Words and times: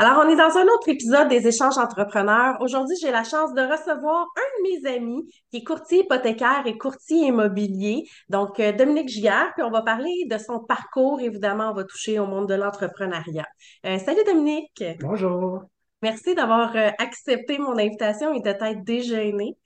Alors, 0.00 0.24
on 0.24 0.30
est 0.30 0.36
dans 0.36 0.56
un 0.56 0.64
autre 0.64 0.88
épisode 0.88 1.28
des 1.28 1.46
échanges 1.46 1.76
entrepreneurs. 1.76 2.56
Aujourd'hui, 2.62 2.96
j'ai 3.02 3.10
la 3.10 3.22
chance 3.22 3.52
de 3.52 3.60
recevoir 3.60 4.28
un 4.34 4.62
de 4.62 4.82
mes 4.82 4.96
amis 4.96 5.30
qui 5.50 5.58
est 5.58 5.62
courtier 5.62 6.04
hypothécaire 6.04 6.62
et 6.64 6.78
courtier 6.78 7.26
immobilier, 7.26 8.04
donc 8.30 8.60
euh, 8.60 8.72
Dominique 8.72 9.10
Giguère, 9.10 9.52
puis 9.54 9.62
on 9.62 9.70
va 9.70 9.82
parler 9.82 10.24
de 10.30 10.38
son 10.38 10.60
parcours. 10.60 11.20
Évidemment, 11.20 11.72
on 11.72 11.74
va 11.74 11.84
toucher 11.84 12.18
au 12.18 12.24
monde 12.24 12.48
de 12.48 12.54
l'entrepreneuriat. 12.54 13.44
Euh, 13.84 13.98
salut 13.98 14.22
Dominique. 14.26 14.82
Bonjour. 15.00 15.64
Merci 16.00 16.34
d'avoir 16.34 16.74
euh, 16.76 16.88
accepté 16.96 17.58
mon 17.58 17.76
invitation 17.76 18.32
et 18.32 18.40
de 18.40 18.52
t'être 18.52 18.82
déjeuné. 18.82 19.58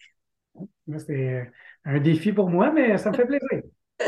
C'est 0.98 1.48
un 1.84 2.00
défi 2.00 2.32
pour 2.32 2.50
moi, 2.50 2.72
mais 2.72 2.98
ça 2.98 3.12
me 3.12 3.14
fait 3.14 3.26
plaisir. 3.26 3.62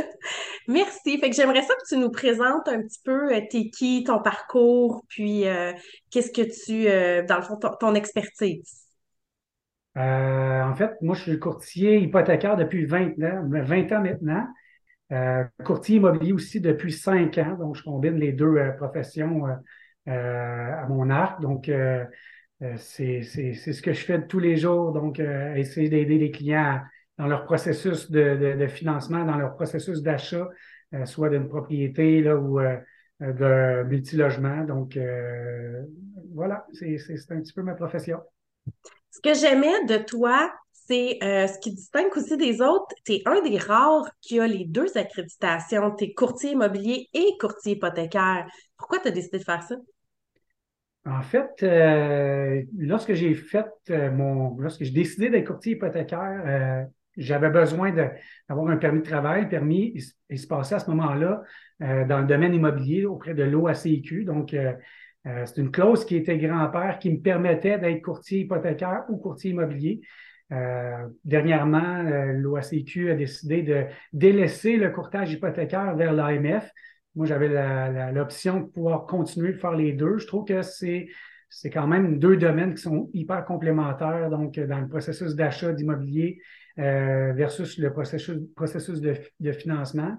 Merci. 0.68 1.18
Fait 1.18 1.30
que 1.30 1.36
j'aimerais 1.36 1.62
ça 1.62 1.74
que 1.74 1.86
tu 1.88 1.96
nous 1.96 2.10
présentes 2.10 2.68
un 2.68 2.82
petit 2.82 3.00
peu 3.04 3.32
euh, 3.34 3.40
t'es 3.50 3.68
qui, 3.70 4.04
ton 4.04 4.20
parcours, 4.20 5.04
puis 5.08 5.46
euh, 5.46 5.72
qu'est-ce 6.10 6.32
que 6.32 6.42
tu, 6.42 6.88
euh, 6.88 7.24
dans 7.24 7.36
le 7.36 7.42
fond, 7.42 7.56
ton, 7.56 7.94
expertise? 7.94 8.82
en 9.94 10.74
fait, 10.74 10.90
moi, 11.00 11.14
je 11.14 11.22
suis 11.22 11.38
courtier 11.38 11.98
hypothécaire 11.98 12.56
depuis 12.56 12.84
20 12.84 13.12
ans, 13.22 13.48
20 13.48 13.92
ans 13.92 14.02
maintenant. 14.02 14.46
courtier 15.64 15.96
immobilier 15.96 16.32
aussi 16.32 16.60
depuis 16.60 16.92
5 16.92 17.38
ans. 17.38 17.56
Donc, 17.58 17.76
je 17.76 17.82
combine 17.82 18.16
les 18.16 18.32
deux 18.32 18.74
professions 18.76 19.44
à 20.06 20.86
mon 20.90 21.08
arc. 21.08 21.40
Donc, 21.40 21.70
c'est 22.76 23.22
ce 23.22 23.80
que 23.80 23.94
je 23.94 24.04
fais 24.04 24.26
tous 24.26 24.38
les 24.38 24.58
jours. 24.58 24.92
Donc, 24.92 25.18
essayer 25.18 25.88
d'aider 25.88 26.18
les 26.18 26.30
clients 26.30 26.82
dans 27.18 27.26
leur 27.26 27.44
processus 27.44 28.10
de, 28.10 28.66
financement, 28.68 29.24
dans 29.24 29.36
leur 29.36 29.54
processus 29.54 30.02
d'achat, 30.02 30.48
euh, 30.94 31.04
soit 31.06 31.30
d'une 31.30 31.48
propriété 31.48 32.20
là, 32.20 32.36
ou 32.36 32.60
euh, 32.60 32.78
d'un 33.20 33.84
multilogement. 33.84 34.64
Donc, 34.64 34.96
euh, 34.96 35.82
voilà, 36.34 36.66
c'est 36.72 36.96
un 37.30 37.40
petit 37.40 37.52
peu 37.52 37.62
ma 37.62 37.74
profession. 37.74 38.20
Ce 39.10 39.20
que 39.20 39.34
j'aimais 39.34 39.84
de 39.86 39.96
toi, 39.96 40.52
c'est 40.72 41.18
ce 41.20 41.58
qui 41.58 41.74
distingue 41.74 42.16
aussi 42.16 42.36
des 42.36 42.60
autres, 42.60 42.94
tu 43.04 43.14
es 43.14 43.22
un 43.26 43.40
des 43.40 43.58
rares 43.58 44.08
qui 44.20 44.38
a 44.38 44.46
les 44.46 44.66
deux 44.66 44.96
accréditations. 44.96 45.92
Tu 45.96 46.04
es 46.04 46.14
courtier 46.14 46.52
immobilier 46.52 47.08
et 47.12 47.26
courtier 47.40 47.72
hypothécaire. 47.72 48.46
Pourquoi 48.76 49.00
tu 49.00 49.08
as 49.08 49.10
décidé 49.10 49.38
de 49.38 49.44
faire 49.44 49.62
ça? 49.64 49.74
En 51.04 51.22
fait, 51.22 51.64
lorsque 52.76 53.14
j'ai 53.14 53.34
fait 53.34 53.66
mon, 53.88 54.56
lorsque 54.58 54.84
j'ai 54.84 54.92
décidé 54.92 55.30
d'être 55.30 55.46
courtier 55.46 55.72
hypothécaire, 55.72 56.86
j'avais 57.16 57.50
besoin 57.50 57.92
d'avoir 57.92 58.68
un 58.68 58.76
permis 58.76 59.00
de 59.00 59.04
travail. 59.04 59.48
permis, 59.48 59.92
il, 60.28 60.38
se 60.38 60.46
passait 60.46 60.74
à 60.74 60.78
ce 60.78 60.90
moment-là 60.90 61.42
euh, 61.82 62.04
dans 62.04 62.20
le 62.20 62.26
domaine 62.26 62.54
immobilier 62.54 63.06
auprès 63.06 63.34
de 63.34 63.42
l'OACIQ. 63.42 64.24
Donc, 64.24 64.54
euh, 64.54 64.72
euh, 65.26 65.44
c'est 65.46 65.60
une 65.60 65.70
clause 65.70 66.04
qui 66.04 66.16
était 66.16 66.38
grand-père 66.38 66.98
qui 66.98 67.10
me 67.10 67.20
permettait 67.20 67.78
d'être 67.78 68.02
courtier 68.02 68.40
hypothécaire 68.40 69.04
ou 69.08 69.16
courtier 69.16 69.50
immobilier. 69.50 70.00
dernièrement, 71.24 72.04
l'OACIQ 72.34 73.10
a 73.10 73.14
décidé 73.16 73.62
de 73.62 73.86
délaisser 74.12 74.76
le 74.76 74.90
courtage 74.90 75.32
hypothécaire 75.32 75.96
vers 75.96 76.12
l'AMF. 76.12 76.70
Moi, 77.16 77.26
j'avais 77.26 77.48
l'option 78.12 78.60
de 78.60 78.66
pouvoir 78.66 79.06
continuer 79.06 79.52
de 79.54 79.58
faire 79.58 79.72
les 79.72 79.92
deux. 79.92 80.18
Je 80.18 80.26
trouve 80.26 80.44
que 80.44 80.62
c'est 80.62 81.08
c'est 81.48 81.70
quand 81.70 81.86
même 81.86 82.18
deux 82.18 82.36
domaines 82.36 82.74
qui 82.74 82.82
sont 82.82 83.08
hyper 83.12 83.44
complémentaires. 83.44 84.30
Donc, 84.30 84.58
dans 84.58 84.80
le 84.80 84.88
processus 84.88 85.34
d'achat 85.34 85.72
d'immobilier, 85.72 86.40
euh, 86.78 87.32
versus 87.32 87.78
le 87.78 87.90
processus, 87.90 88.38
processus 88.54 89.00
de, 89.00 89.14
de 89.40 89.52
financement. 89.52 90.14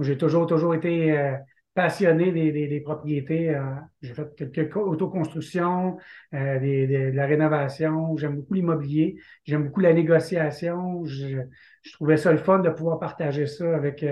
J'ai 0.00 0.18
toujours, 0.18 0.44
toujours 0.48 0.74
été 0.74 1.16
euh, 1.16 1.36
passionné 1.74 2.32
des, 2.32 2.50
des, 2.50 2.80
propriétés. 2.80 3.54
Euh, 3.54 3.62
j'ai 4.02 4.14
fait 4.14 4.50
quelques 4.50 4.76
autoconstructions, 4.76 5.98
des, 6.32 6.88
de 6.88 7.16
la 7.16 7.26
rénovation. 7.26 8.16
J'aime 8.16 8.36
beaucoup 8.36 8.54
l'immobilier. 8.54 9.20
J'aime 9.44 9.66
beaucoup 9.66 9.78
la 9.78 9.92
négociation. 9.92 11.04
Je, 11.04 11.42
je, 11.82 11.92
trouvais 11.92 12.16
ça 12.16 12.32
le 12.32 12.38
fun 12.38 12.58
de 12.58 12.70
pouvoir 12.70 12.98
partager 12.98 13.46
ça 13.46 13.72
avec, 13.76 14.04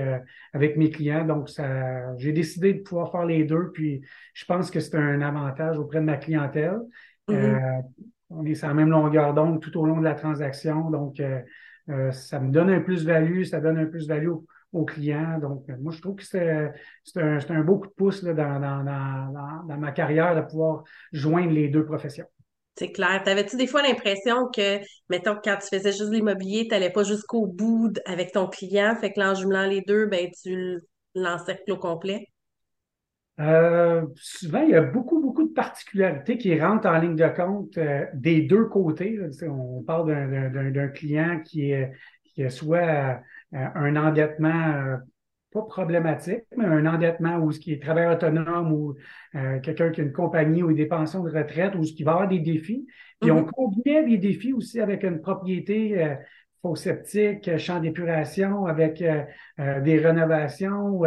avec 0.52 0.76
mes 0.76 0.90
clients. 0.90 1.24
Donc, 1.24 1.48
ça, 1.48 2.16
j'ai 2.16 2.32
décidé 2.32 2.74
de 2.74 2.82
pouvoir 2.82 3.10
faire 3.10 3.24
les 3.24 3.42
deux. 3.42 3.72
Puis, 3.72 4.02
je 4.34 4.44
pense 4.44 4.70
que 4.70 4.78
c'est 4.78 4.94
un 4.94 5.20
avantage 5.20 5.78
auprès 5.78 5.98
de 5.98 6.04
ma 6.04 6.16
clientèle. 6.16 6.78
Mm-hmm. 7.28 7.82
on 8.30 8.44
est 8.46 8.54
sur 8.54 8.68
la 8.68 8.74
même 8.74 8.90
longueur 8.90 9.34
d'onde 9.34 9.60
tout 9.60 9.76
au 9.80 9.84
long 9.84 9.98
de 9.98 10.04
la 10.04 10.14
transaction. 10.14 10.90
Donc, 10.90 11.20
euh, 11.90 12.12
ça 12.12 12.40
me 12.40 12.50
donne 12.50 12.70
un 12.70 12.80
plus-value, 12.80 13.44
ça 13.44 13.60
donne 13.60 13.78
un 13.78 13.86
plus-value 13.86 14.30
aux 14.72 14.84
clients. 14.84 15.38
Donc, 15.38 15.64
euh, 15.68 15.76
moi, 15.80 15.92
je 15.92 16.00
trouve 16.00 16.16
que 16.16 16.24
c'est 16.24 16.72
un, 17.16 17.38
un, 17.48 17.60
beau 17.62 17.78
coup 17.78 17.86
de 17.86 17.92
pouce 17.92 18.22
là, 18.22 18.34
dans, 18.34 18.60
dans, 18.60 18.84
dans, 18.84 19.64
dans, 19.64 19.78
ma 19.78 19.92
carrière 19.92 20.36
de 20.36 20.42
pouvoir 20.42 20.84
joindre 21.12 21.52
les 21.52 21.68
deux 21.68 21.84
professions. 21.84 22.26
C'est 22.76 22.92
clair. 22.92 23.22
T'avais-tu 23.24 23.56
des 23.56 23.66
fois 23.66 23.82
l'impression 23.82 24.48
que, 24.54 24.78
mettons, 25.08 25.36
quand 25.42 25.56
tu 25.56 25.76
faisais 25.76 25.92
juste 25.92 26.12
l'immobilier, 26.12 26.64
tu 26.64 26.70
n'allais 26.70 26.90
pas 26.90 27.02
jusqu'au 27.02 27.46
bout 27.46 27.92
avec 28.06 28.32
ton 28.32 28.46
client, 28.46 28.94
fait 29.00 29.12
que 29.12 29.20
en 29.20 29.34
jumelant 29.34 29.66
les 29.66 29.80
deux, 29.80 30.06
ben, 30.06 30.28
tu 30.42 30.78
l'encercles 31.14 31.72
au 31.72 31.76
complet? 31.76 32.26
Euh, 33.40 34.04
souvent, 34.16 34.62
il 34.62 34.70
y 34.70 34.74
a 34.74 34.82
beaucoup 34.82 35.17
de 35.48 35.54
particularités 35.54 36.38
qui 36.38 36.58
rentrent 36.60 36.88
en 36.88 36.98
ligne 36.98 37.16
de 37.16 37.28
compte 37.28 37.76
euh, 37.78 38.06
des 38.14 38.42
deux 38.42 38.66
côtés. 38.66 39.18
On 39.48 39.82
parle 39.82 40.52
d'un 40.52 40.88
client 40.88 41.40
qui 41.44 41.72
est, 41.72 41.92
qui 42.24 42.48
soit 42.50 43.20
euh, 43.54 43.66
un 43.74 43.96
endettement 43.96 44.98
pas 45.50 45.62
problématique, 45.62 46.44
mais 46.56 46.66
un 46.66 46.84
endettement 46.86 47.38
ou 47.38 47.52
ce 47.52 47.58
qui 47.58 47.72
est 47.72 47.82
travailleur 47.82 48.16
autonome 48.16 48.70
ou 48.70 48.96
quelqu'un 49.62 49.90
qui 49.90 50.02
a 50.02 50.04
une 50.04 50.12
compagnie 50.12 50.62
ou 50.62 50.74
des 50.74 50.84
pensions 50.84 51.24
de 51.24 51.30
retraite 51.30 51.74
ou 51.74 51.84
ce 51.84 51.94
qui 51.94 52.02
va 52.04 52.12
avoir 52.12 52.28
des 52.28 52.40
défis. 52.40 52.86
Puis 53.18 53.30
on 53.30 53.42
mm-hmm. 53.42 53.50
combinait 53.50 54.04
des 54.04 54.18
défis 54.18 54.52
aussi 54.52 54.78
avec 54.78 55.04
une 55.04 55.22
propriété 55.22 56.16
faux 56.60 56.76
septique, 56.76 57.56
champ 57.56 57.80
d'épuration, 57.80 58.66
avec 58.66 59.02
des 59.56 59.98
rénovations. 59.98 61.02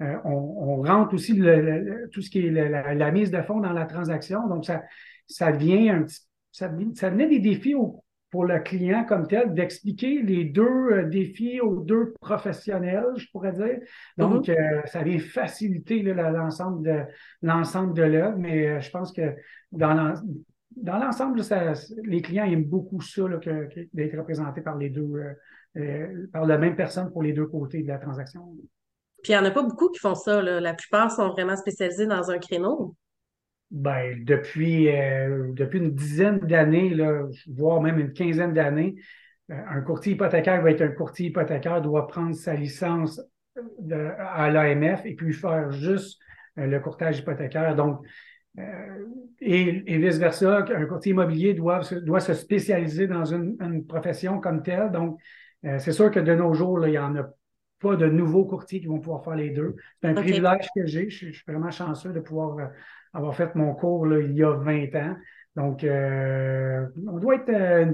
Euh, 0.00 0.16
on, 0.24 0.82
rentre 0.82 1.14
aussi 1.14 1.38
tout 2.12 2.22
ce 2.22 2.30
qui 2.30 2.46
est 2.46 2.50
la, 2.50 3.10
mise 3.10 3.30
de 3.30 3.42
fonds 3.42 3.60
dans 3.60 3.72
la 3.72 3.84
transaction. 3.84 4.46
Donc, 4.48 4.64
ça, 4.64 4.82
ça 5.26 5.52
devient 5.52 5.90
un 5.90 6.02
petit, 6.02 6.20
ça, 6.52 6.70
ça 6.94 7.10
venait 7.10 7.28
des 7.28 7.38
défis 7.38 7.74
pour 8.30 8.44
le 8.44 8.60
client 8.60 9.04
comme 9.04 9.26
tel 9.26 9.52
d'expliquer 9.52 10.22
les 10.22 10.44
deux 10.44 10.62
euh, 10.62 11.04
défis 11.04 11.60
aux 11.60 11.80
deux 11.80 12.14
professionnels, 12.20 13.04
je 13.16 13.26
pourrais 13.30 13.52
dire. 13.52 13.78
Donc, 14.16 14.46
mm-hmm. 14.46 14.58
euh, 14.58 14.86
ça 14.86 15.02
vient 15.02 15.18
faciliter 15.18 16.02
l'ensemble 16.02 16.82
de 16.82 17.02
l'ensemble 17.42 17.92
de 17.92 18.02
l'œuvre, 18.02 18.38
mais 18.38 18.80
je 18.80 18.90
pense 18.90 19.12
que 19.12 19.34
dans 19.72 20.14
dans 20.76 20.98
l'ensemble, 20.98 21.42
les 22.04 22.22
clients 22.22 22.44
aiment 22.44 22.64
beaucoup 22.64 23.00
ça, 23.00 23.22
d'être 23.92 24.16
représentés 24.16 24.60
par 24.60 24.78
les 24.78 24.88
deux, 24.88 25.20
par 26.32 26.46
la 26.46 26.58
même 26.58 26.76
personne 26.76 27.10
pour 27.10 27.24
les 27.24 27.32
deux 27.32 27.46
côtés 27.46 27.82
de 27.82 27.88
la 27.88 27.98
transaction. 27.98 28.54
Puis 29.22 29.32
il 29.32 29.36
n'y 29.36 29.42
en 29.42 29.44
a 29.44 29.50
pas 29.50 29.62
beaucoup 29.62 29.90
qui 29.90 29.98
font 29.98 30.14
ça. 30.14 30.40
La 30.42 30.74
plupart 30.74 31.10
sont 31.10 31.28
vraiment 31.30 31.56
spécialisés 31.56 32.06
dans 32.06 32.30
un 32.30 32.38
créneau. 32.38 32.94
Ben, 33.70 34.24
depuis, 34.24 34.88
euh, 34.88 35.52
depuis 35.52 35.78
une 35.78 35.94
dizaine 35.94 36.40
d'années, 36.40 36.96
voire 37.46 37.80
même 37.80 38.00
une 38.00 38.12
quinzaine 38.12 38.52
d'années, 38.52 38.96
euh, 39.50 39.54
un 39.68 39.80
courtier 39.82 40.14
hypothécaire 40.14 40.60
va 40.60 40.72
être 40.72 40.82
un 40.82 40.88
courtier 40.88 41.28
hypothécaire, 41.28 41.80
doit 41.80 42.08
prendre 42.08 42.34
sa 42.34 42.54
licence 42.54 43.20
à 44.18 44.50
l'AMF 44.50 45.02
et 45.04 45.14
puis 45.14 45.32
faire 45.32 45.70
juste 45.70 46.20
euh, 46.58 46.66
le 46.66 46.80
courtage 46.80 47.20
hypothécaire. 47.20 47.76
Donc, 47.76 48.04
et, 49.40 49.98
vice-versa, 49.98 50.64
un 50.74 50.86
courtier 50.86 51.12
immobilier 51.12 51.54
doit, 51.54 51.80
doit 52.02 52.18
se 52.18 52.34
spécialiser 52.34 53.06
dans 53.06 53.24
une, 53.24 53.86
profession 53.86 54.40
comme 54.40 54.62
telle. 54.64 54.90
Donc, 54.90 55.20
c'est 55.62 55.92
sûr 55.92 56.10
que 56.10 56.18
de 56.18 56.34
nos 56.34 56.52
jours, 56.52 56.84
il 56.86 56.94
y 56.94 56.98
en 56.98 57.14
a 57.16 57.30
pas 57.80 57.96
de 57.96 58.06
nouveaux 58.06 58.44
courtiers 58.44 58.80
qui 58.80 58.86
vont 58.86 59.00
pouvoir 59.00 59.24
faire 59.24 59.34
les 59.34 59.50
deux. 59.50 59.74
C'est 60.00 60.08
un 60.08 60.14
privilège 60.14 60.68
que 60.74 60.86
j'ai. 60.86 61.10
Je, 61.10 61.32
suis 61.32 61.44
vraiment 61.48 61.70
chanceux 61.70 62.12
de 62.12 62.20
pouvoir 62.20 62.58
euh, 62.58 62.66
avoir 63.12 63.34
fait 63.34 63.54
mon 63.54 63.74
cours 63.74 64.06
là, 64.06 64.20
il 64.20 64.36
y 64.36 64.44
a 64.44 64.52
20 64.52 64.94
ans. 64.96 65.16
Donc, 65.56 65.82
euh, 65.82 66.86
on, 67.08 67.18
doit 67.18 67.36
être, 67.36 67.48
euh, 67.48 67.92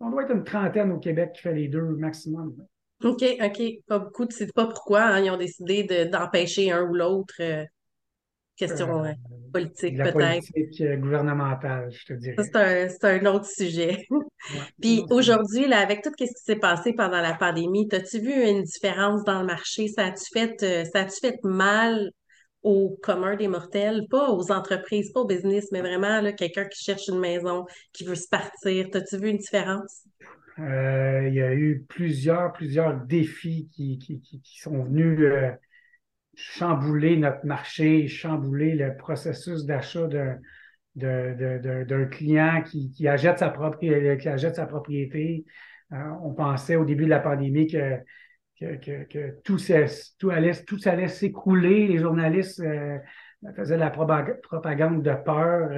on 0.00 0.10
doit 0.10 0.24
être 0.24 0.34
une 0.34 0.44
trentaine 0.44 0.90
au 0.90 0.98
Québec 0.98 1.32
qui 1.34 1.42
fait 1.42 1.54
les 1.54 1.68
deux 1.68 1.82
maximum. 1.82 2.56
OK, 3.04 3.22
OK. 3.40 3.62
Pas 3.86 3.98
beaucoup. 3.98 4.26
Tu 4.26 4.36
sais 4.36 4.46
pas 4.46 4.66
pourquoi 4.66 5.02
hein, 5.02 5.20
ils 5.20 5.30
ont 5.30 5.36
décidé 5.36 5.84
d'empêcher 6.06 6.72
un 6.72 6.82
ou 6.82 6.94
l'autre. 6.94 7.40
Question 8.60 9.06
euh, 9.06 9.12
politique, 9.54 9.96
peut-être. 9.96 10.12
Politique 10.52 10.82
euh, 10.82 10.96
gouvernementale, 10.96 11.90
je 11.90 12.04
te 12.04 12.12
dirais. 12.12 12.36
C'est 12.90 13.04
un, 13.04 13.24
autre 13.24 13.46
sujet. 13.46 14.06
Puis 14.82 15.02
aujourd'hui, 15.08 15.72
avec 15.72 16.02
tout 16.02 16.10
ce 16.10 16.24
qui 16.26 16.30
s'est 16.30 16.56
passé 16.56 16.92
pendant 16.92 17.22
la 17.22 17.32
pandémie, 17.32 17.88
as-tu 17.90 18.20
vu 18.20 18.34
une 18.34 18.64
différence 18.64 19.24
dans 19.24 19.40
le 19.40 19.46
marché? 19.46 19.88
Ça 19.88 20.08
a-tu 20.08 20.24
fait, 20.30 20.62
euh, 20.62 20.84
fait 21.22 21.42
mal 21.42 22.10
au 22.62 22.98
commun 23.02 23.34
des 23.34 23.48
mortels, 23.48 24.04
pas 24.10 24.30
aux 24.30 24.52
entreprises, 24.52 25.10
pas 25.10 25.20
au 25.20 25.26
business, 25.26 25.68
mais 25.72 25.80
vraiment 25.80 26.20
quelqu'un 26.34 26.66
qui 26.66 26.84
cherche 26.84 27.08
une 27.08 27.18
maison, 27.18 27.64
qui 27.94 28.04
veut 28.04 28.16
se 28.16 28.28
partir. 28.28 28.88
As-tu 28.92 29.16
vu 29.16 29.30
une 29.30 29.38
différence? 29.38 30.04
il 30.58 31.32
y 31.32 31.40
a 31.40 31.54
eu 31.54 31.86
plusieurs, 31.88 32.52
plusieurs 32.52 32.94
défis 33.06 33.70
qui, 33.72 33.98
qui, 33.98 34.60
sont 34.60 34.84
venus 34.84 35.18
chambouler 36.40 37.16
notre 37.16 37.44
marché, 37.44 38.08
chambouler 38.08 38.74
le 38.74 38.96
processus 38.96 39.64
d'achat 39.64 40.08
d'un 40.96 42.04
client 42.06 42.62
qui, 42.62 43.08
achète 43.08 43.38
sa 43.38 43.50
propriété, 43.50 44.16
qui 44.18 44.28
sa 44.54 44.66
propriété. 44.66 45.44
on 45.90 46.34
pensait 46.34 46.76
au 46.76 46.84
début 46.84 47.04
de 47.04 47.10
la 47.10 47.20
pandémie 47.20 47.66
que, 47.66 47.98
que, 48.60 49.04
que, 49.04 49.40
tout, 49.42 49.58
tout, 50.18 50.30
allait, 50.30 50.64
tout 50.64 50.78
s'écrouler. 50.78 51.88
Les 51.88 51.98
journalistes 51.98 52.62
faisaient 53.56 53.76
de 53.76 53.80
la 53.80 53.90
propagande 53.90 55.02
de 55.02 55.14
peur. 55.24 55.70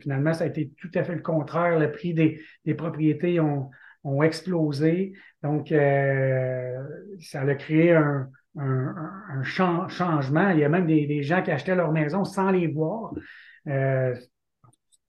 finalement, 0.00 0.34
ça 0.34 0.44
a 0.44 0.46
été 0.48 0.70
tout 0.76 0.90
à 0.94 1.04
fait 1.04 1.14
le 1.14 1.22
contraire. 1.22 1.78
Le 1.78 1.90
prix 1.92 2.14
des, 2.14 2.40
des 2.64 2.74
propriétés 2.74 3.40
ont, 3.40 3.70
ont 4.04 4.22
explosé. 4.22 5.12
Donc, 5.42 5.72
euh, 5.72 6.76
ça 7.20 7.42
a 7.42 7.54
créé 7.54 7.92
un, 7.92 8.28
un, 8.58 9.42
changement. 9.42 10.50
Il 10.50 10.60
y 10.60 10.64
a 10.64 10.68
même 10.68 10.86
des, 10.86 11.22
gens 11.22 11.42
qui 11.42 11.50
achetaient 11.50 11.74
leur 11.74 11.92
maison 11.92 12.24
sans 12.24 12.50
les 12.50 12.66
voir. 12.66 13.12
Euh, 13.66 14.14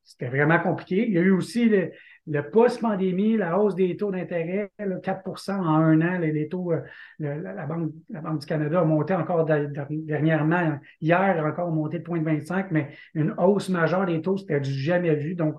c'était 0.04 0.28
vraiment 0.28 0.60
compliqué. 0.60 1.07
Il 1.07 1.13
y 1.13 1.18
a 1.18 1.22
eu 1.22 1.31
aussi 1.31 1.69
le, 1.69 2.50
post-pandémie, 2.51 3.38
la 3.38 3.60
hausse 3.60 3.75
des 3.75 3.96
taux 3.98 4.12
d'intérêt, 4.12 4.72
4% 4.80 5.51
en 5.51 5.66
un 5.66 6.01
an. 6.01 6.19
Les, 6.19 6.48
taux, 6.48 6.74
euh, 6.74 6.81
la, 7.19 7.66
Banque, 7.66 7.92
la 8.10 8.22
Banque 8.22 8.40
du 8.40 8.46
Canada 8.46 8.81
a 8.81 8.86
monté 8.86 9.13
encore 9.13 9.46
dernièrement. 9.46 10.80
Hier, 11.01 11.44
encore 11.46 11.72
monté 11.72 12.00
de 12.00 12.04
0,25, 12.04 12.68
mais 12.72 12.90
une 13.13 13.34
hausse 13.38 13.69
majeure 13.69 14.06
des 14.06 14.22
taux, 14.22 14.38
c'était 14.38 14.60
du 14.60 14.72
jamais 14.72 15.16
vu. 15.16 15.36
Donc, 15.36 15.56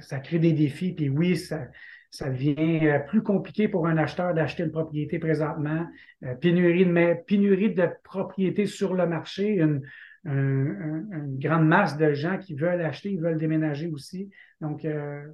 ça 0.00 0.18
crée 0.20 0.38
des 0.38 0.52
défis. 0.52 0.92
Puis 0.92 1.08
oui, 1.08 1.36
ça, 1.36 1.66
ça 2.10 2.28
devient 2.28 2.88
euh, 2.88 2.98
plus 2.98 3.22
compliqué 3.22 3.68
pour 3.68 3.86
un 3.86 3.96
acheteur 3.96 4.34
d'acheter 4.34 4.64
une 4.64 4.72
propriété 4.72 5.18
présentement. 5.18 5.86
Euh, 6.24 6.34
pénurie, 6.34 6.84
de, 6.84 7.14
pénurie 7.24 7.72
de 7.72 7.88
propriétés 8.02 8.66
sur 8.66 8.94
le 8.94 9.06
marché, 9.06 9.60
une, 9.60 9.82
grande 10.24 11.66
masse 11.66 11.96
de 11.96 12.12
gens 12.12 12.36
qui 12.36 12.54
veulent 12.54 12.82
acheter, 12.82 13.10
ils 13.10 13.20
veulent 13.20 13.38
déménager 13.38 13.86
aussi. 13.86 14.28
Donc, 14.60 14.84
euh, 14.84 15.24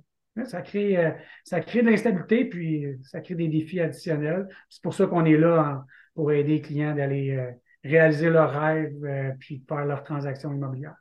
ça 0.44 0.62
crée, 0.62 1.12
ça 1.42 1.60
crée 1.60 1.82
de 1.82 1.90
l'instabilité, 1.90 2.44
puis 2.44 2.86
ça 3.02 3.20
crée 3.20 3.34
des 3.34 3.48
défis 3.48 3.80
additionnels. 3.80 4.46
C'est 4.68 4.82
pour 4.82 4.94
ça 4.94 5.06
qu'on 5.06 5.24
est 5.24 5.38
là 5.38 5.84
pour 6.14 6.30
aider 6.30 6.52
les 6.52 6.60
clients 6.60 6.94
d'aller 6.94 7.36
réaliser 7.82 8.30
leurs 8.30 8.52
rêves, 8.52 9.34
puis 9.40 9.64
faire 9.66 9.86
leurs 9.86 10.04
transactions 10.04 10.54
immobilières 10.54 10.94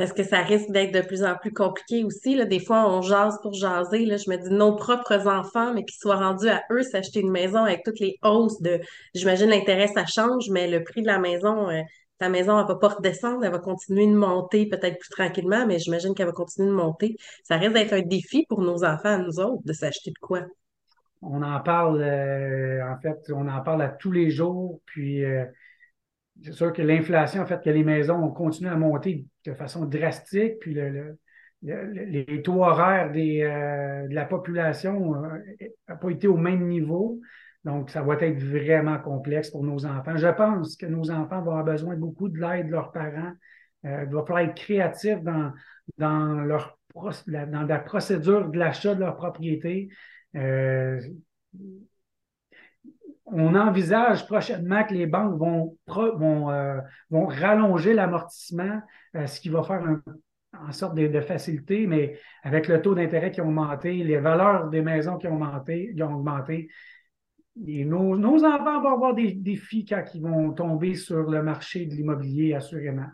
parce 0.00 0.14
que 0.14 0.22
ça 0.22 0.40
risque 0.40 0.70
d'être 0.70 0.94
de 0.94 1.02
plus 1.02 1.24
en 1.24 1.34
plus 1.34 1.52
compliqué 1.52 2.04
aussi. 2.04 2.34
Là. 2.34 2.46
Des 2.46 2.58
fois, 2.58 2.90
on 2.90 3.02
jase 3.02 3.38
pour 3.42 3.52
jaser. 3.52 4.06
Là. 4.06 4.16
Je 4.16 4.30
me 4.30 4.38
dis 4.38 4.48
nos 4.48 4.74
propres 4.74 5.28
enfants, 5.28 5.74
mais 5.74 5.84
qu'ils 5.84 5.98
soient 6.00 6.16
rendus 6.16 6.48
à 6.48 6.62
eux 6.70 6.82
s'acheter 6.82 7.20
une 7.20 7.30
maison 7.30 7.64
avec 7.64 7.82
toutes 7.84 8.00
les 8.00 8.16
hausses 8.24 8.62
de. 8.62 8.80
J'imagine 9.14 9.50
l'intérêt, 9.50 9.88
ça 9.88 10.06
change, 10.06 10.48
mais 10.48 10.70
le 10.70 10.82
prix 10.82 11.02
de 11.02 11.06
la 11.06 11.18
maison, 11.18 11.68
euh, 11.68 11.82
ta 12.18 12.30
maison, 12.30 12.58
elle 12.58 12.66
va 12.66 12.76
pas 12.76 12.88
redescendre, 12.88 13.44
elle 13.44 13.52
va 13.52 13.58
continuer 13.58 14.06
de 14.06 14.14
monter 14.14 14.64
peut-être 14.64 14.98
plus 14.98 15.10
tranquillement, 15.10 15.66
mais 15.66 15.78
j'imagine 15.78 16.14
qu'elle 16.14 16.28
va 16.28 16.32
continuer 16.32 16.68
de 16.68 16.74
monter. 16.74 17.16
Ça 17.44 17.58
risque 17.58 17.74
d'être 17.74 17.92
un 17.92 18.00
défi 18.00 18.46
pour 18.48 18.62
nos 18.62 18.82
enfants, 18.84 19.18
nous 19.18 19.38
autres, 19.38 19.62
de 19.66 19.74
s'acheter 19.74 20.12
de 20.12 20.18
quoi? 20.18 20.46
On 21.20 21.42
en 21.42 21.60
parle, 21.60 22.00
euh, 22.00 22.82
en 22.90 22.98
fait, 23.02 23.30
on 23.34 23.46
en 23.48 23.60
parle 23.60 23.82
à 23.82 23.88
tous 23.88 24.12
les 24.12 24.30
jours, 24.30 24.80
puis. 24.86 25.26
Euh, 25.26 25.44
c'est 26.42 26.52
sûr 26.52 26.72
que 26.72 26.82
l'inflation 26.82 27.42
a 27.42 27.46
fait 27.46 27.62
que 27.62 27.70
les 27.70 27.84
maisons 27.84 28.16
ont 28.16 28.30
continué 28.30 28.70
à 28.70 28.76
monter 28.76 29.26
de 29.44 29.52
façon 29.52 29.84
drastique, 29.84 30.58
puis 30.60 30.76
les 31.62 32.42
taux 32.42 32.64
horaires 32.64 33.10
des, 33.12 33.42
euh, 33.42 34.08
de 34.08 34.14
la 34.14 34.24
population 34.24 34.98
n'ont 34.98 35.24
euh, 35.24 35.96
pas 36.00 36.10
été 36.10 36.26
au 36.26 36.36
même 36.36 36.66
niveau. 36.66 37.20
Donc, 37.64 37.90
ça 37.90 38.02
va 38.02 38.14
être 38.14 38.42
vraiment 38.42 38.98
complexe 38.98 39.50
pour 39.50 39.62
nos 39.62 39.84
enfants. 39.84 40.16
Je 40.16 40.28
pense 40.28 40.76
que 40.76 40.86
nos 40.86 41.10
enfants 41.10 41.42
vont 41.42 41.50
avoir 41.50 41.64
besoin 41.64 41.94
beaucoup 41.94 42.28
de 42.28 42.38
l'aide 42.38 42.68
de 42.68 42.72
leurs 42.72 42.90
parents. 42.90 43.32
Euh, 43.84 44.04
il 44.06 44.14
va 44.14 44.22
falloir 44.22 44.40
être 44.40 44.54
créatif 44.54 45.22
dans, 45.22 45.52
dans, 45.98 46.40
leur, 46.40 46.78
dans 46.94 47.66
la 47.66 47.78
procédure 47.78 48.48
de 48.48 48.58
l'achat 48.58 48.94
de 48.94 49.00
leur 49.00 49.16
propriété. 49.16 49.88
Euh, 50.36 51.00
on 53.32 53.54
envisage 53.54 54.26
prochainement 54.26 54.84
que 54.84 54.94
les 54.94 55.06
banques 55.06 55.38
vont, 55.38 55.76
vont, 55.86 56.50
euh, 56.50 56.80
vont 57.10 57.26
rallonger 57.26 57.94
l'amortissement, 57.94 58.80
euh, 59.16 59.26
ce 59.26 59.40
qui 59.40 59.48
va 59.48 59.62
faire 59.62 59.82
en 60.58 60.72
sorte 60.72 60.96
de, 60.96 61.20
facilité, 61.20 61.86
mais 61.86 62.18
avec 62.42 62.68
le 62.68 62.82
taux 62.82 62.94
d'intérêt 62.94 63.30
qui 63.30 63.40
a 63.40 63.44
augmenté, 63.44 63.92
les 63.92 64.18
valeurs 64.18 64.68
des 64.68 64.82
maisons 64.82 65.16
qui 65.16 65.28
ont 65.28 65.34
augmenté, 65.34 65.92
qui 65.94 66.02
ont 66.02 66.16
augmenté 66.16 66.68
nos, 67.56 68.44
enfants 68.44 68.80
vont 68.82 68.94
avoir 68.94 69.14
des 69.14 69.32
défis 69.32 69.84
quand 69.84 70.04
ils 70.14 70.22
vont 70.22 70.52
tomber 70.52 70.94
sur 70.94 71.30
le 71.30 71.42
marché 71.42 71.86
de 71.86 71.94
l'immobilier, 71.94 72.54
assurément. 72.54 73.08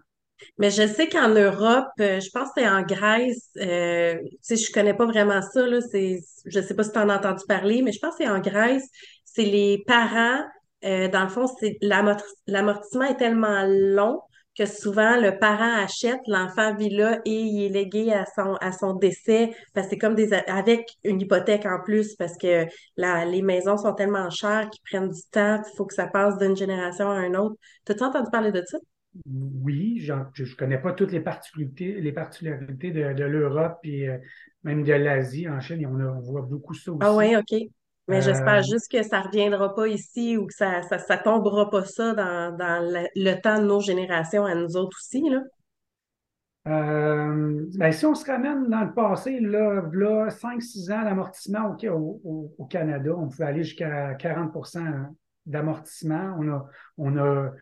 Mais 0.58 0.70
je 0.70 0.86
sais 0.86 1.08
qu'en 1.08 1.28
Europe, 1.28 1.88
euh, 2.00 2.20
je 2.20 2.30
pense 2.30 2.48
que 2.48 2.60
c'est 2.60 2.68
en 2.68 2.82
Grèce, 2.82 3.50
euh, 3.58 4.16
tu 4.22 4.38
sais, 4.42 4.56
je 4.56 4.72
connais 4.72 4.94
pas 4.94 5.06
vraiment 5.06 5.40
ça, 5.42 5.66
là, 5.66 5.80
c'est, 5.80 6.20
je 6.44 6.60
sais 6.60 6.74
pas 6.74 6.84
si 6.84 6.92
tu 6.92 6.98
en 6.98 7.08
as 7.08 7.16
entendu 7.18 7.44
parler, 7.48 7.82
mais 7.82 7.92
je 7.92 7.98
pense 8.00 8.16
que 8.16 8.24
c'est 8.24 8.30
en 8.30 8.40
Grèce, 8.40 8.84
c'est 9.24 9.44
les 9.44 9.82
parents, 9.86 10.40
euh, 10.84 11.08
dans 11.08 11.22
le 11.22 11.28
fond, 11.28 11.46
c'est 11.46 11.78
l'amortissement 11.80 13.04
est 13.04 13.16
tellement 13.16 13.64
long 13.66 14.20
que 14.56 14.64
souvent 14.66 15.20
le 15.20 15.38
parent 15.38 15.74
achète, 15.84 16.20
l'enfant 16.26 16.74
vit 16.74 16.88
là 16.90 17.20
et 17.24 17.30
il 17.40 17.66
est 17.66 17.68
légué 17.68 18.12
à 18.12 18.24
son, 18.34 18.54
à 18.60 18.72
son 18.72 18.94
décès 18.94 19.54
parce 19.74 19.86
que 19.86 19.90
c'est 19.90 19.98
comme 19.98 20.14
des 20.14 20.32
avec 20.32 20.88
une 21.04 21.20
hypothèque 21.20 21.66
en 21.66 21.82
plus 21.84 22.14
parce 22.16 22.36
que 22.38 22.64
la, 22.96 23.24
les 23.26 23.42
maisons 23.42 23.76
sont 23.76 23.92
tellement 23.94 24.30
chères 24.30 24.70
qu'ils 24.70 24.82
prennent 24.90 25.10
du 25.10 25.20
temps, 25.30 25.60
il 25.62 25.76
faut 25.76 25.84
que 25.84 25.94
ça 25.94 26.06
passe 26.06 26.38
d'une 26.38 26.56
génération 26.56 27.10
à 27.10 27.26
une 27.26 27.36
autre. 27.36 27.56
T'as-tu 27.84 28.02
entendu 28.02 28.30
parler 28.30 28.52
de 28.52 28.62
ça? 28.66 28.78
Oui, 29.26 29.98
je 30.00 30.12
ne 30.12 30.54
connais 30.56 30.78
pas 30.78 30.92
toutes 30.92 31.12
les 31.12 31.20
particularités, 31.20 32.00
les 32.00 32.12
particularités 32.12 32.90
de, 32.90 33.24
l'Europe 33.24 33.78
et 33.84 34.08
euh, 34.08 34.18
même 34.62 34.82
de 34.84 34.92
l'Asie. 34.92 35.48
En 35.48 35.60
Chine, 35.60 35.86
on, 35.86 36.00
on, 36.00 36.20
voit 36.20 36.42
beaucoup 36.42 36.74
ça 36.74 36.92
aussi. 36.92 37.00
Ah 37.02 37.14
oui, 37.14 37.36
OK. 37.36 37.54
Mais 38.08 38.22
j'espère 38.22 38.60
euh, 38.60 38.62
juste 38.62 38.90
que 38.90 39.02
ça 39.02 39.20
ne 39.20 39.26
reviendra 39.26 39.74
pas 39.74 39.88
ici 39.88 40.36
ou 40.36 40.46
que 40.46 40.54
ça 40.54 40.80
ne 40.80 40.98
ça, 40.98 41.18
tombera 41.18 41.70
pas 41.70 41.84
ça 41.84 42.14
dans, 42.14 43.08
le, 43.16 43.40
temps 43.40 43.60
de 43.60 43.66
nos 43.66 43.80
générations 43.80 44.44
à 44.44 44.54
nous 44.54 44.76
autres 44.76 44.96
aussi. 45.00 45.28
Là. 45.28 45.42
Euh, 46.68 47.64
ben, 47.76 47.92
si 47.92 48.06
on 48.06 48.14
se 48.14 48.24
ramène 48.26 48.68
dans 48.68 48.84
le 48.84 48.92
passé, 48.92 49.40
là, 49.40 49.82
là 49.92 50.28
5-6 50.28 50.92
ans 50.92 51.04
d'amortissement 51.04 51.76
au, 51.92 52.52
au, 52.58 52.64
Canada, 52.66 53.12
on 53.16 53.28
pouvait 53.28 53.44
aller 53.44 53.64
jusqu'à 53.64 54.14
40% 54.14 55.08
d'amortissement. 55.46 56.36
On 56.38 56.48
a, 56.48 56.66
on 56.98 57.16
a 57.18 57.52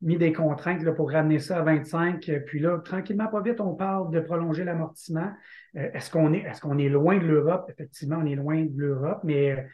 mis 0.00 0.16
des 0.16 0.32
contraintes 0.32 0.82
là, 0.82 0.92
pour 0.92 1.10
ramener 1.10 1.38
ça 1.38 1.58
à 1.58 1.62
25. 1.62 2.30
Puis 2.46 2.60
là, 2.60 2.78
tranquillement, 2.78 3.26
pas 3.26 3.40
vite, 3.40 3.60
on 3.60 3.74
parle 3.74 4.10
de 4.10 4.20
prolonger 4.20 4.64
l'amortissement. 4.64 5.30
Euh, 5.76 5.90
est-ce 5.92 6.10
qu'on 6.10 6.32
est, 6.32 6.44
est, 6.44 6.60
qu'on 6.60 6.78
est 6.78 6.88
loin 6.88 7.18
de 7.18 7.26
l'Europe? 7.26 7.68
Effectivement, 7.70 8.18
on 8.22 8.26
est 8.26 8.36
loin 8.36 8.64
de 8.64 8.78
l'Europe, 8.78 9.20
mais 9.24 9.66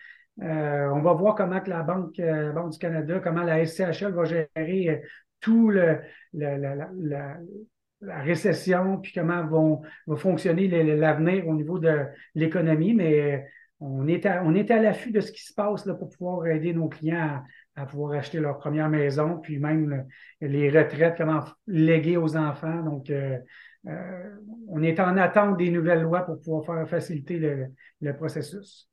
euh, 0.42 0.88
on 0.92 1.00
va 1.00 1.12
voir 1.12 1.34
comment 1.34 1.60
que 1.60 1.70
la 1.70 1.82
Banque, 1.82 2.18
euh, 2.18 2.52
Banque 2.52 2.72
du 2.72 2.78
Canada, 2.78 3.20
comment 3.22 3.42
la 3.42 3.64
SCHL 3.64 4.12
va 4.12 4.24
gérer 4.24 5.02
tout 5.40 5.68
le, 5.68 6.00
la, 6.32 7.36
récession, 8.22 8.98
puis 8.98 9.12
comment 9.14 9.46
vont, 9.46 9.82
va 10.06 10.16
fonctionner 10.16 10.68
l'avenir 10.96 11.46
au 11.46 11.54
niveau 11.54 11.78
de 11.78 12.04
l'économie. 12.34 12.94
Mais 12.94 13.46
on 13.80 14.08
est 14.08 14.24
à, 14.26 14.42
on 14.44 14.54
est 14.54 14.70
à 14.70 14.80
l'affût 14.80 15.12
de 15.12 15.20
ce 15.20 15.32
qui 15.32 15.44
se 15.44 15.52
passe 15.52 15.84
là, 15.86 15.94
pour 15.94 16.08
pouvoir 16.08 16.46
aider 16.46 16.72
nos 16.72 16.88
clients 16.88 17.42
à, 17.76 17.86
pouvoir 17.86 18.12
acheter 18.12 18.40
leur 18.40 18.58
première 18.58 18.88
maison, 18.88 19.38
puis 19.38 19.58
même 19.58 20.06
les 20.40 20.70
retraites, 20.70 21.16
comment 21.16 21.44
léguer 21.66 22.16
aux 22.16 22.36
enfants. 22.36 22.82
Donc, 22.82 23.10
euh, 23.10 23.38
euh, 23.86 24.36
on 24.68 24.82
est 24.82 24.98
en 25.00 25.16
attente 25.16 25.56
des 25.56 25.70
nouvelles 25.70 26.02
lois 26.02 26.22
pour 26.22 26.40
pouvoir 26.40 26.64
faire 26.64 26.88
faciliter 26.88 27.38
le, 28.00 28.16
processus. 28.16 28.88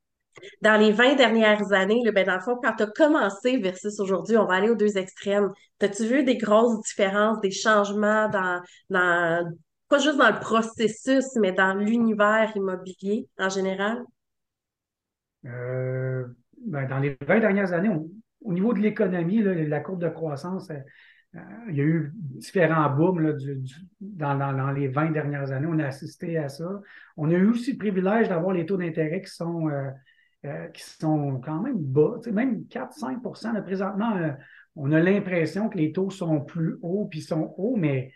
Dans 0.62 0.80
les 0.80 0.92
20 0.92 1.16
dernières 1.16 1.72
années, 1.72 2.02
ben 2.12 2.26
dans 2.26 2.34
le 2.34 2.40
fond, 2.40 2.58
quand 2.62 2.74
tu 2.74 2.84
as 2.84 2.86
commencé 2.86 3.58
versus 3.58 4.00
aujourd'hui, 4.00 4.36
on 4.36 4.46
va 4.46 4.54
aller 4.54 4.70
aux 4.70 4.76
deux 4.76 4.96
extrêmes. 4.96 5.50
As-tu 5.80 6.06
vu 6.06 6.24
des 6.24 6.36
grosses 6.36 6.80
différences, 6.82 7.40
des 7.40 7.50
changements 7.50 8.28
dans, 8.30 8.62
dans, 8.88 9.52
pas 9.88 9.98
juste 9.98 10.16
dans 10.16 10.30
le 10.30 10.40
processus, 10.40 11.26
mais 11.36 11.52
dans 11.52 11.74
l'univers 11.74 12.50
immobilier 12.56 13.28
en 13.38 13.50
général? 13.50 14.02
Euh, 15.44 16.24
ben, 16.64 16.86
dans 16.86 16.98
les 16.98 17.16
20 17.26 17.40
dernières 17.40 17.72
années, 17.72 17.90
au 18.44 18.52
niveau 18.52 18.72
de 18.72 18.80
l'économie, 18.80 19.42
la 19.42 19.80
courbe 19.80 20.00
de 20.00 20.08
croissance, 20.08 20.70
euh, 20.70 20.78
euh, 21.34 21.40
il 21.70 21.76
y 21.76 21.80
a 21.80 21.84
eu 21.84 22.12
différents 22.14 22.90
booms 22.90 23.36
dans, 24.00 24.70
les 24.72 24.88
20 24.88 25.12
dernières 25.12 25.50
années. 25.50 25.68
On 25.68 25.78
a 25.78 25.86
assisté 25.86 26.36
à 26.36 26.48
ça. 26.48 26.80
On 27.16 27.30
a 27.30 27.34
eu 27.34 27.46
aussi 27.46 27.72
le 27.72 27.78
privilège 27.78 28.28
d'avoir 28.28 28.52
les 28.52 28.66
taux 28.66 28.76
d'intérêt 28.76 29.22
qui 29.22 29.30
sont, 29.30 29.70
sont 30.76 31.40
quand 31.42 31.62
même 31.62 31.78
bas, 31.78 32.18
même 32.30 32.64
4-5% 32.68 33.62
Présentement, 33.62 34.36
on 34.76 34.92
a 34.92 35.00
l'impression 35.00 35.70
que 35.70 35.78
les 35.78 35.92
taux 35.92 36.10
sont 36.10 36.42
plus 36.42 36.76
hauts, 36.82 37.06
puis 37.10 37.22
sont 37.22 37.54
hauts, 37.56 37.76
mais 37.76 38.12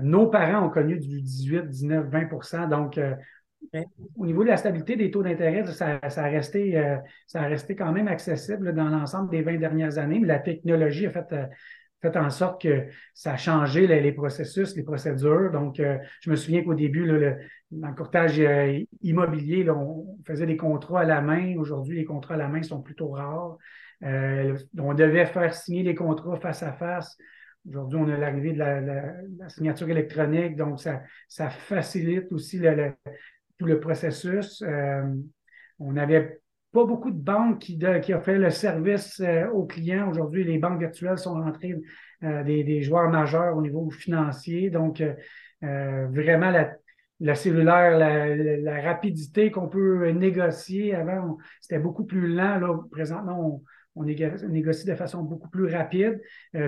nos 0.00 0.28
parents 0.28 0.66
ont 0.66 0.70
connu 0.70 0.98
du 0.98 1.20
18, 1.20 1.68
19, 1.68 2.08
20% 2.08 2.70
Donc, 2.70 2.98
au 4.16 4.26
niveau 4.26 4.42
de 4.42 4.48
la 4.48 4.56
stabilité 4.56 4.96
des 4.96 5.10
taux 5.10 5.22
d'intérêt, 5.22 5.64
ça, 5.66 6.00
a 6.02 6.22
resté, 6.28 6.78
euh, 6.78 6.96
ça 7.26 7.42
a 7.42 7.46
resté 7.46 7.76
quand 7.76 7.92
même 7.92 8.08
accessible 8.08 8.74
dans 8.74 8.88
l'ensemble 8.88 9.30
des 9.30 9.42
20 9.42 9.58
dernières 9.58 9.98
années, 9.98 10.18
mais 10.18 10.26
la 10.26 10.38
technologie 10.38 11.06
a 11.06 11.10
fait, 11.10 11.32
euh, 11.32 11.46
fait 12.02 12.16
en 12.16 12.30
sorte 12.30 12.62
que 12.62 12.86
ça 13.14 13.32
a 13.32 13.36
changé 13.36 13.86
les, 13.86 14.12
processus, 14.12 14.76
les 14.76 14.82
procédures. 14.82 15.50
Donc, 15.50 15.80
euh, 15.80 15.98
je 16.20 16.30
me 16.30 16.36
souviens 16.36 16.62
qu'au 16.62 16.74
début, 16.74 17.04
le, 17.04 17.36
dans 17.70 17.88
le 17.88 17.94
courtage 17.94 18.40
immobilier, 19.02 19.68
on 19.70 20.16
faisait 20.26 20.46
des 20.46 20.56
contrats 20.56 21.00
à 21.00 21.04
la 21.04 21.20
main. 21.20 21.56
Aujourd'hui, 21.58 21.96
les 21.96 22.04
contrats 22.04 22.34
à 22.34 22.38
la 22.38 22.48
main 22.48 22.62
sont 22.62 22.80
plutôt 22.82 23.10
rares. 23.10 23.56
On 24.02 24.94
devait 24.94 25.26
faire 25.26 25.54
signer 25.54 25.82
les 25.82 25.94
contrats 25.94 26.36
face 26.36 26.62
à 26.62 26.72
face. 26.72 27.16
Aujourd'hui, 27.68 27.98
on 28.00 28.08
a 28.08 28.16
l'arrivée 28.16 28.52
de 28.52 28.58
la, 28.58 29.48
signature 29.48 29.88
électronique, 29.88 30.56
donc 30.56 30.80
ça, 30.80 31.02
ça 31.28 31.50
facilite 31.50 32.30
aussi 32.30 32.60
tout 33.58 33.66
le 33.66 33.80
processus. 33.80 34.62
on 35.78 35.92
n'avait 35.92 36.40
pas 36.72 36.84
beaucoup 36.84 37.10
de 37.10 37.18
banques 37.18 37.60
qui, 37.60 37.78
qui 38.02 38.14
offraient 38.14 38.38
le 38.38 38.50
service 38.50 39.22
aux 39.52 39.64
clients. 39.64 40.10
Aujourd'hui, 40.10 40.44
les 40.44 40.58
banques 40.58 40.78
virtuelles 40.78 41.18
sont 41.18 41.34
rentrées 41.34 41.74
euh, 42.22 42.42
des, 42.42 42.82
joueurs 42.82 43.10
majeurs 43.10 43.56
au 43.56 43.60
niveau 43.60 43.90
financier. 43.90 44.70
Donc, 44.70 45.02
euh, 45.02 45.12
euh, 45.62 46.06
vraiment, 46.08 46.50
la, 47.20 47.34
cellulaire, 47.34 47.98
la, 47.98 48.80
rapidité 48.80 49.50
qu'on 49.50 49.68
peut 49.68 50.08
négocier. 50.12 50.94
Avant, 50.94 51.36
c'était 51.60 51.78
beaucoup 51.78 52.04
plus 52.04 52.26
lent. 52.26 52.58
Là, 52.58 52.74
présentement, 52.90 53.62
on, 53.96 54.04
négocie 54.04 54.86
de 54.86 54.94
façon 54.94 55.22
beaucoup 55.22 55.48
plus 55.48 55.74
rapide. 55.74 56.20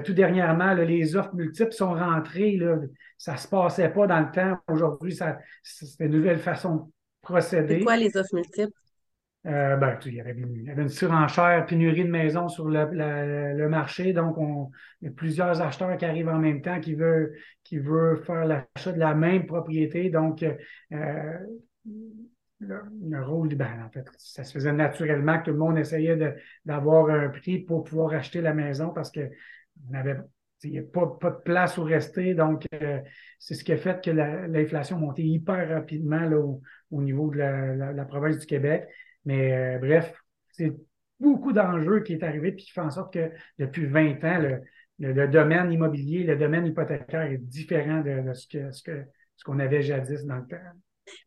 tout 0.04 0.14
dernièrement, 0.14 0.74
les 0.74 1.14
offres 1.14 1.34
multiples 1.34 1.72
sont 1.72 1.94
rentrées. 1.94 2.56
Là, 2.56 2.78
ça 3.16 3.34
ne 3.34 3.38
se 3.38 3.46
passait 3.46 3.90
pas 3.90 4.06
dans 4.06 4.20
le 4.20 4.30
temps. 4.32 4.58
Aujourd'hui, 4.68 5.16
c'est 5.62 6.04
une 6.04 6.12
nouvelle 6.12 6.38
façon 6.38 6.76
de 6.76 6.82
procéder. 7.22 7.78
C'est 7.78 7.84
quoi 7.84 7.96
les 7.96 8.16
offres 8.16 8.34
multiples? 8.34 8.72
Euh, 9.46 9.76
ben, 9.76 9.98
il, 10.04 10.14
y 10.14 10.20
avait, 10.20 10.32
une 10.32 10.88
surenchère, 10.88 11.64
pénurie 11.64 12.04
de 12.04 12.10
maisons 12.10 12.48
sur 12.48 12.68
le, 12.68 13.68
marché. 13.68 14.12
Donc, 14.12 14.36
on, 14.36 14.70
il 15.00 15.06
y 15.06 15.08
a 15.08 15.14
plusieurs 15.14 15.62
acheteurs 15.62 15.96
qui 15.96 16.04
arrivent 16.04 16.28
en 16.28 16.38
même 16.38 16.60
temps 16.60 16.80
qui 16.80 16.94
veulent, 16.94 17.34
qui 17.62 17.78
veulent 17.78 18.22
faire 18.24 18.44
l'achat 18.44 18.92
de 18.92 18.98
la 18.98 19.14
même 19.14 19.46
propriété. 19.46 20.10
Donc, 20.10 20.42
euh, 20.42 21.38
le, 22.60 23.24
rôle, 23.24 23.54
ben, 23.54 23.84
en 23.86 23.90
fait, 23.90 24.06
ça 24.18 24.44
se 24.44 24.52
faisait 24.52 24.72
naturellement 24.72 25.38
que 25.38 25.46
tout 25.46 25.52
le 25.52 25.58
monde 25.58 25.78
essayait 25.78 26.36
d'avoir 26.64 27.08
un 27.10 27.28
prix 27.28 27.60
pour 27.60 27.84
pouvoir 27.84 28.14
acheter 28.14 28.40
la 28.40 28.54
maison 28.54 28.90
parce 28.90 29.10
que 29.10 29.30
avait 29.94 30.16
il 30.64 30.72
n'y 30.72 30.78
a 30.78 30.82
pas, 30.82 31.06
pas, 31.20 31.30
de 31.30 31.40
place 31.44 31.78
où 31.78 31.84
rester. 31.84 32.34
Donc, 32.34 32.66
euh, 32.74 33.00
c'est 33.38 33.54
ce 33.54 33.64
qui 33.64 33.72
a 33.72 33.76
fait 33.76 34.02
que 34.02 34.10
l'inflation 34.10 34.98
monté 34.98 35.22
hyper 35.22 35.68
rapidement 35.68 36.20
là, 36.20 36.38
au, 36.90 37.02
niveau 37.02 37.30
de 37.30 37.38
la, 37.38 38.04
province 38.04 38.38
du 38.38 38.46
Québec. 38.46 38.88
Mais 39.24 39.52
euh, 39.52 39.78
bref, 39.78 40.12
c'est 40.50 40.72
beaucoup 41.20 41.52
d'enjeux 41.52 42.00
qui 42.00 42.14
est 42.14 42.22
arrivé 42.22 42.52
puis 42.52 42.64
qui 42.64 42.72
fait 42.72 42.80
en 42.80 42.90
sorte 42.90 43.12
que 43.14 43.30
depuis 43.58 43.86
20 43.86 44.24
ans, 44.24 44.58
le, 44.98 45.28
domaine 45.28 45.70
immobilier, 45.70 46.24
le 46.24 46.36
domaine 46.36 46.66
hypothécaire 46.66 47.30
est 47.30 47.38
différent 47.38 48.00
de, 48.00 48.32
ce 48.32 48.48
que 48.48 48.72
ce 48.72 48.82
que 48.82 49.04
ce 49.36 49.44
qu'on 49.44 49.60
avait 49.60 49.82
jadis 49.82 50.24
dans 50.24 50.38
le 50.38 50.46
temps. 50.46 50.56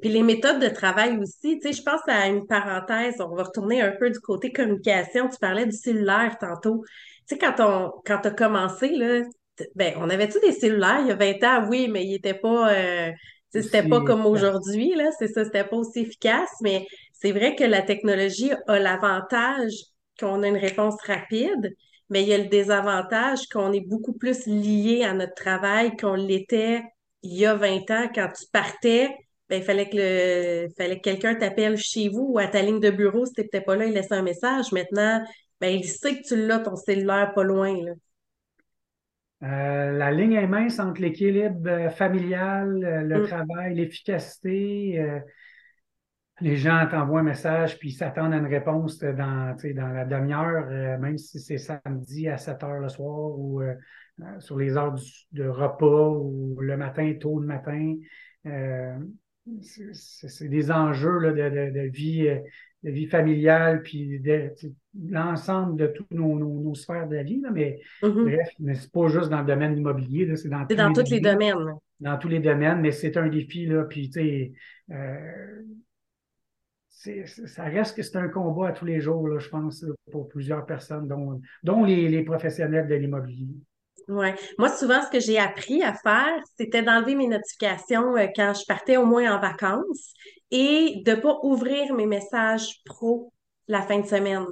Puis 0.02 0.10
les 0.10 0.24
méthodes 0.24 0.60
de 0.60 0.70
travail 0.70 1.18
aussi, 1.18 1.60
tu 1.60 1.68
sais, 1.68 1.74
je 1.74 1.84
pense 1.84 2.02
à 2.08 2.28
une 2.28 2.46
parenthèse, 2.48 3.16
on 3.20 3.36
va 3.36 3.44
retourner 3.44 3.82
un 3.82 3.92
peu 3.92 4.10
du 4.10 4.20
côté 4.20 4.52
communication. 4.52 5.30
Tu 5.30 5.38
parlais 5.40 5.66
du 5.66 5.76
cellulaire 5.76 6.38
tantôt. 6.40 6.84
Tu 7.28 7.36
sais, 7.36 7.38
quand 7.38 7.56
on 7.60 7.92
quand 8.06 8.26
as 8.26 8.32
commencé, 8.32 8.90
là, 8.90 9.22
ben, 9.76 9.94
on 9.98 10.10
avait-tu 10.10 10.40
des 10.40 10.52
cellulaires 10.52 11.02
il 11.02 11.08
y 11.08 11.12
a 11.12 11.16
20 11.16 11.44
ans? 11.44 11.68
Oui, 11.70 11.88
mais 11.90 12.06
ils 12.06 12.12
n'étaient 12.12 12.34
pas. 12.34 12.74
Euh, 12.74 13.12
c'était 13.54 13.88
pas 13.88 14.02
comme 14.02 14.26
aujourd'hui, 14.26 14.96
là, 14.96 15.10
c'est 15.20 15.28
ça, 15.28 15.44
c'était 15.44 15.66
pas 15.66 15.76
aussi 15.76 16.00
efficace, 16.00 16.50
mais 16.62 16.88
c'est 17.12 17.34
vrai 17.34 17.56
que 17.56 17.66
la 17.66 17.82
technologie 17.82 18.52
a 18.68 18.80
l'avantage 18.80 19.74
qu'on 20.18 20.44
a 20.44 20.48
une 20.48 20.58
réponse 20.58 20.96
rapide, 21.06 21.76
mais 22.10 22.24
il 22.24 22.30
y 22.30 22.34
a 22.34 22.38
le 22.38 22.48
désavantage 22.48 23.48
qu'on 23.52 23.74
est 23.74 23.86
beaucoup 23.86 24.14
plus 24.14 24.46
lié 24.46 25.04
à 25.04 25.14
notre 25.14 25.34
travail 25.34 25.98
qu'on 25.98 26.14
l'était 26.14 26.82
il 27.24 27.38
y 27.38 27.46
a 27.46 27.56
20 27.56 27.92
ans 27.92 28.10
quand 28.14 28.30
tu 28.30 28.46
partais. 28.52 29.16
Ben, 29.52 29.58
il 29.58 29.64
fallait 29.64 29.90
que 29.90 29.98
le 29.98 30.70
fallait 30.78 30.96
que 30.96 31.02
quelqu'un 31.02 31.36
t'appelle 31.36 31.76
chez 31.76 32.08
vous 32.08 32.26
ou 32.32 32.40
à 32.40 32.48
ta 32.48 32.62
ligne 32.62 32.80
de 32.80 32.90
bureau, 32.90 33.26
si 33.26 33.34
t'étais 33.34 33.60
pas 33.60 33.76
là, 33.76 33.84
il 33.84 33.92
laissait 33.92 34.16
un 34.16 34.22
message. 34.22 34.72
Maintenant, 34.72 35.22
ben, 35.60 35.68
il 35.68 35.84
sait 35.84 36.22
que 36.22 36.26
tu 36.26 36.38
l'as, 36.38 36.60
ton 36.60 36.78
cellulaire 36.78 37.34
pas 37.36 37.44
loin. 37.44 37.76
Là. 37.84 37.92
Euh, 39.44 39.92
la 39.92 40.10
ligne 40.10 40.34
est 40.34 40.48
mince 40.48 40.80
entre 40.80 41.02
l'équilibre 41.02 41.68
euh, 41.68 41.90
familial, 41.90 42.82
euh, 42.82 43.02
le 43.02 43.24
mm. 43.24 43.28
travail, 43.28 43.76
l'efficacité 43.76 45.22
les 46.40 46.56
gens 46.56 46.88
t'envoient 46.90 47.20
un 47.20 47.24
message 47.24 47.78
puis 47.78 47.92
s'attendent 47.92 48.34
à 48.34 48.38
une 48.38 48.48
réponse 48.48 48.98
dans, 48.98 49.56
dans 49.76 49.88
la 49.90 50.06
demi-heure, 50.06 50.98
même 50.98 51.20
si 51.20 51.40
c'est 51.40 51.60
samedi 51.60 52.30
à 52.30 52.38
7 52.38 52.64
heures 52.64 52.80
le 52.80 52.90
soir 52.90 53.38
ou 53.38 53.62
sur 54.40 54.58
les 54.58 54.76
heures 54.76 54.96
de 55.34 55.48
repas 55.48 56.10
ou 56.10 56.58
le 56.60 56.78
matin, 56.78 57.14
tôt 57.20 57.40
le 57.40 57.46
matin. 57.46 57.94
C'est 59.62 60.48
des 60.48 60.72
enjeux 60.72 61.20
là, 61.20 61.32
de, 61.32 61.90
vie, 61.90 62.28
de 62.84 62.90
vie 62.90 63.08
familiale, 63.08 63.82
puis 63.82 64.22
l'ensemble 65.10 65.78
de 65.78 65.88
toutes 65.88 66.12
nos, 66.12 66.74
sphères 66.76 67.08
de 67.08 67.16
la 67.16 67.24
vie. 67.24 67.42
mais 67.52 67.80
mm-hmm. 68.02 68.24
bref, 68.24 68.50
mais 68.60 68.76
c'est 68.76 68.92
pas 68.92 69.08
juste 69.08 69.30
dans 69.30 69.42
le 69.42 69.48
domaine 69.48 69.78
immobilier, 69.78 70.36
c'est 70.36 70.50
dans, 70.50 70.66
tous 70.66 71.10
les 71.10 71.20
domaines. 71.20 71.76
Dans 72.00 72.18
tous 72.18 72.28
les 72.28 72.40
domaines, 72.40 72.82
mais 72.82 72.92
c'est 72.92 73.18
un 73.18 73.28
défi, 73.28 73.66
là, 73.66 73.84
puis 73.84 74.10
tu 74.10 74.54
sais, 76.90 77.26
ça 77.26 77.64
reste 77.64 77.96
que 77.96 78.04
c'est 78.04 78.18
un 78.18 78.28
combat 78.28 78.70
à 78.70 78.72
tous 78.74 78.86
les 78.86 79.00
jours, 79.00 79.28
là, 79.28 79.40
je 79.40 79.50
pense, 79.50 79.86
pour 80.12 80.28
plusieurs 80.28 80.66
personnes, 80.66 81.08
dont, 81.08 81.42
dont 81.64 81.84
les, 81.84 82.24
professionnels 82.24 82.88
de 82.88 82.96
l'immobilier. 82.96 83.48
Oui. 84.12 84.28
Moi, 84.58 84.68
souvent, 84.70 85.02
ce 85.02 85.10
que 85.10 85.22
j'ai 85.22 85.40
appris 85.40 85.84
à 85.84 85.94
faire, 85.94 86.38
c'était 86.58 86.82
d'enlever 86.82 87.16
mes 87.16 87.28
notifications 87.28 88.18
euh, 88.18 88.28
quand 88.36 88.54
je 88.54 88.66
partais 88.66 88.98
au 88.98 89.06
moins 89.06 89.34
en 89.34 89.40
vacances 89.40 90.14
et 90.52 91.02
de 91.06 91.16
pas 91.16 91.40
ouvrir 91.44 91.94
mes 91.94 92.06
messages 92.06 92.82
pro 92.84 93.32
la 93.70 93.82
fin 93.82 94.00
de 94.00 94.06
semaine. 94.06 94.46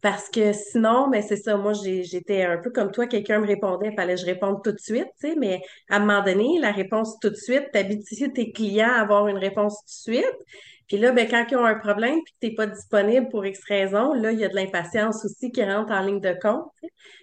Parce 0.00 0.28
que 0.28 0.52
sinon, 0.52 1.08
ben 1.08 1.22
c'est 1.22 1.36
ça, 1.36 1.56
moi 1.56 1.72
j'étais 1.72 2.42
un 2.42 2.58
peu 2.58 2.70
comme 2.70 2.90
toi, 2.90 3.06
quelqu'un 3.06 3.38
me 3.38 3.46
répondait, 3.46 3.88
il 3.90 3.94
fallait 3.94 4.16
que 4.16 4.20
je 4.20 4.26
réponde 4.26 4.62
tout 4.62 4.72
de 4.72 4.78
suite, 4.78 5.06
tu 5.20 5.28
sais, 5.28 5.36
mais 5.36 5.62
à 5.88 5.96
un 5.96 6.00
moment 6.00 6.22
donné, 6.22 6.58
la 6.60 6.72
réponse 6.72 7.16
tout 7.20 7.30
de 7.30 7.36
suite, 7.36 7.70
tu 7.72 7.78
habitues 7.78 8.32
tes 8.32 8.52
clients 8.52 8.90
à 8.90 9.00
avoir 9.00 9.28
une 9.28 9.38
réponse 9.38 9.78
tout 9.78 10.10
de 10.10 10.16
suite. 10.16 10.36
Puis 10.88 10.98
là, 10.98 11.12
ben, 11.12 11.28
quand 11.28 11.46
ils 11.50 11.56
ont 11.56 11.64
un 11.64 11.78
problème 11.78 12.20
puis 12.24 12.34
que 12.34 12.38
tu 12.40 12.48
n'es 12.48 12.54
pas 12.54 12.66
disponible 12.66 13.28
pour 13.28 13.44
X 13.46 13.60
raison, 13.68 14.12
là, 14.12 14.32
il 14.32 14.38
y 14.38 14.44
a 14.44 14.48
de 14.48 14.54
l'impatience 14.54 15.24
aussi 15.24 15.50
qui 15.50 15.64
rentre 15.64 15.92
en 15.92 16.00
ligne 16.00 16.20
de 16.20 16.36
compte. 16.40 16.66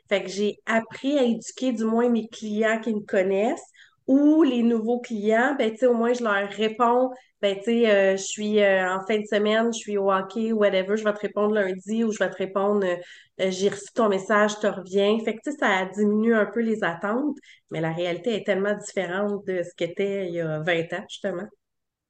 Fait 0.10 0.24
que 0.24 0.30
j'ai 0.30 0.58
appris 0.65 1.18
à 1.18 1.24
éduquer 1.24 1.72
du 1.72 1.86
moins 1.86 2.10
mes 2.10 2.27
clients 2.27 2.80
qui 2.80 2.94
me 2.94 3.01
connaissent 3.01 3.65
ou 4.08 4.44
les 4.44 4.63
nouveaux 4.63 5.00
clients, 5.00 5.56
ben, 5.58 5.74
au 5.84 5.94
moins, 5.94 6.13
je 6.13 6.24
leur 6.24 6.50
réponds, 6.50 7.12
ben, 7.41 7.58
euh, 7.68 8.18
je 8.18 8.22
suis 8.22 8.60
euh, 8.60 8.88
en 8.88 9.06
fin 9.06 9.20
de 9.20 9.25
semaine, 9.25 9.72
je 9.74 9.80
suis 9.80 9.98
au 9.98 10.12
hockey, 10.12 10.51
whatever, 10.51 10.98
je 10.98 11.03
vais 11.03 11.13
te 11.13 11.20
répondre 11.20 11.53
lundi 11.53 12.03
ou 12.03 12.12
je 12.12 12.20
vais 12.20 12.30
te 12.30 12.38
répondre, 12.38 12.86
euh, 12.86 13.50
j'ai 13.50 13.70
reçu 13.70 13.86
ton 13.96 14.10
message, 14.10 14.51
je 14.56 14.68
te 14.68 14.68
reviens. 14.68 15.18
Fait 15.24 15.36
que, 15.36 15.51
ça 15.58 15.86
diminue 15.96 16.36
un 16.36 16.46
peu 16.46 16.62
les 16.62 16.84
attentes, 16.84 17.38
mais 17.70 17.82
la 17.82 17.94
réalité 17.94 18.36
est 18.36 18.46
tellement 18.46 18.75
différente 18.75 19.46
de 19.48 19.63
ce 19.63 19.74
qu'était 19.75 20.27
il 20.27 20.36
y 20.36 20.41
a 20.41 20.60
20 20.60 20.94
ans, 20.94 21.06
justement. 21.10 21.48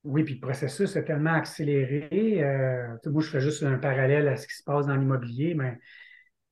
Oui, 0.03 0.23
puis 0.23 0.35
le 0.35 0.39
processus 0.39 0.95
est 0.95 1.03
tellement 1.03 1.33
accéléré. 1.33 2.43
Euh, 2.43 2.97
moi, 3.05 3.21
je 3.21 3.29
fais 3.29 3.39
juste 3.39 3.61
un 3.63 3.77
parallèle 3.77 4.27
à 4.27 4.35
ce 4.35 4.47
qui 4.47 4.55
se 4.55 4.63
passe 4.63 4.87
dans 4.87 4.95
l'immobilier, 4.95 5.53
mais 5.53 5.77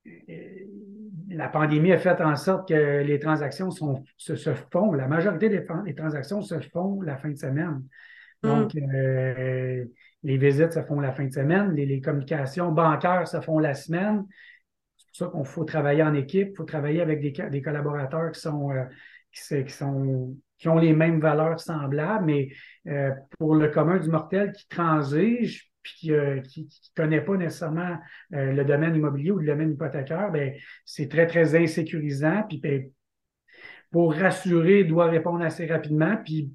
euh, 0.07 0.65
la 1.29 1.49
pandémie 1.49 1.91
a 1.91 1.97
fait 1.97 2.21
en 2.21 2.35
sorte 2.35 2.69
que 2.69 3.01
les 3.01 3.17
transactions 3.17 3.71
sont, 3.71 4.03
se, 4.17 4.35
font, 4.71 4.93
la 4.93 5.07
majorité 5.07 5.49
des, 5.49 5.65
transactions 5.95 6.41
se 6.41 6.59
font 6.59 7.01
la 7.01 7.17
fin 7.17 7.29
de 7.29 7.37
semaine. 7.37 7.83
Donc, 8.43 8.75
mm. 8.75 8.95
euh, 8.95 9.85
les 10.21 10.37
visites 10.37 10.73
se 10.73 10.83
font 10.83 10.99
la 10.99 11.11
fin 11.11 11.25
de 11.25 11.33
semaine, 11.33 11.73
les, 11.73 12.01
communications 12.01 12.71
bancaires 12.71 13.27
se 13.27 13.41
font 13.41 13.57
la 13.57 13.73
semaine. 13.73 14.25
C'est 14.95 15.25
pour 15.25 15.31
ça 15.31 15.37
qu'il 15.37 15.45
faut 15.45 15.63
travailler 15.63 16.03
en 16.03 16.13
équipe, 16.13 16.49
il 16.51 16.55
faut 16.55 16.65
travailler 16.65 17.01
avec 17.01 17.19
des, 17.19 17.61
collaborateurs 17.63 18.31
qui 18.31 18.41
sont, 18.41 18.69
qui 19.31 19.73
sont 19.73 20.35
qui 20.59 20.67
ont 20.67 20.77
les 20.77 20.93
mêmes 20.93 21.19
valeurs 21.19 21.59
semblables, 21.59 22.25
mais 22.25 22.49
euh, 22.87 23.11
pour 23.37 23.55
le 23.55 23.69
commun 23.69 23.97
du 23.97 24.09
mortel 24.09 24.51
qui 24.51 24.67
transige, 24.67 25.71
puis 25.81 25.93
qui 25.95 26.11
ne 26.11 26.41
connaît 26.95 27.21
pas 27.21 27.37
nécessairement 27.37 27.97
euh, 28.33 28.51
le 28.51 28.65
domaine 28.65 28.95
immobilier 28.95 29.31
ou 29.31 29.39
le 29.39 29.47
domaine 29.47 29.71
hypothécaire, 29.71 30.31
ben, 30.31 30.53
c'est 30.85 31.09
très, 31.09 31.25
très 31.25 31.55
insécurisant. 31.55 32.43
Puis 32.47 32.59
ben, 32.59 32.91
pour 33.91 34.13
rassurer, 34.13 34.81
il 34.81 34.87
doit 34.87 35.07
répondre 35.07 35.43
assez 35.43 35.65
rapidement. 35.65 36.17
Puis 36.23 36.51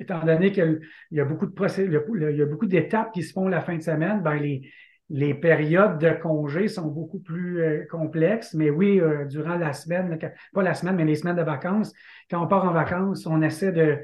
étant 0.00 0.24
donné 0.24 0.50
qu'il 0.50 0.80
y 1.12 1.20
a 1.20 1.24
beaucoup 1.24 1.46
de 1.46 1.80
il 1.84 2.36
y 2.36 2.42
a 2.42 2.46
beaucoup 2.46 2.66
d'étapes 2.66 3.12
qui 3.12 3.22
se 3.22 3.32
font 3.32 3.48
la 3.48 3.60
fin 3.60 3.76
de 3.76 3.82
semaine, 3.82 4.20
ben, 4.22 4.34
les, 4.34 4.68
les 5.10 5.34
périodes 5.34 5.98
de 5.98 6.10
congés 6.10 6.68
sont 6.68 6.86
beaucoup 6.88 7.18
plus 7.18 7.62
euh, 7.62 7.86
complexes, 7.90 8.54
mais 8.54 8.70
oui, 8.70 9.00
euh, 9.00 9.26
durant 9.26 9.56
la 9.56 9.72
semaine, 9.72 10.18
pas 10.52 10.62
la 10.62 10.74
semaine, 10.74 10.96
mais 10.96 11.04
les 11.04 11.16
semaines 11.16 11.36
de 11.36 11.42
vacances, 11.42 11.92
quand 12.30 12.42
on 12.42 12.46
part 12.46 12.64
en 12.64 12.72
vacances, 12.72 13.26
on 13.26 13.42
essaie 13.42 13.72
de, 13.72 14.02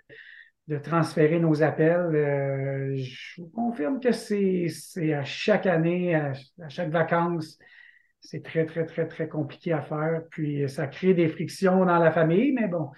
transférer 0.84 1.40
nos 1.40 1.64
appels. 1.64 2.14
Euh, 2.14 2.94
je 2.94 3.42
vous 3.42 3.48
confirme 3.48 3.98
que 3.98 4.12
c'est 4.12 4.68
à 5.12 5.24
chaque 5.24 5.66
année, 5.66 6.14
à, 6.14 6.32
chaque 6.68 6.90
vacances, 6.90 7.58
c'est 8.20 8.44
très, 8.44 8.66
très, 8.66 8.86
très, 8.86 9.08
très 9.08 9.26
compliqué 9.26 9.72
à 9.72 9.80
faire. 9.80 10.22
Puis 10.30 10.68
ça 10.68 10.86
crée 10.86 11.12
des 11.12 11.28
frictions 11.28 11.84
dans 11.84 11.98
la 11.98 12.12
famille, 12.12 12.52
mais 12.52 12.68
bon, 12.68 12.90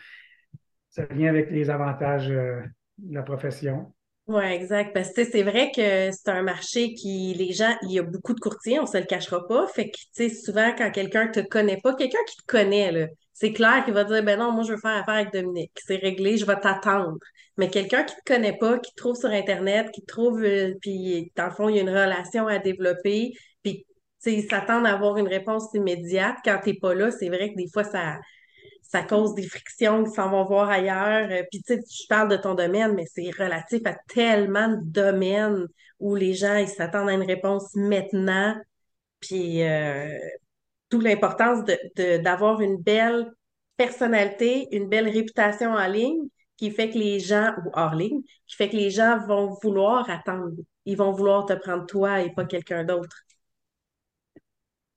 ça 0.90 1.06
vient 1.06 1.30
avec 1.30 1.50
les 1.50 1.71
avantages 1.71 2.28
de 2.28 2.62
la 3.11 3.23
profession. 3.23 3.94
Oui, 4.28 4.44
exact. 4.44 4.94
Parce 4.94 5.12
que 5.12 5.24
c'est 5.24 5.42
vrai 5.42 5.70
que 5.74 6.10
c'est 6.12 6.28
un 6.28 6.42
marché 6.42 6.94
qui, 6.94 7.34
les 7.34 7.52
gens, 7.52 7.74
il 7.82 7.90
y 7.92 7.98
a 7.98 8.02
beaucoup 8.02 8.34
de 8.34 8.40
courtiers, 8.40 8.78
on 8.78 8.86
se 8.86 8.96
le 8.96 9.04
cachera 9.04 9.46
pas. 9.48 9.66
Fait 9.66 9.90
que, 9.90 9.96
tu 9.96 10.06
sais, 10.12 10.28
souvent, 10.30 10.72
quand 10.78 10.90
quelqu'un 10.92 11.26
te 11.28 11.40
connaît 11.40 11.78
pas, 11.82 11.94
quelqu'un 11.94 12.18
qui 12.28 12.36
te 12.36 12.44
connaît, 12.46 12.92
là, 12.92 13.06
c'est 13.32 13.52
clair 13.52 13.84
qu'il 13.84 13.94
va 13.94 14.04
dire, 14.04 14.22
ben 14.22 14.38
non, 14.38 14.52
moi, 14.52 14.62
je 14.62 14.72
veux 14.72 14.78
faire 14.78 14.92
affaire 15.00 15.14
avec 15.14 15.32
Dominique. 15.32 15.72
C'est 15.84 15.96
réglé, 15.96 16.36
je 16.36 16.46
vais 16.46 16.58
t'attendre. 16.60 17.16
Mais 17.56 17.68
quelqu'un 17.68 18.04
qui 18.04 18.14
te 18.14 18.32
connaît 18.32 18.56
pas, 18.56 18.78
qui 18.78 18.92
te 18.92 18.96
trouve 18.96 19.16
sur 19.16 19.28
Internet, 19.30 19.90
qui 19.92 20.02
te 20.02 20.06
trouve, 20.06 20.42
euh, 20.44 20.72
puis 20.80 21.32
dans 21.36 21.46
le 21.46 21.50
fond, 21.50 21.68
il 21.68 21.76
y 21.76 21.78
a 21.80 21.82
une 21.82 21.90
relation 21.90 22.46
à 22.46 22.58
développer, 22.58 23.32
puis, 23.62 23.84
tu 23.84 23.84
sais, 24.30 24.34
il 24.34 24.48
s'attend 24.48 24.84
à 24.84 24.90
avoir 24.90 25.16
une 25.16 25.28
réponse 25.28 25.64
immédiate. 25.74 26.36
Quand 26.44 26.60
t'es 26.62 26.74
pas 26.74 26.94
là, 26.94 27.10
c'est 27.10 27.28
vrai 27.28 27.50
que 27.50 27.56
des 27.56 27.68
fois, 27.72 27.82
ça, 27.84 28.18
ça 28.92 29.02
cause 29.02 29.34
des 29.34 29.49
frictions 29.49 30.04
qui 30.04 30.11
s'en 30.11 30.30
vont 30.30 30.44
voir 30.44 30.68
ailleurs. 30.68 31.28
Euh, 31.30 31.42
puis 31.50 31.62
tu 31.62 31.75
sais, 31.75 31.80
je 31.80 32.06
parle 32.08 32.28
de 32.28 32.37
ton 32.37 32.54
domaine, 32.54 32.94
mais 32.94 33.06
c'est 33.06 33.30
relatif 33.30 33.80
à 33.87 33.94
tellement 34.08 34.68
de 34.68 34.80
domaines 34.82 35.66
où 35.99 36.14
les 36.14 36.34
gens 36.34 36.56
ils 36.56 36.68
s'attendent 36.68 37.08
à 37.08 37.14
une 37.14 37.22
réponse 37.22 37.75
maintenant. 37.75 38.54
Puis 39.20 39.62
euh, 39.62 40.08
toute 40.90 41.02
l'importance 41.02 41.61
d'avoir 41.96 42.61
une 42.61 42.76
belle 42.76 43.30
personnalité, 43.76 44.68
une 44.72 44.88
belle 44.88 45.08
réputation 45.08 45.72
en 45.72 45.87
ligne 45.87 46.28
qui 46.58 46.70
fait 46.70 46.90
que 46.90 46.99
les 46.99 47.18
gens, 47.18 47.52
ou 47.64 47.70
hors 47.72 47.94
ligne, 47.94 48.20
qui 48.46 48.56
fait 48.56 48.68
que 48.68 48.76
les 48.76 48.90
gens 48.90 49.18
vont 49.26 49.56
vouloir 49.62 50.08
attendre. 50.11 50.52
Ils 50.84 50.96
vont 50.96 51.12
vouloir 51.12 51.46
te 51.46 51.54
prendre 51.54 51.87
toi 51.87 52.20
et 52.20 52.32
pas 52.34 52.44
quelqu'un 52.44 52.84
d'autre 52.84 53.16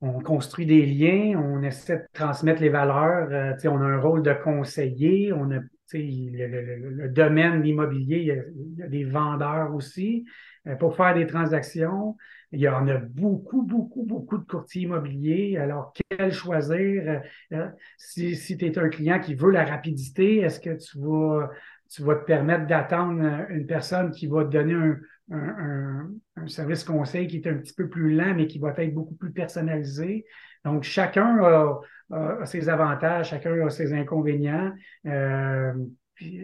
on 0.00 0.20
construit 0.20 0.66
des 0.66 0.84
liens, 0.84 1.38
on 1.38 1.62
essaie 1.62 1.96
de 1.96 2.06
transmettre 2.12 2.60
les 2.60 2.68
valeurs. 2.68 3.28
Euh, 3.30 3.70
on 3.70 3.80
a 3.80 3.84
un 3.84 4.00
rôle 4.00 4.22
de 4.22 4.32
conseiller, 4.32 5.32
on 5.32 5.50
a 5.50 5.60
le, 5.92 7.08
domaine 7.08 7.60
de 7.60 7.62
l'immobilier, 7.62 8.18
il, 8.18 8.78
y 8.78 8.82
a 8.82 8.88
des 8.88 9.04
vendeurs 9.04 9.74
aussi 9.74 10.24
euh, 10.66 10.74
pour 10.74 10.96
faire 10.96 11.14
des 11.14 11.26
transactions. 11.26 12.16
Il 12.52 12.60
y 12.60 12.68
en 12.68 12.86
a 12.88 12.96
beaucoup, 12.96 13.62
beaucoup, 13.62 14.04
beaucoup 14.04 14.38
de 14.38 14.44
courtiers 14.44 14.82
immobiliers. 14.82 15.56
Alors, 15.58 15.92
quel 16.08 16.32
choisir? 16.32 17.22
Euh, 17.52 17.68
si, 17.98 18.36
si 18.36 18.56
tu 18.56 18.66
es 18.66 18.78
un 18.78 18.88
client 18.88 19.20
qui 19.20 19.34
veut 19.34 19.50
la 19.50 19.64
rapidité, 19.64 20.38
est-ce 20.38 20.60
que 20.60 20.76
tu 20.76 20.98
vas, 20.98 21.50
tu 21.88 22.02
vas 22.02 22.16
te 22.16 22.24
permettre 22.24 22.66
d'attendre 22.66 23.46
une 23.50 23.66
personne 23.66 24.10
qui 24.10 24.26
va 24.26 24.44
te 24.44 24.50
donner 24.50 24.74
un, 24.74 24.98
un, 25.30 26.08
service 26.46 26.84
conseil 26.84 27.26
qui 27.26 27.38
est 27.38 27.46
un 27.48 27.54
petit 27.54 27.74
peu 27.74 27.88
plus 27.88 28.14
lent, 28.14 28.34
mais 28.34 28.46
qui 28.46 28.58
va 28.58 28.72
être 28.76 28.94
beaucoup 28.94 29.14
plus 29.14 29.32
personnalisé. 29.32 30.24
Donc, 30.64 30.84
chacun 30.84 31.38
a, 31.42 32.44
ses 32.44 32.68
avantages, 32.68 33.30
chacun 33.30 33.66
a 33.66 33.70
ses 33.70 33.92
inconvénients. 33.92 34.72
Euh, 35.06 35.72
puis 36.14 36.40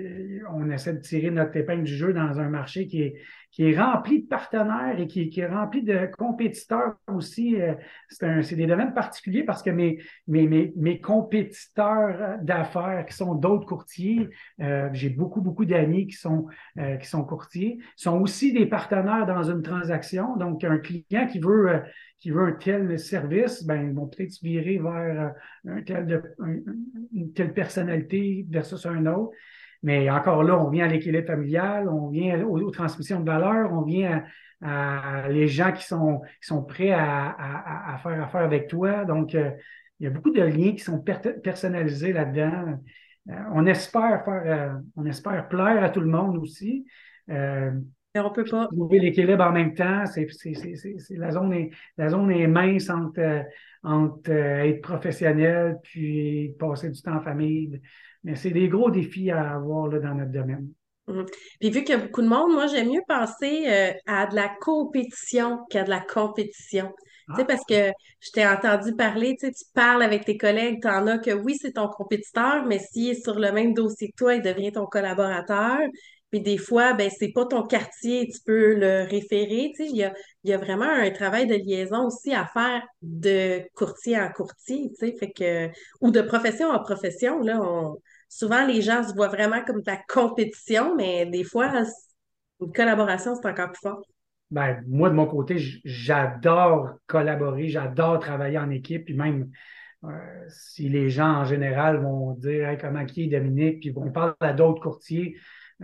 on 0.53 0.71
essaie 0.71 0.93
de 0.93 1.01
tirer 1.01 1.31
notre 1.31 1.57
épingle 1.57 1.85
du 1.85 1.97
jeu 1.97 2.13
dans 2.13 2.41
un 2.41 2.49
marché 2.49 2.87
qui 2.87 3.03
est, 3.03 3.15
qui 3.53 3.71
est 3.71 3.79
rempli 3.79 4.23
de 4.23 4.27
partenaires 4.27 4.99
et 4.99 5.07
qui, 5.07 5.31
est 5.39 5.47
rempli 5.47 5.83
de 5.83 6.07
compétiteurs 6.17 6.95
aussi. 7.07 7.61
Euh, 7.61 7.75
c'est 8.09 8.57
des 8.57 8.67
domaines 8.67 8.95
particuliers 8.95 9.45
parce 9.45 9.63
que 9.63 9.69
mes, 9.69 9.99
mes, 10.27 10.73
mes, 10.75 11.01
compétiteurs 11.01 12.39
d'affaires 12.43 13.05
qui 13.07 13.15
sont 13.15 13.35
d'autres 13.35 13.67
courtiers, 13.67 14.31
euh, 14.61 14.89
j'ai 14.95 15.11
beaucoup, 15.11 15.43
beaucoup 15.43 15.67
d'amis 15.67 16.07
qui 16.07 16.17
sont, 16.17 16.47
euh, 16.79 16.97
qui 16.97 17.07
sont 17.07 17.25
courtiers, 17.25 17.79
sont 17.95 18.19
aussi 18.21 18.55
des 18.55 18.65
partenaires 18.65 19.27
dans 19.27 19.43
une 19.43 19.63
transaction. 19.63 20.35
Donc, 20.37 20.65
un 20.65 20.79
client 20.79 21.27
qui 21.31 21.39
veut, 21.39 21.83
qui 22.19 22.31
veut 22.31 22.47
un 22.47 22.53
tel 22.53 22.99
service, 22.99 23.65
ben, 23.65 23.89
ils 23.89 23.95
vont 23.95 24.07
peut-être 24.07 24.33
se 24.33 24.43
virer 24.43 24.79
vers 24.79 25.35
un 25.69 25.83
tel 25.83 26.07
de, 26.07 26.23
une 27.13 27.33
telle 27.35 27.53
personnalité 27.53 28.47
versus 28.49 28.87
un 28.87 29.05
autre. 29.05 29.33
Mais 29.83 30.09
encore 30.11 30.45
là, 30.45 30.59
on 30.59 30.71
vient 30.71 30.85
à 30.85 30.89
l'équilibre 30.89 31.27
familial, 31.27 31.89
on 31.89 32.09
vient 32.09 32.41
aux, 32.45 32.71
transmissions 32.71 33.21
de 33.21 33.27
valeur, 33.29 33.73
on 33.73 33.83
vient 33.83 34.25
à, 34.63 35.29
les 35.29 35.49
gens 35.49 35.73
qui 35.73 35.85
sont, 35.85 36.21
qui 36.41 36.47
sont 36.47 36.63
prêts 36.63 36.93
à, 36.93 37.99
faire 38.03 38.23
affaire 38.23 38.43
avec 38.43 38.69
toi. 38.69 39.05
Donc, 39.05 39.35
euh, 39.35 39.51
il 39.99 40.05
y 40.05 40.07
a 40.07 40.11
beaucoup 40.11 40.31
de 40.31 40.43
liens 40.43 40.73
qui 40.73 40.81
sont 40.81 41.01
personnalisés 41.01 42.13
là-dedans. 42.13 42.79
Euh, 43.31 43.35
on 43.53 43.67
espère 43.67 44.25
faire, 44.25 44.43
euh, 44.47 44.79
on 44.97 45.05
espère 45.07 45.49
plaire 45.49 45.83
à 45.83 45.91
tout 45.91 46.01
le 46.01 46.07
monde 46.07 46.37
aussi. 46.39 46.87
On 48.15 48.31
peut 48.31 48.45
pas. 48.45 48.67
Trouver 48.67 48.99
l'équilibre 48.99 49.43
en 49.43 49.53
même 49.53 49.75
temps, 49.75 50.05
c'est, 50.07 50.27
la, 51.11 51.31
zone 51.31 51.53
est, 51.55 51.71
la 51.97 52.11
zone 52.11 52.31
est 52.31 52.47
mince 52.47 52.91
entre, 52.91 53.45
entre 53.83 54.31
être 54.31 54.83
professionnel 54.83 55.79
puis 55.83 56.55
passer 56.59 56.91
du 56.91 57.01
temps 57.01 57.17
en 57.17 57.23
famille. 57.23 57.81
Mais 58.23 58.35
c'est 58.35 58.51
des 58.51 58.69
gros 58.69 58.91
défis 58.91 59.31
à 59.31 59.55
avoir 59.55 59.89
là, 59.89 59.99
dans 59.99 60.15
notre 60.15 60.31
domaine. 60.31 60.69
Mhm. 61.09 61.27
Puis 61.59 61.71
vu 61.71 61.85
qu'il 61.85 61.97
y 61.97 61.99
a 61.99 62.03
beaucoup 62.03 62.23
de 62.23 62.29
monde, 62.29 62.53
moi, 62.53 62.67
j'aime 62.67 62.91
mieux 62.91 63.03
penser 63.09 63.65
euh, 63.67 63.93
à 64.07 64.27
de 64.27 64.35
la 64.35 64.51
compétition 64.61 65.65
qu'à 65.71 65.83
de 65.85 65.91
la 65.91 66.01
compétition. 66.01 66.93
Tu 67.29 67.37
sais, 67.37 67.43
ah. 67.43 67.45
parce 67.45 67.65
que 67.65 67.93
je 68.21 68.31
t'ai 68.33 68.47
entendu 68.47 68.95
parler, 68.95 69.37
tu 69.41 69.47
sais, 69.47 69.53
tu 69.53 69.65
parles 69.75 70.03
avec 70.03 70.25
tes 70.25 70.37
collègues, 70.37 70.83
tu 70.83 70.89
en 70.89 71.07
as 71.07 71.19
que 71.19 71.31
oui, 71.31 71.57
c'est 71.61 71.73
ton 71.73 71.89
compétiteur, 71.89 72.67
mais 72.67 72.79
s'il 72.79 73.11
est 73.11 73.23
sur 73.23 73.39
le 73.39 73.53
même 73.53 73.75
dossier 73.75 74.11
que 74.11 74.17
toi, 74.17 74.35
il 74.35 74.43
devient 74.43 74.73
ton 74.73 74.87
collaborateur. 74.87 75.79
Puis 76.33 76.41
des 76.41 76.57
fois, 76.57 76.95
ben, 76.95 77.11
c'est 77.11 77.31
pas 77.31 77.45
ton 77.45 77.63
quartier, 77.63 78.27
tu 78.27 78.41
peux 78.45 78.75
le 78.75 79.03
référer. 79.03 79.71
Il 79.79 79.95
y 79.95 80.03
a, 80.03 80.15
y 80.45 80.55
a 80.55 80.57
vraiment 80.57 80.89
un 80.89 81.11
travail 81.11 81.47
de 81.47 81.55
liaison 81.55 82.07
aussi 82.07 82.33
à 82.35 82.47
faire 82.47 82.83
de 83.03 83.61
courtier 83.75 84.19
en 84.19 84.31
courtier, 84.33 84.91
fait 84.99 85.31
que, 85.31 85.69
ou 86.01 86.11
de 86.11 86.23
profession 86.23 86.71
en 86.71 86.81
profession, 86.81 87.41
là, 87.41 87.61
souvent 88.31 88.67
les 88.67 88.81
gens 88.81 89.07
se 89.07 89.15
voient 89.15 89.29
vraiment 89.29 89.63
comme 89.63 89.83
de 89.83 89.91
la 89.91 90.01
compétition, 90.09 90.97
mais 90.97 91.27
des 91.27 91.45
fois, 91.45 91.71
une 92.63 92.73
collaboration, 92.73 93.35
c'est 93.35 93.49
encore 93.49 93.71
plus 93.73 93.81
fort. 93.83 94.03
Ben, 94.51 94.83
moi, 94.89 95.11
de 95.11 95.15
mon 95.15 95.27
côté, 95.27 95.59
j'adore 95.85 96.95
collaborer, 97.07 97.69
j'adore 97.69 98.21
travailler 98.21 98.57
en 98.57 98.71
équipe, 98.71 99.05
puis 99.05 99.15
même 99.15 99.51
euh, 100.05 100.09
si 100.49 100.89
les 100.89 101.11
gens 101.11 101.41
en 101.41 101.45
général 101.45 101.99
vont 102.03 102.33
dire 102.33 102.75
comment 102.81 103.05
qui 103.05 103.25
est 103.25 103.27
Dominique, 103.27 103.81
puis 103.81 103.93
on 103.95 104.11
parle 104.11 104.35
à 104.41 104.55
d'autres 104.55 104.81
courtiers, 104.81 105.37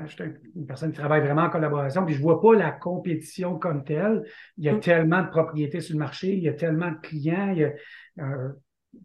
je 0.06 0.12
suis 0.12 0.24
une 0.56 0.66
personne 0.66 0.92
qui 0.92 0.98
travaille 0.98 1.20
vraiment 1.20 1.42
en 1.42 1.50
collaboration, 1.50 2.04
puis 2.04 2.14
je 2.14 2.18
ne 2.18 2.24
vois 2.24 2.40
pas 2.40 2.54
la 2.54 2.70
compétition 2.70 3.58
comme 3.58 3.84
telle. 3.84 4.24
Il 4.56 4.64
y 4.64 4.68
a 4.68 4.74
mm. 4.74 4.80
tellement 4.80 5.22
de 5.22 5.28
propriétés 5.28 5.80
sur 5.80 5.94
le 5.94 5.98
marché, 5.98 6.32
il 6.34 6.42
y 6.42 6.48
a 6.48 6.52
tellement 6.52 6.90
de 6.90 6.96
clients, 6.96 7.50
il 7.50 7.58
y 7.58 7.64
a, 7.64 7.72
euh, 8.20 8.52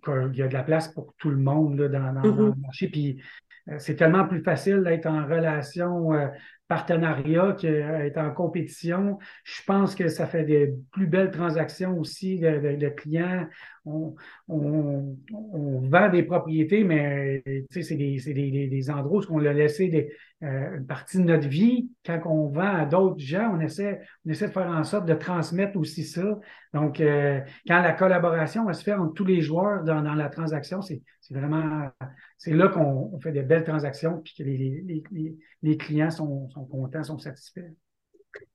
qu'il 0.04 0.38
y 0.38 0.42
a 0.42 0.48
de 0.48 0.54
la 0.54 0.64
place 0.64 0.90
pour 0.90 1.14
tout 1.18 1.30
le 1.30 1.38
monde 1.38 1.80
là, 1.80 1.88
dans, 1.88 2.14
dans, 2.14 2.22
mm-hmm. 2.22 2.56
le 2.56 2.62
marché. 2.62 2.88
Puis 2.90 3.22
euh, 3.70 3.76
c'est 3.80 3.96
tellement 3.96 4.28
plus 4.28 4.44
facile 4.44 4.84
d'être 4.84 5.06
en 5.06 5.26
relation 5.26 6.14
euh, 6.14 6.28
partenariat 6.68 7.56
qu'être 7.60 8.18
en 8.18 8.32
compétition. 8.32 9.20
Je 9.44 9.62
pense 9.66 9.96
que 9.96 10.08
ça 10.08 10.26
fait 10.26 10.44
des 10.44 10.74
plus 10.92 11.08
belles 11.08 11.32
transactions 11.32 11.98
aussi 12.00 12.40
de, 12.40 12.90
clients. 12.90 13.48
On, 13.86 14.16
vend 14.48 16.10
des 16.10 16.24
propriétés, 16.24 16.84
mais 16.84 17.44
c'est 17.70 17.96
des, 17.96 18.18
des, 18.26 18.68
des, 18.68 18.90
endroits 18.90 19.24
où 19.30 19.40
on 19.40 19.46
a 19.46 19.54
laissé 19.54 19.90
des, 19.90 20.10
euh, 20.44 20.78
une 20.78 20.86
partie 20.86 21.18
de 21.18 21.24
notre 21.24 21.48
vie. 21.48 21.90
Quand 22.06 22.22
on 22.26 22.48
vend 22.48 22.76
à 22.76 22.86
d'autres 22.86 23.20
gens, 23.20 23.56
on 23.56 23.60
essaie, 23.60 24.02
on 24.26 24.30
essaie 24.30 24.48
de 24.48 24.52
faire 24.52 24.68
en 24.68 24.84
sorte 24.84 25.06
de 25.06 25.14
transmettre 25.14 25.78
aussi 25.78 26.04
ça. 26.04 26.40
Donc, 26.74 27.00
euh, 27.00 27.40
quand 27.68 27.82
la 27.82 27.94
collaboration 27.94 28.66
va 28.66 28.74
se 28.74 28.84
faire 28.84 29.02
entre 29.02 29.14
tous 29.14 29.26
les 29.26 29.42
joueurs 29.42 29.84
dans, 29.84 30.02
dans 30.02 30.16
la 30.16 30.30
transaction, 30.30 30.82
c'est 30.82 31.02
vraiment, 31.30 31.90
c'est 32.38 32.54
là 32.54 32.68
qu'on 32.68 33.18
fait 33.22 33.32
des 33.32 33.44
belles 33.44 33.64
transactions 33.64 34.22
puis 34.22 34.34
que 34.38 34.44
les, 34.44 34.84
les, 34.86 35.36
les 35.62 35.78
clients 35.78 36.12
sont, 36.12 36.50
sont 36.54 36.66
contents, 36.66 37.04
sont 37.04 37.20
satisfaits. 37.20 37.72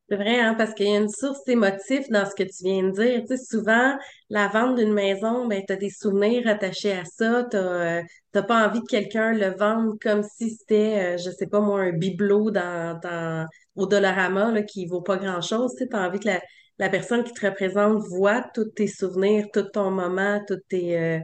C'est 0.09 0.17
vrai, 0.17 0.41
hein, 0.41 0.55
parce 0.55 0.73
qu'il 0.73 0.89
y 0.89 0.95
a 0.95 0.99
une 0.99 1.11
source 1.11 1.47
émotive 1.49 2.07
dans 2.09 2.25
ce 2.25 2.35
que 2.35 2.43
tu 2.43 2.65
viens 2.65 2.83
de 2.85 2.93
dire. 2.93 3.21
Tu 3.29 3.37
sais, 3.37 3.45
souvent, 3.45 3.95
la 4.31 4.49
vente 4.49 4.77
d'une 4.77 4.95
maison, 4.95 5.47
ben, 5.47 5.63
tu 5.67 5.73
as 5.73 5.77
des 5.77 5.91
souvenirs 5.91 6.49
attachés 6.49 6.93
à 6.93 7.05
ça. 7.05 7.45
Tu 7.51 7.59
n'as 7.59 7.99
euh, 7.99 8.43
pas 8.43 8.67
envie 8.67 8.81
de 8.81 8.87
quelqu'un 8.87 9.35
le 9.35 9.55
vendre 9.55 9.97
comme 10.01 10.23
si 10.23 10.51
c'était, 10.51 11.15
euh, 11.15 11.19
je 11.19 11.31
sais 11.31 11.47
pas 11.47 11.61
moi, 11.61 11.81
un 11.83 11.93
bibelot 11.93 12.51
dans, 12.51 13.47
au 13.77 13.87
Dollarama 13.87 14.51
là, 14.51 14.63
qui 14.63 14.87
vaut 14.87 15.03
pas 15.03 15.19
grand-chose. 15.19 15.75
Tu 15.77 15.87
as 15.93 16.09
envie 16.09 16.21
que 16.21 16.29
la, 16.29 16.41
la 16.79 16.89
personne 16.89 17.23
qui 17.23 17.35
te 17.35 17.47
représente 17.47 18.03
voit 18.09 18.43
tous 18.55 18.71
tes 18.71 18.87
souvenirs, 18.87 19.47
tout 19.53 19.65
ton 19.65 19.91
moment, 19.91 20.41
tous 20.49 20.61
tes... 20.71 20.99
Euh, 20.99 21.19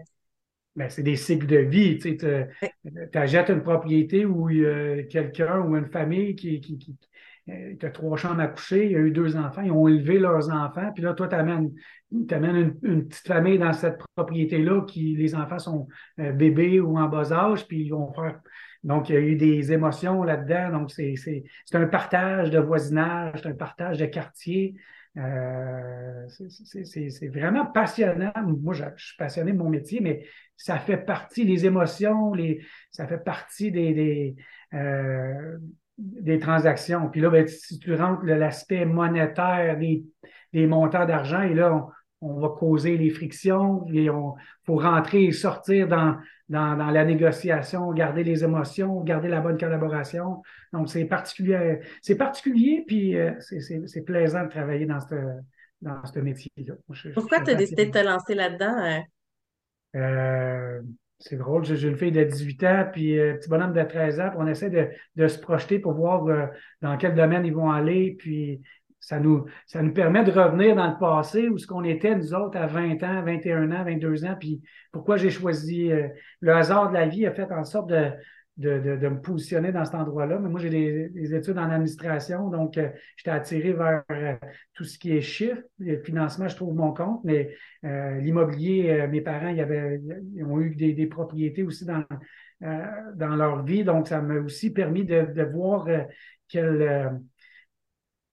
ben, 0.77 0.89
c'est 0.91 1.03
des 1.03 1.17
cycles 1.17 1.47
de 1.47 1.59
vie. 1.59 1.99
Tu 1.99 2.17
achètes 3.15 3.49
une 3.51 3.63
propriété 3.63 4.27
où 4.27 4.51
il 4.51 4.59
y 4.59 4.67
a 4.67 5.03
quelqu'un 5.05 5.61
ou 5.61 5.77
une 5.77 5.87
famille 5.87 6.35
qui, 6.35 6.61
qui, 6.61 6.79
qui 6.79 6.97
euh, 7.51 7.75
tu 7.79 7.85
as 7.85 7.91
trois 7.91 8.17
chambres 8.17 8.41
à 8.41 8.47
coucher, 8.47 8.87
il 8.87 8.93
y 8.93 8.97
a 8.97 9.01
eu 9.01 9.11
deux 9.11 9.37
enfants, 9.37 9.61
ils 9.61 9.71
ont 9.71 9.87
élevé 9.87 10.19
leurs 10.19 10.49
enfants, 10.51 10.91
puis 10.95 11.03
là, 11.03 11.13
toi, 11.13 11.29
tu 11.29 11.35
amènes, 11.35 11.73
une, 12.11 12.79
une, 12.83 13.07
petite 13.07 13.27
famille 13.27 13.59
dans 13.59 13.75
cette 13.75 14.01
propriété-là 14.17 14.83
qui 14.87 15.15
les 15.15 15.35
enfants 15.35 15.59
sont 15.59 15.89
euh, 16.21 16.33
bébés 16.33 16.81
ou 16.81 16.99
en 16.99 17.07
bas 17.07 17.33
âge, 17.33 17.67
puis 17.67 17.83
ils 17.83 17.91
vont 17.91 18.13
faire. 18.15 18.41
Donc, 18.83 19.11
il 19.11 19.15
y 19.15 19.19
a 19.19 19.21
eu 19.21 19.37
des 19.37 19.73
émotions 19.73 20.23
là-dedans. 20.23 20.79
Donc, 20.79 20.91
c'est 20.91 21.35
un 21.73 21.87
partage 21.87 22.51
de 22.51 22.59
voisinage, 22.59 23.41
c'est 23.43 23.49
un 23.49 23.55
partage 23.55 23.99
de 23.99 24.07
quartier. 24.07 24.75
Euh, 25.17 26.27
c'est 26.29 27.29
vraiment 27.29 27.67
passionnant. 27.67 28.33
Moi, 28.45 28.75
je, 28.75 28.85
suis 28.97 29.17
passionné 29.17 29.53
de 29.53 29.59
mon 29.59 29.71
métier, 29.71 30.01
mais 30.01 30.27
ça 30.57 30.79
fait 30.79 30.97
partie, 30.97 31.45
les 31.45 31.67
émotions, 31.67 32.35
les, 32.35 32.65
ça 32.91 33.07
fait 33.07 33.23
partie 33.23 33.71
des, 33.71 33.95
des, 33.95 34.37
euh, 34.75 35.59
des 35.99 36.39
transactions. 36.39 37.09
Puis 37.11 37.21
là, 37.21 37.31
ben, 37.31 37.47
si 37.47 37.79
tu 37.79 37.95
rentres 37.95 38.25
l'aspect 38.25 38.85
monétaire 38.85 39.79
des, 39.79 40.05
des 40.53 40.67
montants 40.67 41.07
d'argent, 41.07 41.43
et 41.43 41.55
là, 41.55 41.87
on, 42.25 42.41
va 42.41 42.49
causer 42.49 42.97
les 42.97 43.11
frictions, 43.11 43.87
et 43.93 44.11
on 44.11 44.35
faut 44.65 44.77
rentrer 44.77 45.25
et 45.25 45.33
sortir 45.33 45.89
dans, 45.89 46.17
dans, 46.49 46.77
dans, 46.77 46.91
la 46.91 47.05
négociation, 47.05 47.93
garder 47.93 48.25
les 48.25 48.45
émotions, 48.45 49.01
garder 49.03 49.29
la 49.29 49.41
bonne 49.41 49.59
collaboration. 49.59 50.43
Donc, 50.73 50.89
c'est 50.89 51.05
particulier, 51.05 51.81
c'est 52.03 52.17
particulier, 52.17 52.85
puis 52.87 53.17
euh, 53.17 53.33
c'est 53.41 54.03
plaisant 54.05 54.45
de 54.45 54.51
travailler 54.51 54.87
dans 54.87 55.01
ce 55.01 55.15
dans 55.81 56.05
ce 56.07 56.19
métier-là. 56.19 56.75
Pourquoi 57.13 57.41
tu 57.41 57.51
as 57.51 57.55
décidé 57.55 57.87
de 57.87 57.91
te 57.91 57.99
lancer 57.99 58.35
là-dedans? 58.35 58.75
Hein? 58.75 59.03
Euh, 59.97 60.81
c'est 61.19 61.37
drôle, 61.37 61.65
j'ai 61.65 61.89
une 61.89 61.97
fille 61.97 62.11
de 62.11 62.25
18 62.25 62.65
ans, 62.65 62.89
puis 62.91 63.21
un 63.21 63.23
euh, 63.23 63.35
petit 63.35 63.49
bonhomme 63.49 63.75
de 63.75 63.83
13 63.83 64.21
ans, 64.21 64.31
puis 64.31 64.39
on 64.41 64.47
essaie 64.47 64.71
de, 64.71 64.89
de 65.17 65.29
se 65.29 65.39
projeter 65.39 65.79
pour 65.79 65.93
voir 65.93 66.25
dans 66.81 66.97
quel 66.97 67.15
domaine 67.15 67.45
ils 67.45 67.55
vont 67.55 67.71
aller, 67.71 68.17
puis 68.19 68.63
ça 69.05 69.21
nous, 69.21 69.45
ça 69.67 69.83
nous 69.83 69.93
permet 69.93 70.25
de 70.25 70.31
revenir 70.31 70.77
dans 70.77 70.91
le 70.91 70.99
passé 70.99 71.49
où 71.51 71.59
ce 71.59 71.67
qu'on 71.67 71.85
était, 71.85 72.17
nous 72.17 72.33
autres, 72.33 72.57
à 72.57 72.67
20 72.67 73.03
ans, 73.03 73.23
21 73.23 73.71
ans, 73.71 73.85
22 73.85 74.25
ans. 74.25 74.35
Puis 74.41 74.63
pourquoi 74.93 75.19
j'ai 75.19 75.31
choisi 75.31 75.93
euh, 75.93 76.09
le 76.41 76.53
hasard 76.53 76.89
de 76.89 76.95
la 76.95 77.07
vie 77.07 77.27
a 77.27 77.33
fait 77.33 77.53
en 77.53 77.65
sorte 77.65 77.91
de, 77.91 78.13
de, 78.57 78.97
de, 78.97 79.09
me 79.09 79.21
positionner 79.21 79.73
dans 79.73 79.85
cet 79.85 79.95
endroit-là. 79.97 80.39
Mais 80.39 80.49
moi, 80.49 80.59
j'ai 80.59 80.71
des, 80.71 81.35
études 81.35 81.59
en 81.59 81.69
administration, 81.69 82.49
donc 82.49 82.79
euh, 82.79 82.89
j'étais 83.17 83.31
attiré 83.31 83.75
vers 83.75 84.05
euh, 84.11 84.37
tout 84.73 84.85
ce 84.85 84.99
qui 84.99 85.13
est 85.15 85.21
chiffres. 85.21 85.61
Le 85.79 85.99
financement, 85.99 86.49
je 86.49 86.57
trouve 86.57 86.75
mon 86.75 86.95
compte, 86.95 87.21
mais 87.25 87.55
l'immobilier, 87.83 89.07
mes 89.09 89.21
parents, 89.21 89.51
y 89.51 89.61
avaient, 89.61 90.01
ils 90.35 90.45
ont 90.45 90.61
eu 90.61 90.75
des, 90.75 90.95
des 90.95 91.07
propriétés 91.07 91.63
aussi 91.63 91.85
dans, 91.85 92.05
dans 92.63 93.37
leur 93.37 93.65
vie. 93.65 93.85
Donc, 93.85 94.09
ça 94.09 94.23
m'a 94.23 94.41
aussi 94.41 94.73
permis 94.73 95.05
de, 95.05 95.27
de 95.31 95.43
voir 95.43 95.87
quel 96.49 97.21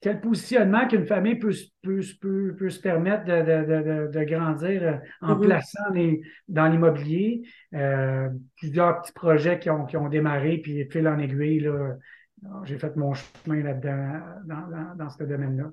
quel 0.02 0.20
positionnement 0.20 0.88
qu'une 0.88 1.06
famille 1.06 1.36
peut, 1.36 1.54
peut, 1.84 2.02
peut, 2.20 2.56
peut, 2.58 2.70
se 2.70 2.80
permettre 2.80 3.24
de, 3.26 3.42
de, 3.42 4.08
de, 4.08 4.20
de 4.20 4.24
grandir 4.24 4.84
euh, 4.84 4.96
en 5.22 5.36
mm-hmm. 5.36 5.42
plaçant 5.42 5.90
les, 5.94 6.22
dans 6.48 6.68
l'immobilier. 6.68 7.44
Euh, 7.76 8.30
plusieurs 8.58 9.02
petits 9.02 9.14
projets 9.14 9.60
qui 9.60 9.70
ont, 9.70 9.86
qui 9.86 9.98
ont 9.98 10.10
démarré, 10.10 10.58
puis 10.58 10.86
fil 10.90 11.08
en 11.08 11.20
aiguille, 11.20 11.60
là, 11.62 11.96
j'ai 12.64 12.80
fait 12.80 12.96
mon 12.96 13.14
chemin 13.14 13.64
là-dedans, 13.64 14.20
dans, 14.46 14.68
dans, 14.70 14.96
dans 14.96 15.10
ce 15.10 15.24
domaine-là. 15.24 15.70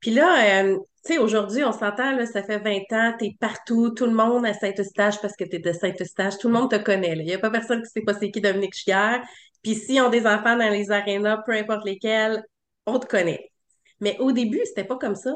Puis 0.00 0.10
là, 0.10 0.62
euh, 0.62 0.76
tu 1.04 1.14
sais, 1.14 1.18
aujourd'hui, 1.18 1.64
on 1.64 1.72
s'entend, 1.72 2.16
là, 2.16 2.26
ça 2.26 2.42
fait 2.42 2.58
20 2.58 2.92
ans, 2.92 3.14
tu 3.18 3.26
es 3.26 3.36
partout, 3.38 3.90
tout 3.90 4.06
le 4.06 4.12
monde 4.12 4.44
à 4.44 4.52
Saint-Eustache 4.52 5.20
parce 5.20 5.36
que 5.36 5.44
tu 5.44 5.56
es 5.56 5.58
de 5.58 5.72
Saint-Eustache, 5.72 6.38
tout 6.38 6.48
le 6.48 6.54
monde 6.54 6.70
te 6.70 6.76
connaît. 6.76 7.14
Il 7.16 7.24
n'y 7.24 7.34
a 7.34 7.38
pas 7.38 7.50
personne 7.50 7.82
qui 7.82 7.88
sait 7.88 8.02
pas 8.02 8.14
c'est 8.14 8.30
qui 8.30 8.40
Dominique 8.40 8.74
Chier. 8.74 9.18
Puis 9.62 9.74
s'ils 9.74 10.00
ont 10.00 10.10
des 10.10 10.26
enfants 10.26 10.56
dans 10.56 10.70
les 10.70 10.90
arénas, 10.90 11.42
peu 11.46 11.52
importe 11.52 11.84
lesquels, 11.84 12.42
on 12.90 12.98
te 12.98 13.06
connaît. 13.06 13.50
Mais 14.00 14.16
au 14.18 14.32
début, 14.32 14.60
c'était 14.64 14.84
pas 14.84 14.96
comme 14.96 15.14
ça. 15.14 15.32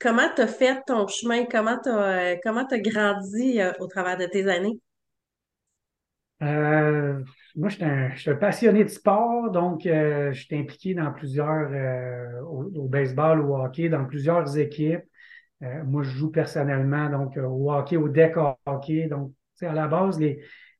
Comment 0.00 0.28
tu 0.34 0.42
as 0.42 0.46
fait 0.46 0.82
ton 0.86 1.06
chemin? 1.06 1.44
Comment 1.44 1.78
tu 1.82 1.88
as, 1.88 2.36
as, 2.44 2.78
grandi 2.78 3.60
euh, 3.60 3.72
au 3.80 3.86
travers 3.86 4.16
de 4.16 4.26
tes 4.26 4.48
années? 4.48 4.78
Euh, 6.40 7.20
moi, 7.56 7.68
je 7.68 8.16
suis 8.16 8.30
un, 8.30 8.36
passionné 8.36 8.84
de 8.84 8.88
sport, 8.88 9.50
donc 9.50 9.86
euh, 9.86 10.32
je 10.32 10.44
suis 10.44 10.56
impliqué 10.56 10.94
dans 10.94 11.12
plusieurs, 11.12 11.68
au, 12.48 12.86
baseball, 12.86 13.40
au 13.40 13.56
hockey, 13.56 13.88
dans 13.88 14.04
plusieurs 14.04 14.56
équipes. 14.56 15.02
moi, 15.60 16.04
je 16.04 16.10
joue 16.10 16.30
personnellement 16.30 17.10
donc 17.10 17.36
au 17.36 17.72
hockey, 17.72 17.96
au 17.96 18.08
deck 18.08 18.36
hockey. 18.66 19.08
Donc, 19.08 19.32
à 19.60 19.72
la 19.72 19.88
base, 19.88 20.20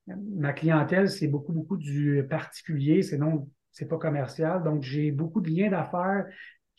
ma 0.07 0.53
clientèle, 0.53 1.11
c'est 1.11 1.27
beaucoup, 1.27 1.53
beaucoup 1.53 1.77
du 1.77 2.25
particulier, 2.31 3.03
c'est 3.03 3.19
non 3.19 3.49
c'est 3.73 3.89
pas 3.89 3.99
commercial. 3.99 4.63
Donc, 4.63 4.83
j'ai 4.83 5.11
beaucoup 5.11 5.41
de 5.41 5.51
liens 5.51 5.71
d'affaires. 5.71 6.27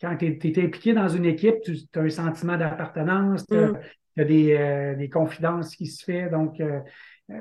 Quand 0.00 0.16
tu 0.16 0.26
es, 0.26 0.64
impliqué 0.64 0.92
dans 0.92 1.08
une 1.08 1.26
équipe, 1.26 1.56
tu 1.62 1.76
as 1.94 2.00
un 2.00 2.08
sentiment 2.08 2.56
d'appartenance, 2.56 3.46
tu 3.46 3.56
as, 3.56 3.68
mm. 3.68 3.78
euh, 4.18 4.94
des, 4.96 5.08
confidences 5.10 5.76
qui 5.76 5.86
se 5.86 6.04
font. 6.04 6.30
Donc, 6.30 6.60
euh, 6.60 6.80
euh, 7.30 7.40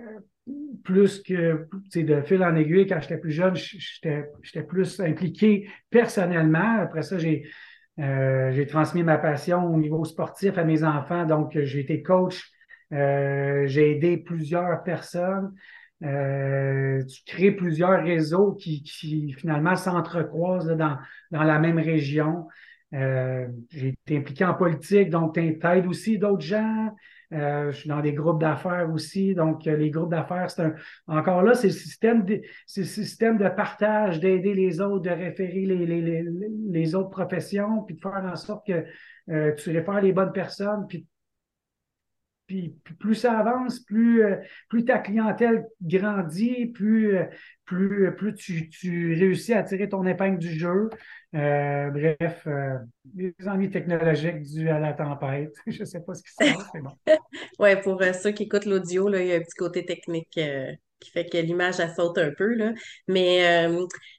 plus 0.83 1.21
que 1.21 1.67
de 1.95 2.21
fil 2.21 2.43
en 2.43 2.55
aiguille, 2.55 2.87
quand 2.87 2.99
j'étais 3.01 3.17
plus 3.17 3.31
jeune, 3.31 3.55
j'étais 3.55 4.63
plus 4.63 4.99
impliqué 4.99 5.69
personnellement. 5.89 6.79
Après 6.81 7.03
ça, 7.03 7.17
j'ai 7.17 7.49
j'ai 7.97 8.65
transmis 8.65 9.03
ma 9.03 9.17
passion 9.17 9.65
au 9.65 9.77
niveau 9.77 10.05
sportif 10.05 10.57
à 10.57 10.63
mes 10.63 10.85
enfants. 10.85 11.25
Donc, 11.25 11.51
j'ai 11.59 11.81
été 11.81 12.01
coach. 12.01 12.49
j'ai 12.91 13.91
aidé 13.91 14.15
plusieurs 14.15 14.83
personnes. 14.83 15.53
Euh, 16.03 17.03
tu 17.05 17.23
crées 17.25 17.51
plusieurs 17.51 18.03
réseaux 18.03 18.53
qui, 18.53 18.83
qui 18.83 19.33
finalement 19.33 19.75
s'entrecroisent 19.75 20.75
dans, 20.77 20.97
dans 21.31 21.43
la 21.43 21.59
même 21.59 21.79
région. 21.79 22.47
Euh, 22.93 23.47
j'ai 23.69 23.89
été 23.89 24.17
impliqué 24.17 24.45
en 24.45 24.53
politique, 24.53 25.09
donc 25.09 25.35
tu 25.35 25.41
aides 25.41 25.87
aussi 25.87 26.17
d'autres 26.17 26.41
gens. 26.41 26.95
Euh, 27.31 27.71
je 27.71 27.77
suis 27.77 27.89
dans 27.89 28.01
des 28.01 28.13
groupes 28.13 28.41
d'affaires 28.41 28.89
aussi. 28.91 29.35
Donc, 29.35 29.67
euh, 29.67 29.75
les 29.77 29.91
groupes 29.91 30.09
d'affaires, 30.09 30.49
c'est 30.49 30.63
un. 30.63 30.73
Encore 31.07 31.43
là, 31.43 31.53
c'est 31.53 31.67
le 31.67 31.73
système 31.73 32.25
de, 32.25 32.41
le 32.77 32.83
système 32.83 33.37
de 33.37 33.47
partage, 33.49 34.19
d'aider 34.19 34.55
les 34.55 34.81
autres, 34.81 35.03
de 35.03 35.11
référer 35.11 35.65
les, 35.65 35.85
les, 35.85 36.01
les, 36.01 36.25
les, 36.69 36.95
autres 36.95 37.11
professions, 37.11 37.83
puis 37.83 37.95
de 37.95 38.01
faire 38.01 38.23
en 38.23 38.35
sorte 38.35 38.65
que 38.65 38.83
euh, 39.29 39.53
tu 39.53 39.69
réfères 39.69 40.01
les 40.01 40.11
bonnes 40.11 40.31
personnes, 40.31 40.87
puis 42.49 42.75
plus 42.97 43.13
ça 43.13 43.37
avance, 43.37 43.79
plus, 43.79 44.23
euh, 44.23 44.37
plus 44.69 44.83
ta 44.83 44.97
clientèle 44.97 45.65
grandit, 45.83 46.65
plus, 46.65 47.15
euh, 47.15 47.25
plus, 47.65 48.15
plus 48.15 48.33
tu, 48.33 48.69
tu 48.69 49.13
réussis 49.13 49.53
à 49.53 49.61
tirer 49.61 49.87
ton 49.87 50.03
épingle 50.07 50.39
du 50.39 50.49
jeu. 50.49 50.89
Euh, 51.35 51.91
bref, 51.91 52.47
les 53.15 53.35
ennuis 53.45 53.69
technologiques 53.69 54.41
dus 54.41 54.67
à 54.67 54.79
la 54.79 54.93
tempête. 54.93 55.53
Je 55.67 55.81
ne 55.81 55.85
sais 55.85 56.01
pas 56.01 56.15
ce 56.15 56.23
qui 56.23 56.31
se 56.31 56.37
passe, 56.37 56.69
mais 56.73 56.81
bon. 56.81 56.97
oui, 57.59 57.69
pour 57.83 58.03
ceux 58.19 58.31
qui 58.31 58.43
écoutent 58.43 58.65
l'audio, 58.65 59.13
il 59.13 59.27
y 59.27 59.31
a 59.31 59.35
un 59.35 59.41
petit 59.41 59.55
côté 59.55 59.85
technique 59.85 60.39
qui 60.99 61.11
fait 61.11 61.25
que 61.25 61.37
l'image, 61.37 61.79
elle 61.79 61.93
saute 61.95 62.17
un 62.17 62.31
peu. 62.37 62.53
Là. 62.55 62.73
Mais 63.07 63.67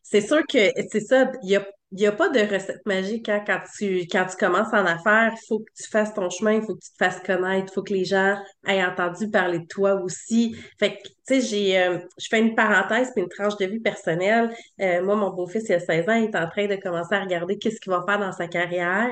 c'est 0.02 0.20
sûr 0.20 0.42
que 0.46 0.58
c'est 0.90 1.00
ça, 1.00 1.30
il 1.42 1.50
y 1.50 1.56
a 1.56 1.66
n'y 1.92 2.06
a 2.06 2.12
pas 2.12 2.28
de 2.28 2.38
recette 2.40 2.84
magique 2.86 3.28
hein, 3.28 3.42
quand, 3.46 3.60
tu, 3.76 4.06
quand 4.10 4.26
tu 4.26 4.36
commences 4.36 4.72
en 4.72 4.86
affaires. 4.86 5.32
Il 5.34 5.46
faut 5.48 5.58
que 5.60 5.70
tu 5.76 5.88
fasses 5.88 6.14
ton 6.14 6.30
chemin, 6.30 6.52
il 6.54 6.62
faut 6.62 6.74
que 6.74 6.84
tu 6.84 6.92
te 6.92 7.04
fasses 7.04 7.20
connaître, 7.20 7.66
il 7.70 7.74
faut 7.74 7.82
que 7.82 7.92
les 7.92 8.04
gens 8.04 8.36
aient 8.66 8.84
entendu 8.84 9.28
parler 9.30 9.60
de 9.60 9.66
toi 9.66 9.94
aussi. 9.94 10.54
Fait 10.78 10.96
que, 10.96 11.08
tu 11.08 11.12
sais, 11.24 11.40
j'ai, 11.40 11.78
euh, 11.80 11.98
je 12.18 12.26
fais 12.30 12.40
une 12.40 12.54
parenthèse 12.54 13.10
puis 13.14 13.22
une 13.22 13.28
tranche 13.28 13.56
de 13.56 13.66
vie 13.66 13.80
personnelle. 13.80 14.54
Euh, 14.80 15.02
moi, 15.02 15.16
mon 15.16 15.30
beau-fils, 15.30 15.64
il 15.68 15.74
a 15.74 15.80
16 15.80 16.08
ans, 16.08 16.14
il 16.14 16.24
est 16.24 16.36
en 16.36 16.48
train 16.48 16.66
de 16.66 16.76
commencer 16.76 17.14
à 17.14 17.20
regarder 17.20 17.58
qu'est-ce 17.58 17.80
qu'il 17.80 17.92
va 17.92 18.04
faire 18.06 18.20
dans 18.20 18.32
sa 18.32 18.46
carrière. 18.46 19.10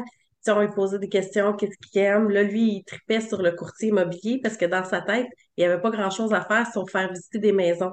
On 0.57 0.61
lui 0.61 0.69
posait 0.69 0.99
des 0.99 1.09
questions, 1.09 1.53
qu'est-ce 1.55 1.77
qu'il 1.91 2.03
aime. 2.03 2.31
Là, 2.31 2.43
lui, 2.43 2.77
il 2.79 2.85
tripait 2.85 3.21
sur 3.21 3.43
le 3.43 3.53
courtier 3.53 3.89
immobilier 3.89 4.41
parce 4.43 4.57
que 4.57 4.65
dans 4.67 4.85
sa 4.85 5.01
tête, 5.03 5.27
il 5.57 5.65
n'y 5.65 5.71
avait 5.71 5.81
pas 5.81 5.91
grand-chose 5.91 6.33
à 6.33 6.43
faire 6.45 6.67
sauf 6.73 6.91
faire 6.91 7.09
visiter 7.13 7.39
des 7.39 7.53
maisons. 7.53 7.93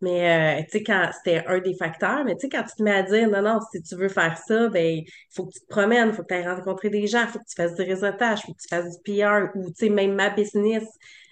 Mais, 0.00 0.60
euh, 0.60 0.64
tu 0.70 0.78
sais, 0.84 1.12
c'était 1.12 1.44
un 1.46 1.58
des 1.60 1.74
facteurs, 1.74 2.24
mais 2.24 2.34
tu 2.36 2.42
sais, 2.42 2.48
quand 2.48 2.62
tu 2.62 2.76
te 2.76 2.82
mets 2.82 2.92
à 2.92 3.02
dire, 3.02 3.28
non, 3.28 3.42
non, 3.42 3.58
si 3.72 3.82
tu 3.82 3.96
veux 3.96 4.08
faire 4.08 4.38
ça, 4.38 4.68
ben, 4.68 4.84
il 4.86 5.06
faut 5.34 5.46
que 5.46 5.52
tu 5.52 5.60
te 5.60 5.66
promènes, 5.66 6.08
il 6.10 6.14
faut 6.14 6.22
que 6.22 6.28
tu 6.28 6.34
ailles 6.34 6.46
rencontrer 6.46 6.88
des 6.90 7.06
gens, 7.08 7.22
il 7.22 7.28
faut 7.28 7.38
que 7.40 7.44
tu 7.48 7.56
fasses 7.56 7.74
du 7.74 7.82
réseautage, 7.82 8.40
il 8.40 8.46
faut 8.46 8.52
que 8.54 8.62
tu 8.62 8.68
fasses 8.68 8.96
du 8.96 9.02
PR, 9.02 9.50
ou, 9.56 9.68
tu 9.70 9.74
sais, 9.76 9.88
même 9.88 10.14
ma 10.14 10.30
business, 10.30 10.84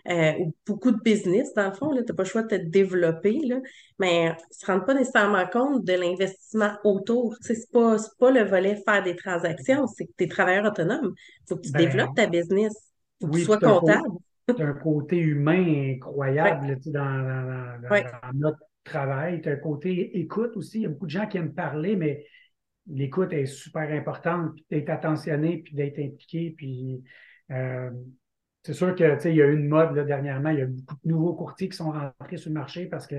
euh, 0.08 0.32
ou 0.40 0.54
beaucoup 0.66 0.90
de 0.90 1.00
business, 1.00 1.52
dans 1.54 1.68
le 1.68 1.74
fond, 1.74 1.90
là, 1.92 2.02
t'as 2.06 2.14
pas 2.14 2.22
le 2.22 2.28
choix 2.28 2.42
de 2.42 2.48
te 2.48 2.54
développer, 2.54 3.40
là, 3.44 3.60
mais 3.98 4.34
ils 4.50 4.56
se 4.56 4.66
rendent 4.66 4.86
pas 4.86 4.94
nécessairement 4.94 5.46
compte 5.46 5.84
de 5.84 5.92
l'investissement 5.92 6.72
autour. 6.84 7.36
Tu 7.38 7.48
sais, 7.48 7.54
c'est 7.54 7.72
pas, 7.72 7.96
pas 8.18 8.30
le 8.30 8.42
volet 8.42 8.76
faire 8.84 9.02
des 9.02 9.16
transactions, 9.16 9.86
c'est 9.86 10.06
que 10.06 10.12
tu 10.16 10.24
es 10.24 10.28
travailleur 10.28 10.64
autonome. 10.66 11.14
Il 11.16 11.48
faut 11.48 11.56
que 11.56 11.62
tu 11.62 11.72
ben, 11.72 11.84
développes 11.84 12.14
ta 12.14 12.26
business. 12.26 12.72
Il 13.20 13.26
faut 13.26 13.32
que 13.32 13.38
tu 13.38 13.44
sois 13.44 13.58
comptable 13.58 14.08
un 14.58 14.72
côté 14.74 15.18
humain 15.18 15.94
incroyable 15.94 16.78
dans, 16.86 17.80
notre 18.34 18.58
travail. 18.84 19.40
Tu 19.40 19.48
as 19.48 19.52
un 19.52 19.56
côté 19.56 20.18
écoute 20.18 20.56
aussi. 20.56 20.78
Il 20.78 20.82
y 20.82 20.86
a 20.86 20.88
beaucoup 20.88 21.06
de 21.06 21.10
gens 21.10 21.26
qui 21.26 21.38
aiment 21.38 21.54
parler, 21.54 21.96
mais 21.96 22.24
l'écoute 22.86 23.32
est 23.32 23.46
super 23.46 23.90
importante, 23.90 24.52
d'être 24.70 24.90
attentionné, 24.90 25.58
puis 25.58 25.74
d'être 25.74 25.98
impliqué. 25.98 26.54
Puis 26.56 27.02
euh, 27.50 27.90
c'est 28.66 28.72
sûr 28.72 28.94
que 28.94 29.28
il 29.28 29.36
y 29.36 29.42
a 29.42 29.46
eu 29.46 29.56
une 29.56 29.68
mode 29.68 29.94
là, 29.94 30.04
dernièrement, 30.04 30.50
il 30.50 30.58
y 30.58 30.62
a 30.62 30.66
beaucoup 30.66 30.96
de 31.04 31.08
nouveaux 31.08 31.34
courtiers 31.34 31.68
qui 31.68 31.76
sont 31.76 31.92
rentrés 31.92 32.36
sur 32.36 32.50
le 32.50 32.54
marché 32.54 32.86
parce 32.86 33.06
que 33.06 33.16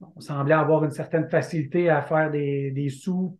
on 0.00 0.20
semblait 0.20 0.54
avoir 0.54 0.84
une 0.84 0.92
certaine 0.92 1.28
facilité 1.28 1.90
à 1.90 2.02
faire 2.02 2.30
des, 2.30 2.70
des 2.70 2.88
sous 2.88 3.36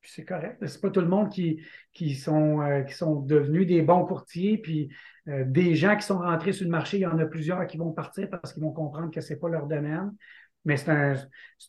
puis 0.00 0.10
c'est 0.14 0.24
correct. 0.24 0.56
C'est 0.66 0.80
pas 0.80 0.90
tout 0.90 1.00
le 1.00 1.08
monde 1.08 1.30
qui, 1.30 1.60
qui, 1.92 2.14
sont, 2.14 2.62
euh, 2.62 2.82
qui 2.82 2.94
sont 2.94 3.20
devenus 3.20 3.66
des 3.66 3.82
bons 3.82 4.04
courtiers. 4.06 4.58
Puis 4.58 4.88
euh, 5.28 5.44
des 5.46 5.74
gens 5.74 5.96
qui 5.96 6.06
sont 6.06 6.18
rentrés 6.18 6.52
sur 6.52 6.64
le 6.64 6.70
marché, 6.70 6.96
il 6.96 7.00
y 7.00 7.06
en 7.06 7.18
a 7.18 7.26
plusieurs 7.26 7.66
qui 7.66 7.76
vont 7.76 7.92
partir 7.92 8.30
parce 8.30 8.52
qu'ils 8.52 8.62
vont 8.62 8.72
comprendre 8.72 9.10
que 9.10 9.20
c'est 9.20 9.38
pas 9.38 9.48
leur 9.48 9.66
domaine. 9.66 10.14
Mais 10.64 10.76
c'est 10.76 10.90
un, 10.90 11.14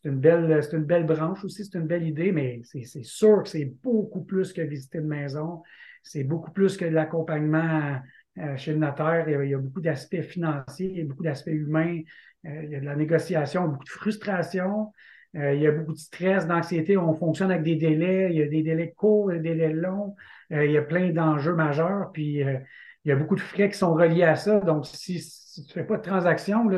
une, 0.05 0.19
belle, 0.19 0.61
une 0.71 0.83
belle 0.83 1.05
branche 1.05 1.43
aussi, 1.43 1.65
c'est 1.65 1.77
une 1.77 1.87
belle 1.87 2.05
idée, 2.05 2.31
mais 2.31 2.61
c'est 2.63 3.03
sûr 3.03 3.43
que 3.43 3.49
c'est 3.49 3.73
beaucoup 3.81 4.23
plus 4.23 4.51
que 4.51 4.61
visiter 4.61 4.97
une 4.97 5.07
maison. 5.07 5.61
c'est 6.03 6.23
beaucoup 6.23 6.51
plus 6.51 6.75
que 6.75 6.85
l'accompagnement 6.85 7.99
euh, 8.37 8.55
chez 8.55 8.71
le 8.71 8.79
notaire. 8.79 9.27
Il 9.27 9.49
y 9.49 9.53
a, 9.53 9.57
beaucoup 9.57 9.81
d'aspects 9.81 10.21
financiers, 10.21 10.89
il 10.89 10.97
y 10.99 11.01
a 11.01 11.05
beaucoup 11.05 11.23
d'aspects 11.23 11.49
humains, 11.51 11.99
euh, 12.45 12.61
il 12.63 12.69
y 12.69 12.75
a 12.75 12.79
de 12.79 12.85
la 12.85 12.95
négociation, 12.95 13.67
beaucoup 13.67 13.83
de 13.83 13.89
frustration. 13.89 14.93
Euh, 15.35 15.53
il 15.53 15.61
y 15.61 15.67
a 15.67 15.71
beaucoup 15.71 15.93
de 15.93 15.97
stress, 15.97 16.47
d'anxiété. 16.47 16.97
On 16.97 17.13
fonctionne 17.13 17.51
avec 17.51 17.63
des 17.63 17.75
délais. 17.75 18.29
Il 18.31 18.37
y 18.37 18.41
a 18.41 18.47
des 18.47 18.63
délais 18.63 18.93
courts, 18.95 19.31
des 19.31 19.39
délais 19.39 19.73
longs. 19.73 20.15
il 20.49 20.71
y 20.71 20.77
a 20.77 20.81
plein 20.81 21.09
d'enjeux 21.11 21.55
majeurs. 21.55 22.11
Puis 22.13 22.39
il 22.39 23.09
y 23.09 23.11
a 23.11 23.15
beaucoup 23.15 23.35
de 23.35 23.41
frais 23.41 23.69
qui 23.69 23.77
sont 23.77 23.93
reliés 23.93 24.23
à 24.23 24.35
ça. 24.35 24.59
Donc, 24.59 24.85
si, 24.85 25.21
tu 25.53 25.61
ne 25.61 25.73
fais 25.73 25.83
pas 25.83 25.97
de 25.97 26.01
transaction, 26.01 26.69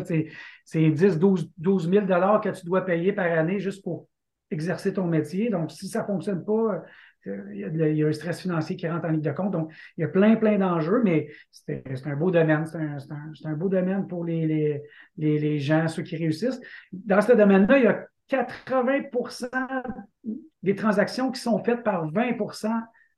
c'est 0.65 0.89
10, 0.89 1.19
12, 1.19 1.51
12 1.57 1.89
000 1.89 2.05
que 2.07 2.49
tu 2.49 2.65
dois 2.65 2.85
payer 2.85 3.13
par 3.13 3.25
année 3.25 3.59
juste 3.59 3.83
pour 3.83 4.07
exercer 4.51 4.93
ton 4.93 5.05
métier. 5.05 5.49
Donc, 5.49 5.71
si 5.71 5.87
ça 5.87 6.01
ne 6.01 6.05
fonctionne 6.05 6.43
pas, 6.45 6.83
il 7.25 7.95
y, 7.95 8.03
a, 8.03 8.07
un 8.07 8.11
stress 8.11 8.41
financier 8.41 8.75
qui 8.75 8.87
rentre 8.87 9.05
en 9.05 9.09
ligne 9.09 9.21
de 9.21 9.31
compte. 9.31 9.51
Donc, 9.51 9.71
il 9.97 10.01
y 10.01 10.03
a 10.03 10.07
plein, 10.07 10.35
plein 10.35 10.57
d'enjeux, 10.57 11.01
mais 11.03 11.27
c'est 11.51 11.83
un 12.05 12.15
beau 12.15 12.31
domaine. 12.31 12.65
C'est 12.65 13.47
un, 13.47 13.53
beau 13.53 13.69
domaine 13.69 14.07
pour 14.07 14.25
les, 14.25 14.81
les, 15.17 15.59
gens, 15.59 15.87
ceux 15.87 16.03
qui 16.03 16.17
réussissent. 16.17 16.59
Dans 16.91 17.21
ce 17.21 17.33
domaine-là, 17.33 17.77
il 17.77 17.83
y 17.83 17.87
a 17.87 18.07
80% 18.29 19.49
des 20.63 20.75
transactions 20.75 21.31
qui 21.31 21.41
sont 21.41 21.63
faites 21.63 21.83
par 21.83 22.11
20% 22.11 22.69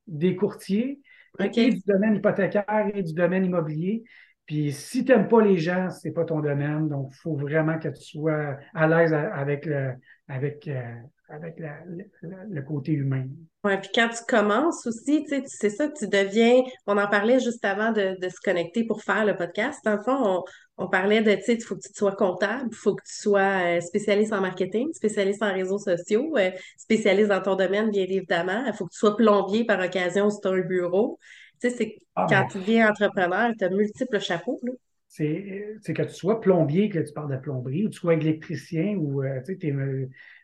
des 0.08 0.36
courtiers, 0.36 1.02
et 1.40 1.70
du 1.70 1.82
domaine 1.86 2.16
hypothécaire 2.16 2.92
et 2.94 3.04
du 3.04 3.14
domaine 3.14 3.46
immobilier. 3.46 4.04
Puis 4.46 4.72
si 4.72 5.04
tu 5.04 5.12
n'aimes 5.12 5.28
pas 5.28 5.42
les 5.42 5.58
gens, 5.58 5.90
ce 5.90 6.08
n'est 6.08 6.14
pas 6.14 6.24
ton 6.24 6.40
domaine. 6.40 6.88
Donc, 6.88 7.10
il 7.12 7.18
faut 7.18 7.36
vraiment 7.36 7.80
que 7.80 7.90
tu 7.90 8.02
sois 8.02 8.58
à 8.74 8.88
l'aise 8.88 9.14
avec 9.14 9.66
le, 9.66 9.94
avec, 10.28 10.68
euh, 10.68 10.96
avec 11.30 11.56
le 11.60 12.62
côté 12.62 12.94
humain. 12.94 13.26
Oui, 13.64 13.78
puis 13.78 13.90
quand 13.94 14.10
tu 14.10 14.24
commences 14.28 14.86
aussi, 14.86 15.24
tu 15.24 15.30
sais, 15.30 15.44
c'est 15.46 15.70
ça, 15.70 15.88
tu 15.90 16.08
deviens, 16.08 16.62
on 16.86 16.98
en 16.98 17.08
parlait 17.08 17.40
juste 17.40 17.66
avant 17.66 17.92
de, 17.92 18.16
se 18.22 18.40
connecter 18.44 18.86
pour 18.86 19.02
faire 19.02 19.26
le 19.26 19.36
podcast. 19.36 19.80
Dans 19.84 19.96
le 19.96 20.04
fond, 20.04 20.44
on, 20.78 20.88
parlait 20.88 21.22
de, 21.22 21.34
tu 21.36 21.42
sais, 21.44 21.54
il 21.56 21.64
faut 21.64 21.76
que 21.76 21.82
tu 21.82 21.94
sois 21.94 22.16
comptable, 22.16 22.70
il 22.72 22.76
faut 22.76 22.96
que 22.96 23.04
tu 23.04 23.16
sois 23.16 23.78
euh, 23.78 23.82
spécialiste 23.82 24.34
en 24.34 24.42
marketing, 24.42 24.94
spécialiste 24.94 25.42
en 25.42 25.54
réseaux 25.54 25.80
sociaux, 25.80 26.38
euh, 26.38 26.52
spécialiste 26.78 27.30
dans 27.30 27.42
ton 27.42 27.56
domaine, 27.56 27.90
bien 27.90 28.04
évidemment. 28.04 28.66
Il 28.68 28.74
faut 28.74 28.86
que 28.86 28.92
tu 28.92 29.00
sois 29.00 29.16
plombier 29.16 29.66
par 29.66 29.80
occasion 29.80 30.30
si 30.30 30.40
tu 30.42 30.48
as 30.48 30.52
un 30.52 30.62
bureau. 30.62 31.18
Tu 31.62 31.70
sais, 31.70 31.76
c'est 31.76 31.96
ah, 32.16 32.28
quand 32.30 32.48
tu 32.52 32.60
deviens 32.60 32.90
entrepreneur, 32.90 33.52
tu 33.58 33.66
as 33.66 33.70
multiples 33.70 34.20
chapeaux, 34.20 34.60
là 34.64 34.74
c'est 35.16 35.94
que 35.94 36.04
tu 36.04 36.14
sois 36.14 36.42
plombier, 36.42 36.90
que 36.90 37.00
tu 37.00 37.14
parles 37.14 37.32
de 37.32 37.38
plomberie, 37.38 37.86
ou 37.86 37.90
tu 37.90 38.00
sois 38.00 38.16
électricien, 38.16 38.96
ou 38.98 39.24
euh, 39.24 39.42
tu 39.46 39.58
es 39.62 39.74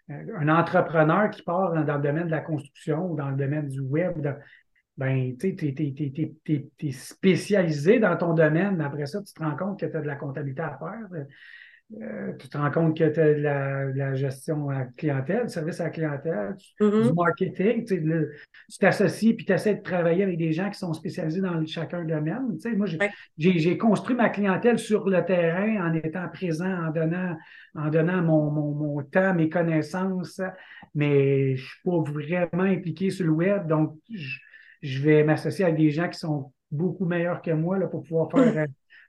un 0.09 0.49
entrepreneur 0.49 1.29
qui 1.29 1.41
part 1.41 1.73
dans, 1.73 1.95
le 1.95 2.01
domaine 2.01 2.25
de 2.25 2.31
la 2.31 2.41
construction 2.41 3.11
ou 3.11 3.15
dans 3.15 3.29
le 3.29 3.37
domaine 3.37 3.67
du 3.67 3.79
web, 3.79 4.27
ben, 4.97 5.35
tu 5.37 5.55
es, 5.57 6.91
spécialisé 6.91 7.99
dans 7.99 8.15
ton 8.17 8.33
domaine, 8.33 8.77
mais 8.77 8.83
après 8.83 9.05
ça, 9.05 9.21
tu 9.21 9.33
te 9.33 9.43
rends 9.43 9.55
compte 9.55 9.79
que 9.79 9.85
tu 9.85 9.95
as 9.95 10.01
de 10.01 10.07
la 10.07 10.15
comptabilité 10.15 10.61
à 10.61 10.77
faire. 10.77 11.25
Euh, 11.99 12.31
tu 12.39 12.47
te 12.47 12.57
rends 12.57 12.71
compte 12.71 12.97
que 12.97 13.03
tu 13.03 13.19
as 13.19 13.33
de 13.33 13.97
la, 13.97 14.15
gestion 14.15 14.69
à 14.69 14.85
clientèle, 14.85 15.47
du 15.47 15.49
service 15.49 15.81
à 15.81 15.85
la 15.85 15.89
clientèle, 15.89 16.55
du 16.79 16.87
mm-hmm. 16.87 17.13
marketing. 17.13 17.85
Tu 17.85 18.77
t'associes 18.79 19.33
puis 19.33 19.45
tu 19.45 19.51
essaies 19.51 19.75
de 19.75 19.81
travailler 19.81 20.23
avec 20.23 20.37
des 20.37 20.53
gens 20.53 20.69
qui 20.69 20.79
sont 20.79 20.93
spécialisés 20.93 21.41
dans 21.41 21.65
chacun 21.65 22.05
domaine. 22.05 22.57
moi, 22.77 22.87
j'ai 23.37 23.77
construit 23.77 24.15
ma 24.15 24.29
clientèle 24.29 24.79
sur 24.79 25.09
le 25.09 25.23
terrain 25.25 25.89
en 25.89 25.93
étant 25.93 26.27
présent, 26.29 26.87
en 26.87 26.91
donnant, 26.91 27.35
en 27.75 27.89
donnant 27.89 28.21
mon, 28.21 28.51
mon, 28.51 29.03
temps, 29.03 29.33
mes 29.33 29.49
connaissances, 29.49 30.39
mais 30.95 31.55
je 31.57 31.61
ne 31.61 31.67
suis 31.67 31.81
pas 31.83 31.99
vraiment 31.99 32.71
impliqué 32.71 33.09
sur 33.09 33.25
le 33.25 33.31
web. 33.31 33.67
Donc, 33.67 33.97
je, 34.09 35.01
vais 35.01 35.23
m'associer 35.23 35.65
avec 35.65 35.77
des 35.77 35.91
gens 35.91 36.07
qui 36.07 36.19
sont 36.19 36.53
beaucoup 36.71 37.05
meilleurs 37.05 37.41
que 37.41 37.51
moi 37.51 37.77
là, 37.77 37.87
pour 37.87 38.03
pouvoir 38.03 38.31
faire. 38.31 38.63
Euh, 38.63 38.65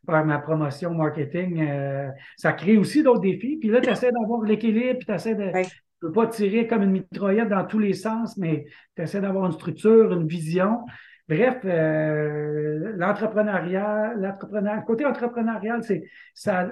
faire 0.06 0.24
ma 0.24 0.38
promotion 0.38 0.94
marketing, 0.94 1.66
euh, 1.68 2.08
ça 2.36 2.52
crée 2.52 2.76
aussi 2.76 3.02
d'autres 3.02 3.20
défis. 3.20 3.56
Puis 3.58 3.68
là, 3.68 3.80
tu 3.82 3.90
essaies 3.90 4.12
d'avoir 4.12 4.42
l'équilibre, 4.42 4.98
puis 4.98 5.06
tu 5.06 5.12
essaies 5.12 5.34
de. 5.34 5.50
Tu 5.50 6.06
ne 6.06 6.08
peux 6.08 6.12
pas 6.12 6.26
tirer 6.26 6.66
comme 6.66 6.82
une 6.82 6.90
mitraillette 6.90 7.48
dans 7.48 7.64
tous 7.64 7.78
les 7.78 7.92
sens, 7.92 8.36
mais 8.36 8.66
tu 8.96 9.02
essaies 9.02 9.20
d'avoir 9.20 9.46
une 9.46 9.52
structure, 9.52 10.12
une 10.12 10.26
vision. 10.26 10.80
Bref, 11.28 11.60
euh, 11.64 12.92
l'entrepreneuriat, 12.96 14.14
l'entrepreneuriat, 14.16 14.82
côté 14.82 15.06
entrepreneurial, 15.06 15.84
c'est 15.84 16.02
ça, 16.34 16.70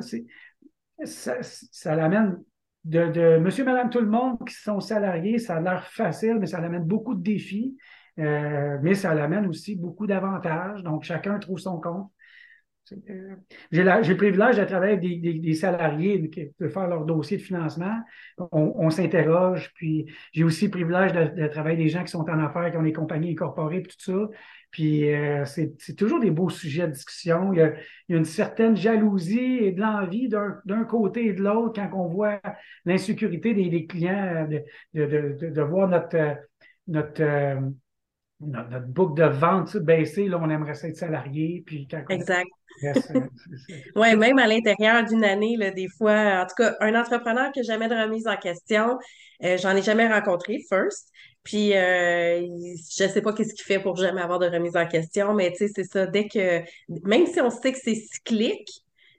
ça, 1.04 1.36
ça 1.40 1.94
l'amène 1.94 2.38
de, 2.84 3.06
de 3.06 3.38
monsieur, 3.38 3.64
madame, 3.64 3.90
tout 3.90 4.00
le 4.00 4.08
monde 4.08 4.38
qui 4.46 4.54
sont 4.54 4.80
salariés, 4.80 5.38
ça 5.38 5.56
a 5.56 5.60
l'air 5.60 5.86
facile, 5.86 6.38
mais 6.40 6.46
ça 6.46 6.60
l'amène 6.60 6.84
beaucoup 6.84 7.14
de 7.14 7.22
défis. 7.22 7.76
Euh, 8.18 8.78
mais 8.82 8.94
ça 8.94 9.14
l'amène 9.14 9.46
aussi 9.46 9.76
beaucoup 9.76 10.06
d'avantages. 10.06 10.82
Donc, 10.82 11.04
chacun 11.04 11.38
trouve 11.38 11.58
son 11.58 11.80
compte. 11.80 12.10
Euh, 12.92 13.36
j'ai 13.70 13.82
le 13.84 14.16
privilège 14.16 14.56
de 14.56 14.64
travailler 14.64 14.94
avec 14.94 15.40
des, 15.40 15.54
salariés 15.54 16.28
qui 16.30 16.46
peuvent 16.58 16.70
faire 16.70 16.88
leur 16.88 17.04
dossier 17.04 17.36
de 17.36 17.42
financement. 17.42 18.00
On, 18.52 18.90
s'interroge, 18.90 19.72
puis 19.74 20.06
j'ai 20.32 20.44
aussi 20.44 20.66
le 20.66 20.70
privilège 20.70 21.12
de, 21.12 21.46
travailler 21.48 21.76
avec 21.76 21.78
des 21.78 21.88
gens 21.88 22.02
qui 22.02 22.10
sont 22.10 22.28
en 22.28 22.38
affaires, 22.38 22.70
qui 22.70 22.76
ont 22.76 22.82
des 22.82 22.92
compagnies 22.92 23.32
incorporées, 23.32 23.82
puis 23.82 23.96
tout 23.96 24.12
ça. 24.12 24.28
Puis 24.70 25.12
euh, 25.12 25.44
c'est 25.44 25.96
toujours 25.96 26.20
des 26.20 26.30
beaux 26.30 26.50
sujets 26.50 26.86
de 26.86 26.92
discussion. 26.92 27.52
Il 27.52 27.58
y 27.58 27.62
a, 27.62 27.72
une 28.08 28.24
certaine 28.24 28.76
jalousie 28.76 29.58
et 29.60 29.72
de 29.72 29.80
l'envie 29.80 30.28
d'un 30.28 30.84
côté 30.84 31.26
et 31.26 31.32
de 31.32 31.42
l'autre 31.42 31.80
quand 31.80 31.90
on 31.94 32.08
voit 32.08 32.40
l'insécurité 32.84 33.54
des, 33.54 33.86
clients, 33.86 34.48
de, 34.94 35.62
voir 35.62 35.88
notre, 35.88 36.36
notre, 36.86 37.22
notre, 38.40 38.87
boucle 38.87 39.20
de 39.20 39.26
vente 39.26 39.76
baisser. 39.76 40.29
Là, 40.29 40.38
on 40.42 40.48
aimerait 40.50 40.74
ça 40.74 40.88
être 40.88 40.96
salarié. 40.96 41.62
Puis 41.66 41.87
exact. 42.09 42.48
oui, 43.96 44.16
même 44.16 44.38
à 44.38 44.46
l'intérieur 44.46 45.05
d'une 45.05 45.24
année, 45.24 45.57
là, 45.57 45.70
des 45.70 45.88
fois, 45.88 46.42
en 46.42 46.46
tout 46.46 46.55
cas, 46.57 46.76
un 46.81 46.94
entrepreneur 46.94 47.50
qui 47.53 47.61
n'a 47.61 47.64
jamais 47.64 47.88
de 47.88 47.94
remise 47.94 48.26
en 48.26 48.37
question, 48.37 48.98
euh, 49.44 49.59
j'en 49.59 49.76
ai 49.76 49.83
jamais 49.83 50.09
rencontré, 50.09 50.64
first. 50.68 51.11
Puis, 51.42 51.74
euh, 51.74 52.40
je 52.40 53.09
sais 53.09 53.22
pas 53.22 53.33
qu'est-ce 53.33 53.55
qu'il 53.55 53.64
fait 53.64 53.81
pour 53.81 53.96
jamais 53.96 54.20
avoir 54.20 54.38
de 54.38 54.46
remise 54.46 54.76
en 54.76 54.87
question, 54.87 55.35
mais 55.35 55.50
tu 55.53 55.66
sais, 55.66 55.72
c'est 55.74 55.85
ça. 55.85 56.07
Dès 56.07 56.29
que, 56.29 56.61
même 56.88 57.26
si 57.26 57.40
on 57.40 57.50
sait 57.50 57.72
que 57.72 57.79
c'est 57.83 57.94
cyclique, 57.94 58.68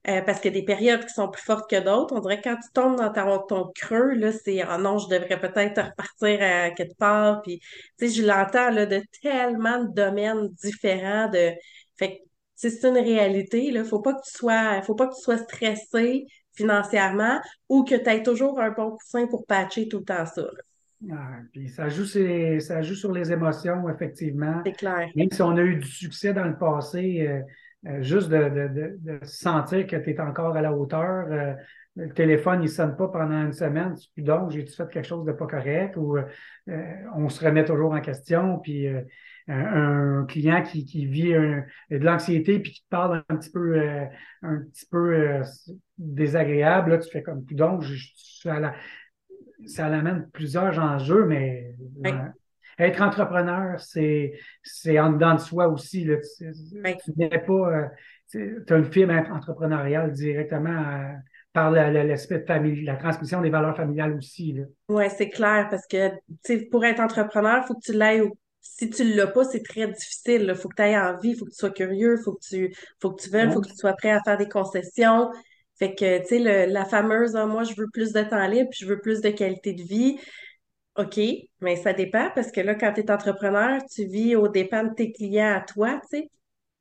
euh, 0.07 0.21
parce 0.21 0.39
qu'il 0.39 0.51
y 0.51 0.57
a 0.57 0.59
des 0.59 0.65
périodes 0.65 1.05
qui 1.05 1.13
sont 1.13 1.29
plus 1.29 1.43
fortes 1.43 1.69
que 1.69 1.79
d'autres. 1.79 2.15
On 2.15 2.21
dirait 2.21 2.41
que 2.41 2.49
quand 2.49 2.55
tu 2.55 2.71
tombes 2.73 2.97
dans 2.97 3.39
ton 3.39 3.71
creux, 3.75 4.13
là, 4.13 4.31
c'est 4.31 4.61
ah 4.61 4.79
non, 4.79 4.97
je 4.97 5.07
devrais 5.09 5.39
peut-être 5.39 5.79
repartir 5.79 6.39
à 6.41 6.71
quelque 6.71 6.97
part. 6.97 7.43
Puis, 7.43 7.59
tu 7.99 8.07
sais, 8.07 8.21
je 8.21 8.25
l'entends 8.25 8.71
là, 8.71 8.87
de 8.87 9.01
tellement 9.21 9.83
de 9.83 9.93
domaines 9.93 10.47
différents. 10.63 11.29
De... 11.29 11.51
Fait 11.97 12.23
c'est 12.55 12.83
une 12.83 12.97
réalité. 12.97 13.63
Il 13.63 13.75
ne 13.75 13.83
faut 13.83 14.01
pas 14.01 14.13
que 14.13 14.21
tu 14.25 14.37
sois, 14.37 14.81
faut 14.81 14.95
pas 14.95 15.07
que 15.07 15.15
tu 15.15 15.21
sois 15.21 15.37
stressé 15.37 16.25
financièrement 16.53 17.39
ou 17.69 17.83
que 17.83 17.95
tu 17.95 18.09
aies 18.09 18.23
toujours 18.23 18.59
un 18.59 18.71
bon 18.71 18.91
coussin 18.91 19.27
pour 19.27 19.45
patcher 19.45 19.87
tout 19.87 19.99
le 19.99 20.03
temps 20.05 20.25
ça. 20.25 20.43
puis 21.53 21.69
ça 21.69 21.89
joue, 21.89 22.05
ça 22.05 22.81
joue 22.81 22.95
sur 22.95 23.11
les 23.11 23.31
émotions, 23.31 23.87
effectivement. 23.89 24.61
C'est 24.65 24.73
clair. 24.73 25.09
Même 25.15 25.29
si 25.31 25.41
on 25.41 25.55
a 25.57 25.61
eu 25.61 25.77
du 25.77 25.87
succès 25.87 26.33
dans 26.33 26.45
le 26.45 26.57
passé, 26.57 27.27
euh, 27.27 27.41
euh, 27.87 28.01
juste 28.01 28.29
de, 28.29 29.19
sentir 29.23 29.87
que 29.87 29.95
tu 29.95 30.11
es 30.11 30.19
encore 30.19 30.55
à 30.55 30.61
la 30.61 30.73
hauteur. 30.73 31.27
Euh, 31.29 31.53
le 31.95 32.13
téléphone, 32.13 32.59
il 32.61 32.65
ne 32.65 32.71
sonne 32.71 32.95
pas 32.95 33.09
pendant 33.09 33.43
une 33.43 33.51
semaine. 33.51 33.95
Donc, 34.17 34.51
j'ai-tu 34.51 34.73
fait 34.73 34.89
quelque 34.89 35.07
chose 35.07 35.25
de 35.25 35.33
pas 35.33 35.47
correct? 35.47 35.97
Ou 35.97 36.17
on 37.15 37.27
se 37.27 37.43
remet 37.43 37.65
toujours 37.65 37.91
en 37.91 37.99
question. 37.99 38.59
Puis 38.59 38.87
un, 39.47 40.25
client 40.27 40.63
qui, 40.63 41.05
vit 41.05 41.33
de 41.33 41.97
l'anxiété 41.97 42.59
puis 42.59 42.71
qui 42.71 42.81
te 42.81 42.89
parle 42.89 43.23
un 43.27 43.35
petit 43.35 43.51
peu, 43.51 43.77
euh, 43.77 44.05
un 44.43 44.59
petit 44.59 44.85
peu 44.85 45.13
euh, 45.13 45.43
désagréable, 45.97 46.91
là, 46.91 46.97
tu 46.97 47.09
fais 47.09 47.23
comme 47.23 47.43
donc, 47.43 47.81
je, 47.83 47.95
ça 49.65 49.89
l'amène 49.89 50.29
plusieurs 50.33 50.79
enjeux, 50.79 51.25
mais 51.25 51.75
euh, 52.05 52.11
être 52.79 53.01
entrepreneur, 53.01 53.79
c'est, 53.79 54.33
c'est 54.63 54.99
en 54.99 55.11
dedans 55.11 55.35
de 55.35 55.39
soi 55.39 55.67
aussi. 55.67 56.05
Là, 56.05 56.17
tu 56.19 57.11
n'es 57.17 57.29
pas. 57.29 57.89
tu 58.29 58.63
as 58.69 58.75
une 58.75 58.91
fibre 58.91 59.13
entrepreneuriale 59.31 60.11
directement 60.11 61.15
par 61.53 61.71
l'aspect 61.71 62.39
de 62.39 62.45
famille, 62.45 62.83
la 62.83 62.95
transmission 62.95 63.41
des 63.41 63.49
valeurs 63.49 63.75
familiales 63.75 64.15
aussi. 64.15 64.57
Oui, 64.87 65.03
c'est 65.15 65.29
clair, 65.29 65.67
parce 65.69 65.85
que 65.87 66.69
pour 66.69 66.85
être 66.85 67.01
entrepreneur, 67.01 67.59
il 67.63 67.67
faut 67.67 67.75
que 67.75 67.85
tu 67.85 67.93
l'ailles 67.93 68.21
au 68.21 68.37
si 68.61 68.89
tu 68.89 69.03
ne 69.03 69.15
l'as 69.15 69.27
pas, 69.27 69.43
c'est 69.43 69.63
très 69.63 69.87
difficile. 69.87 70.45
Il 70.47 70.55
faut 70.55 70.69
que 70.69 70.75
tu 70.75 70.83
aies 70.83 70.97
envie, 70.97 71.29
il 71.29 71.35
faut 71.35 71.45
que 71.45 71.51
tu 71.51 71.57
sois 71.57 71.71
curieux, 71.71 72.17
il 72.19 72.23
faut 72.23 72.33
que 72.33 72.45
tu, 72.47 72.75
faut 73.01 73.11
que 73.11 73.21
tu 73.21 73.29
veuilles, 73.29 73.47
il 73.47 73.53
faut 73.53 73.61
que 73.61 73.69
tu 73.69 73.75
sois 73.75 73.93
prêt 73.93 74.11
à 74.11 74.21
faire 74.23 74.37
des 74.37 74.47
concessions. 74.47 75.31
Fait 75.77 75.95
que, 75.95 76.19
tu 76.19 76.43
sais, 76.43 76.67
la 76.67 76.85
fameuse, 76.85 77.35
ah, 77.35 77.47
moi, 77.47 77.63
je 77.63 77.73
veux 77.75 77.87
plus 77.91 78.13
de 78.13 78.21
temps 78.21 78.45
libre, 78.47 78.69
puis 78.69 78.79
je 78.81 78.85
veux 78.85 78.99
plus 78.99 79.21
de 79.21 79.29
qualité 79.29 79.73
de 79.73 79.81
vie. 79.81 80.19
OK, 80.97 81.19
mais 81.61 81.75
ça 81.77 81.93
dépend 81.93 82.29
parce 82.35 82.51
que 82.51 82.59
là, 82.61 82.75
quand 82.75 82.91
tu 82.93 83.01
es 83.01 83.11
entrepreneur, 83.11 83.81
tu 83.85 84.05
vis 84.05 84.35
aux 84.35 84.49
dépens 84.49 84.83
de 84.83 84.93
tes 84.93 85.11
clients 85.11 85.55
à 85.55 85.61
toi, 85.61 85.99
tu 86.01 86.17
sais. 86.17 86.29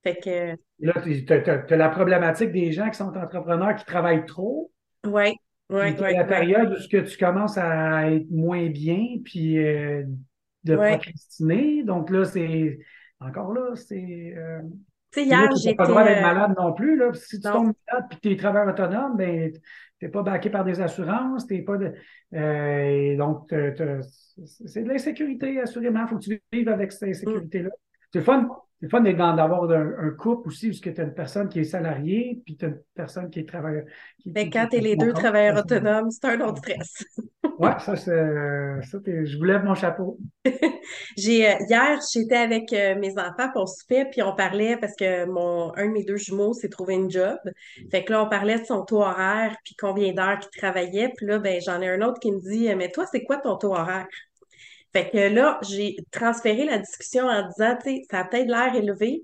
Fait 0.03 0.17
que. 0.17 0.57
Là, 0.81 0.95
tu 1.03 1.33
as, 1.33 1.77
la 1.77 1.89
problématique 1.91 2.53
des 2.53 2.73
gens 2.73 2.89
qui 2.89 2.97
sont 2.97 3.17
entrepreneurs 3.17 3.77
qui 3.77 3.85
travaillent 3.85 4.27
trop. 4.27 4.73
Oui, 5.05 5.35
oui, 5.69 5.95
oui. 6.01 6.15
la 6.15 6.25
période 6.25 6.73
où 6.73 6.87
tu 6.87 7.17
commences 7.19 7.59
à 7.59 8.11
être 8.11 8.31
moins 8.31 8.69
bien, 8.69 9.19
puis 9.25 9.59
euh, 9.59 10.03
de 10.65 10.77
procrastiner. 10.77 11.83
Donc 11.85 12.11
là, 12.11 12.25
c'est 12.25 12.79
encore 13.21 13.53
là, 13.53 13.77
c'est. 13.77 14.35
Euh, 14.37 14.61
tu 15.13 15.21
sais, 15.21 15.27
hier, 15.27 15.49
j'étais. 15.63 15.77
pas 15.77 15.85
le 15.85 15.91
droit 15.91 16.05
d'être 16.05 16.23
malade 16.23 16.55
non 16.59 16.73
plus. 16.73 16.97
Là. 16.97 17.13
Si 17.15 17.37
tu 17.37 17.43
tombes 17.43 17.73
malade 17.87 18.11
que 18.11 18.17
tu 18.17 18.33
es 18.33 18.37
travailleur 18.37 18.73
autonome, 18.73 19.17
ben, 19.17 19.53
tu 20.01 20.07
n'es 20.07 20.11
pas 20.11 20.23
baqué 20.23 20.51
par 20.51 20.65
des 20.65 20.81
assurances, 20.81 21.47
t'es 21.47 21.63
pas 21.63 21.77
de. 21.77 23.17
donc, 23.17 23.47
c'est 23.51 24.83
de 24.83 24.89
l'insécurité, 24.89 25.61
assurément. 25.61 26.01
Il 26.03 26.09
faut 26.09 26.19
que 26.19 26.25
tu 26.25 26.43
vives 26.53 26.69
avec 26.69 26.91
cette 26.91 27.11
insécurité-là. 27.11 27.71
C'est 28.13 28.23
fun 28.23 28.49
c'est 28.81 28.89
fun 28.89 29.01
d'avoir 29.03 29.71
un, 29.71 30.11
couple 30.19 30.49
aussi, 30.49 30.69
parce 30.69 30.81
que 30.81 30.89
tu 30.89 31.01
as 31.03 31.05
une 31.05 31.13
personne 31.13 31.49
qui 31.51 31.61
est 31.61 31.65
salariée, 31.65 32.41
puis 32.45 32.57
tu 32.57 32.65
as 32.65 32.69
une 32.69 32.81
personne 32.95 33.29
qui 33.29 33.41
est 33.41 33.49
travailleur. 33.49 33.85
Mais 34.25 34.49
quand 34.49 34.69
tu 34.71 34.79
es 34.79 34.81
les 34.81 34.97
deux 34.97 35.13
travailleurs 35.13 35.59
autonomes, 35.59 36.11
c'est 36.11 36.25
un 36.25 36.41
autre 36.41 36.59
stress. 36.59 37.05
oui, 37.61 37.69
ça, 37.79 37.95
c'est. 37.95 38.11
Ça, 38.91 38.99
je 39.05 39.37
vous 39.37 39.45
lève 39.45 39.63
mon 39.65 39.75
chapeau. 39.75 40.17
J'ai, 41.19 41.47
euh, 41.47 41.55
hier, 41.69 41.99
j'étais 42.11 42.37
avec 42.37 42.73
euh, 42.73 42.95
mes 42.99 43.13
enfants 43.19 43.51
pour 43.53 43.69
souper, 43.69 44.07
puis 44.07 44.23
on 44.23 44.35
parlait, 44.35 44.79
parce 44.79 44.97
que 44.97 45.27
mon 45.27 45.71
un 45.77 45.89
de 45.89 45.93
mes 45.93 46.05
deux 46.05 46.17
jumeaux 46.17 46.55
s'est 46.55 46.71
trouvé 46.71 46.95
une 46.95 47.11
job. 47.11 47.37
Fait 47.91 48.03
que 48.03 48.13
là, 48.13 48.25
on 48.25 48.31
parlait 48.31 48.59
de 48.61 48.65
son 48.65 48.83
taux 48.87 49.03
horaire, 49.03 49.55
puis 49.63 49.75
combien 49.79 50.15
d'heures 50.15 50.39
qu'il 50.39 50.59
travaillait. 50.59 51.11
Puis 51.15 51.27
là, 51.27 51.39
ben, 51.39 51.61
j'en 51.61 51.83
ai 51.83 51.91
un 51.91 52.01
autre 52.01 52.19
qui 52.19 52.33
me 52.33 52.41
dit 52.41 52.75
Mais 52.75 52.91
toi, 52.91 53.05
c'est 53.13 53.25
quoi 53.25 53.37
ton 53.37 53.57
taux 53.57 53.75
horaire? 53.75 54.07
Fait 54.95 55.11
que 55.11 55.35
là, 55.35 55.59
j'ai 55.63 55.97
transféré 56.11 56.65
la 56.65 56.79
discussion 56.79 57.27
en 57.27 57.47
disant, 57.47 57.77
tu 57.77 57.91
sais, 57.91 58.03
ça 58.11 58.21
a 58.21 58.25
peut-être 58.25 58.49
l'air 58.49 58.75
élevé, 58.75 59.23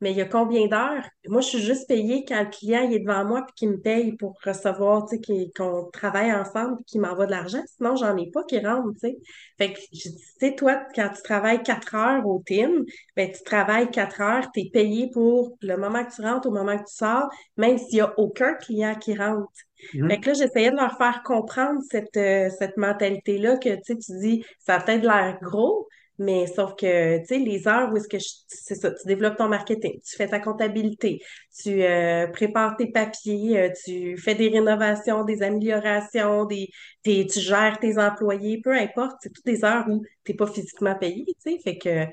mais 0.00 0.12
il 0.12 0.16
y 0.16 0.20
a 0.20 0.26
combien 0.26 0.66
d'heures? 0.68 1.04
Moi, 1.26 1.40
je 1.40 1.48
suis 1.48 1.60
juste 1.60 1.88
payée 1.88 2.24
quand 2.26 2.40
le 2.40 2.50
client 2.50 2.90
est 2.90 3.00
devant 3.00 3.24
moi 3.24 3.42
puis 3.42 3.54
qu'il 3.54 3.70
me 3.70 3.78
paye 3.78 4.12
pour 4.16 4.38
recevoir, 4.44 5.06
tu 5.06 5.16
sais, 5.16 5.50
qu'on 5.56 5.90
travaille 5.92 6.32
ensemble 6.32 6.76
puis 6.76 6.84
qu'il 6.84 7.00
m'envoie 7.00 7.26
de 7.26 7.32
l'argent. 7.32 7.62
Sinon, 7.76 7.96
j'en 7.96 8.16
ai 8.16 8.30
pas 8.30 8.44
qui 8.44 8.58
rentre, 8.60 8.92
tu 8.92 9.00
sais. 9.00 9.18
Fait 9.58 9.72
que, 9.72 9.78
tu 9.92 10.10
sais, 10.40 10.54
toi, 10.54 10.80
quand 10.94 11.10
tu 11.14 11.22
travailles 11.22 11.62
quatre 11.62 11.94
heures 11.94 12.26
au 12.26 12.42
team, 12.46 12.84
ben, 13.16 13.30
tu 13.32 13.42
travailles 13.42 13.90
quatre 13.90 14.20
heures, 14.20 14.50
tu 14.52 14.60
es 14.60 14.70
payé 14.70 15.10
pour 15.12 15.56
le 15.62 15.76
moment 15.76 16.04
que 16.04 16.14
tu 16.14 16.22
rentres, 16.22 16.46
au 16.46 16.52
moment 16.52 16.76
que 16.76 16.84
tu 16.88 16.94
sors, 16.94 17.28
même 17.56 17.78
s'il 17.78 17.98
y 17.98 18.00
a 18.00 18.14
aucun 18.18 18.54
client 18.54 18.94
qui 18.94 19.16
rentre. 19.16 19.48
Mm-hmm. 19.94 20.08
Fait 20.08 20.20
que 20.20 20.26
là, 20.28 20.32
j'essayais 20.34 20.70
de 20.70 20.76
leur 20.76 20.96
faire 20.96 21.22
comprendre 21.24 21.80
cette, 21.90 22.16
euh, 22.16 22.50
cette 22.56 22.76
mentalité-là 22.76 23.56
que, 23.56 23.74
tu 23.76 23.80
sais, 23.84 23.96
tu 23.96 24.18
dis, 24.20 24.44
ça 24.58 24.76
a 24.76 24.80
peut-être 24.80 25.02
l'air 25.02 25.38
gros, 25.42 25.88
mais 26.18 26.46
sauf 26.48 26.74
que, 26.74 27.18
tu 27.20 27.26
sais, 27.26 27.38
les 27.38 27.68
heures 27.68 27.92
où 27.92 27.96
est-ce 27.96 28.08
que 28.08 28.18
c'est 28.48 28.74
ça, 28.74 28.90
tu 28.90 29.06
développes 29.06 29.36
ton 29.36 29.48
marketing, 29.48 30.00
tu 30.00 30.16
fais 30.16 30.28
ta 30.28 30.40
comptabilité, 30.40 31.20
tu 31.56 31.82
euh, 31.82 32.26
prépares 32.28 32.76
tes 32.76 32.90
papiers, 32.90 33.58
euh, 33.58 33.70
tu 33.84 34.16
fais 34.16 34.34
des 34.34 34.48
rénovations, 34.48 35.24
des 35.24 35.42
améliorations, 35.42 36.44
des, 36.44 36.70
tu 37.04 37.40
gères 37.40 37.78
tes 37.78 37.98
employés, 37.98 38.60
peu 38.62 38.72
importe, 38.72 39.16
c'est 39.22 39.32
toutes 39.32 39.46
des 39.46 39.64
heures 39.64 39.88
où 39.88 40.02
tu 40.24 40.32
n'es 40.32 40.36
pas 40.36 40.46
physiquement 40.48 40.96
payé, 40.96 41.24
tu 41.26 41.52
sais. 41.52 41.58
Fait 41.62 41.78
que 41.78 42.04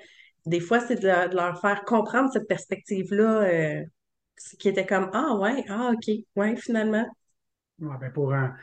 des 0.45 0.59
fois, 0.59 0.79
c'est 0.79 1.01
de, 1.01 1.35
leur 1.35 1.59
faire 1.59 1.83
comprendre 1.83 2.29
cette 2.31 2.47
perspective-là, 2.47 3.81
qui 4.59 4.69
était 4.69 4.85
comme, 4.85 5.09
ah 5.13 5.35
ouais, 5.37 5.63
ah 5.69 5.91
ok, 5.93 6.15
ouais, 6.35 6.55
finalement. 6.57 7.07
Ouais, 7.79 7.97
ben 7.99 8.11
pour 8.11 8.33
un, 8.33 8.55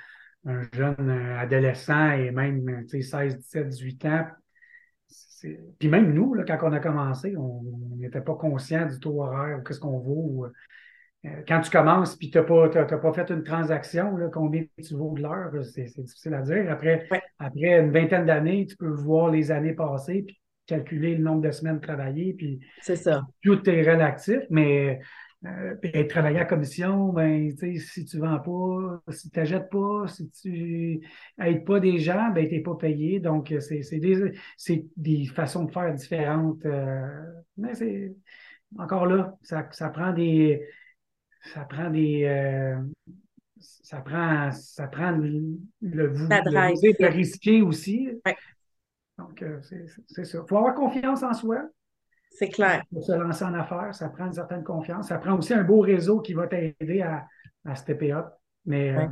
jeune 0.73 1.11
adolescent 1.11 2.13
et 2.13 2.31
même 2.31 2.87
16, 2.89 3.39
17, 3.39 3.69
18 3.69 4.05
ans, 4.07 4.27
puis 5.79 5.89
même 5.89 6.13
nous, 6.13 6.35
là, 6.35 6.45
quand 6.47 6.59
on 6.63 6.73
a 6.73 6.81
commencé, 6.81 7.37
on 7.37 7.63
n'était 7.97 8.21
pas 8.21 8.35
conscient 8.35 8.87
du 8.87 8.99
taux 8.99 9.23
horaire 9.23 9.59
ou 9.59 9.63
qu'est-ce 9.63 9.81
qu'on 9.81 9.99
vaut. 9.99 10.47
Euh, 11.25 11.29
quand 11.47 11.61
tu 11.61 11.71
commences 11.71 12.17
puis 12.17 12.31
tu 12.31 12.39
n'as 12.39 12.45
pas, 12.45 12.69
pas 12.69 13.13
fait 13.13 13.31
une 13.31 13.45
transaction, 13.45 14.17
là, 14.17 14.29
combien 14.33 14.65
tu 14.83 14.95
vaux 14.95 15.15
de 15.15 15.23
l'heure, 15.23 15.53
c'est 15.65 15.85
difficile 16.01 16.35
à 16.35 16.43
dire. 16.43 16.71
Après, 16.71 17.07
après 17.39 17.81
une 17.81 17.93
vingtaine 17.93 18.27
d'années, 18.27 18.67
tu 18.67 18.77
peux 18.77 18.91
voir 18.91 19.31
les 19.31 19.51
années 19.51 19.75
passées 19.75 20.25
puis 20.27 20.41
calculer 20.67 21.17
le 21.17 21.23
nombre 21.23 21.43
de 21.43 21.51
semaines 21.51 21.81
travaillées. 21.81 22.35
Puis 22.35 22.61
c'est 22.81 22.97
ça. 22.97 23.23
Tout 23.43 23.69
est 23.69 23.89
relatif, 23.89 24.41
mais 24.51 25.01
euh, 25.45 26.07
travailler 26.09 26.39
à 26.39 26.45
commission, 26.45 27.13
ben, 27.13 27.51
si 27.57 28.05
tu 28.05 28.17
ne 28.17 28.23
vends 28.23 28.39
pas, 28.39 29.13
si 29.13 29.29
tu 29.29 29.39
n'achètes 29.39 29.71
pas, 29.71 30.07
si 30.07 30.31
tu 30.31 31.01
n'aides 31.37 31.65
pas 31.65 31.81
des 31.81 31.99
gens, 31.99 32.31
ben, 32.31 32.47
tu 32.47 32.55
n'es 32.55 32.61
pas 32.61 32.77
payé. 32.77 33.19
Donc, 33.19 33.53
c'est 33.59 33.99
des, 33.99 34.33
des 34.97 35.27
façons 35.27 35.65
de 35.65 35.73
faire 35.73 35.93
différentes. 35.95 36.65
Euh, 36.65 37.07
mais 37.57 37.75
c'est 37.75 38.15
encore 38.79 39.07
là, 39.07 39.37
ça, 39.43 39.67
ça 39.73 39.89
prend 39.89 40.13
des. 40.13 40.65
Ça 41.53 41.65
prend 41.65 41.91
des. 41.91 42.25
Euh, 42.25 42.81
ça 43.59 44.01
prend, 44.01 44.53
ça 44.53 44.87
prend 44.87 45.11
le, 45.11 45.59
le, 45.81 46.09
de 46.09 47.07
risquer 47.07 47.63
aussi. 47.63 48.09
Donc, 49.19 49.45
c'est 49.63 50.25
ça. 50.25 50.39
Il 50.39 50.49
faut 50.49 50.57
avoir 50.57 50.75
confiance 50.75 51.23
en 51.25 51.35
soi. 51.35 51.69
C'est 52.35 52.49
clair. 52.49 52.83
Pour 52.93 53.05
se 53.05 53.13
lancer 53.13 53.45
en 53.45 53.55
affaires, 53.55 53.95
ça 53.95 54.09
prend 54.09 54.27
une 54.27 54.33
certaine 54.33 54.65
confiance. 54.65 55.09
Ça 55.09 55.19
prend 55.19 55.37
aussi 55.37 55.55
un 55.55 55.65
beau 55.65 55.81
réseau 55.81 56.21
qui 56.21 56.35
va 56.35 56.47
t'aider 56.47 57.03
à, 57.03 57.27
à 57.65 57.75
stepper 57.75 58.13
up. 58.13 58.27
Mais, 58.65 58.95
euh, 58.97 59.07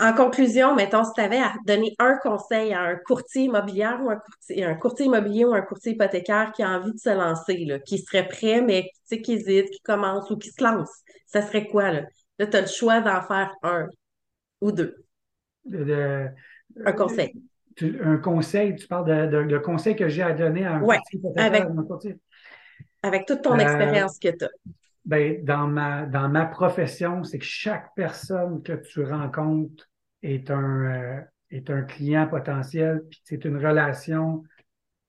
En 0.00 0.12
conclusion, 0.12 0.74
mettons, 0.74 1.04
si 1.04 1.12
tu 1.14 1.20
avais 1.20 1.38
à 1.38 1.54
donner 1.66 1.94
un 1.98 2.16
conseil 2.22 2.72
à 2.74 2.82
un 2.82 2.96
courtier 2.96 3.44
immobilier 3.44 3.88
ou 4.02 4.10
un 4.10 4.16
courtier, 4.16 4.64
un 4.64 4.74
courtier 4.74 5.06
immobilier 5.06 5.44
ou 5.44 5.54
un 5.54 5.62
courtier 5.62 5.92
hypothécaire 5.92 6.52
qui 6.52 6.62
a 6.62 6.70
envie 6.70 6.92
de 6.92 6.98
se 6.98 7.10
lancer, 7.10 7.64
là, 7.64 7.78
qui 7.78 7.98
serait 7.98 8.28
prêt, 8.28 8.60
mais 8.60 8.90
qui 9.08 9.32
hésite, 9.32 9.70
qui 9.70 9.80
commence 9.80 10.30
ou 10.30 10.36
qui 10.36 10.50
se 10.50 10.62
lance, 10.62 10.90
ça 11.26 11.42
serait 11.42 11.66
quoi? 11.68 11.90
Là, 11.90 12.02
là 12.38 12.46
tu 12.46 12.56
as 12.56 12.60
le 12.62 12.66
choix 12.66 13.00
d'en 13.00 13.22
faire 13.22 13.52
un 13.62 13.86
ou 14.60 14.72
deux. 14.72 14.94
un 15.72 16.92
conseil 16.92 17.32
un 17.82 18.16
conseil, 18.16 18.74
tu 18.76 18.86
parles 18.86 19.30
de, 19.30 19.44
de, 19.44 19.58
conseils 19.58 19.96
que 19.96 20.08
j'ai 20.08 20.22
à 20.22 20.32
donner 20.32 20.64
à 20.64 20.76
un 20.76 20.82
ouais, 20.82 20.98
avec, 21.36 21.64
avec 23.02 23.26
toute 23.26 23.42
ton 23.42 23.54
euh, 23.54 23.62
expérience 23.62 24.18
que 24.18 24.28
tu 24.28 24.44
as. 24.44 24.50
Ben, 25.04 25.44
dans, 25.44 25.66
ma, 25.66 26.06
dans 26.06 26.28
ma 26.28 26.46
profession, 26.46 27.22
c'est 27.22 27.38
que 27.38 27.44
chaque 27.44 27.94
personne 27.94 28.62
que 28.62 28.72
tu 28.72 29.04
rencontres 29.04 29.88
est 30.22 30.50
un, 30.50 30.84
euh, 30.84 31.20
est 31.50 31.70
un 31.70 31.82
client 31.82 32.26
potentiel, 32.26 33.02
puis 33.08 33.20
c'est 33.24 33.44
une 33.44 33.56
relation 33.56 34.42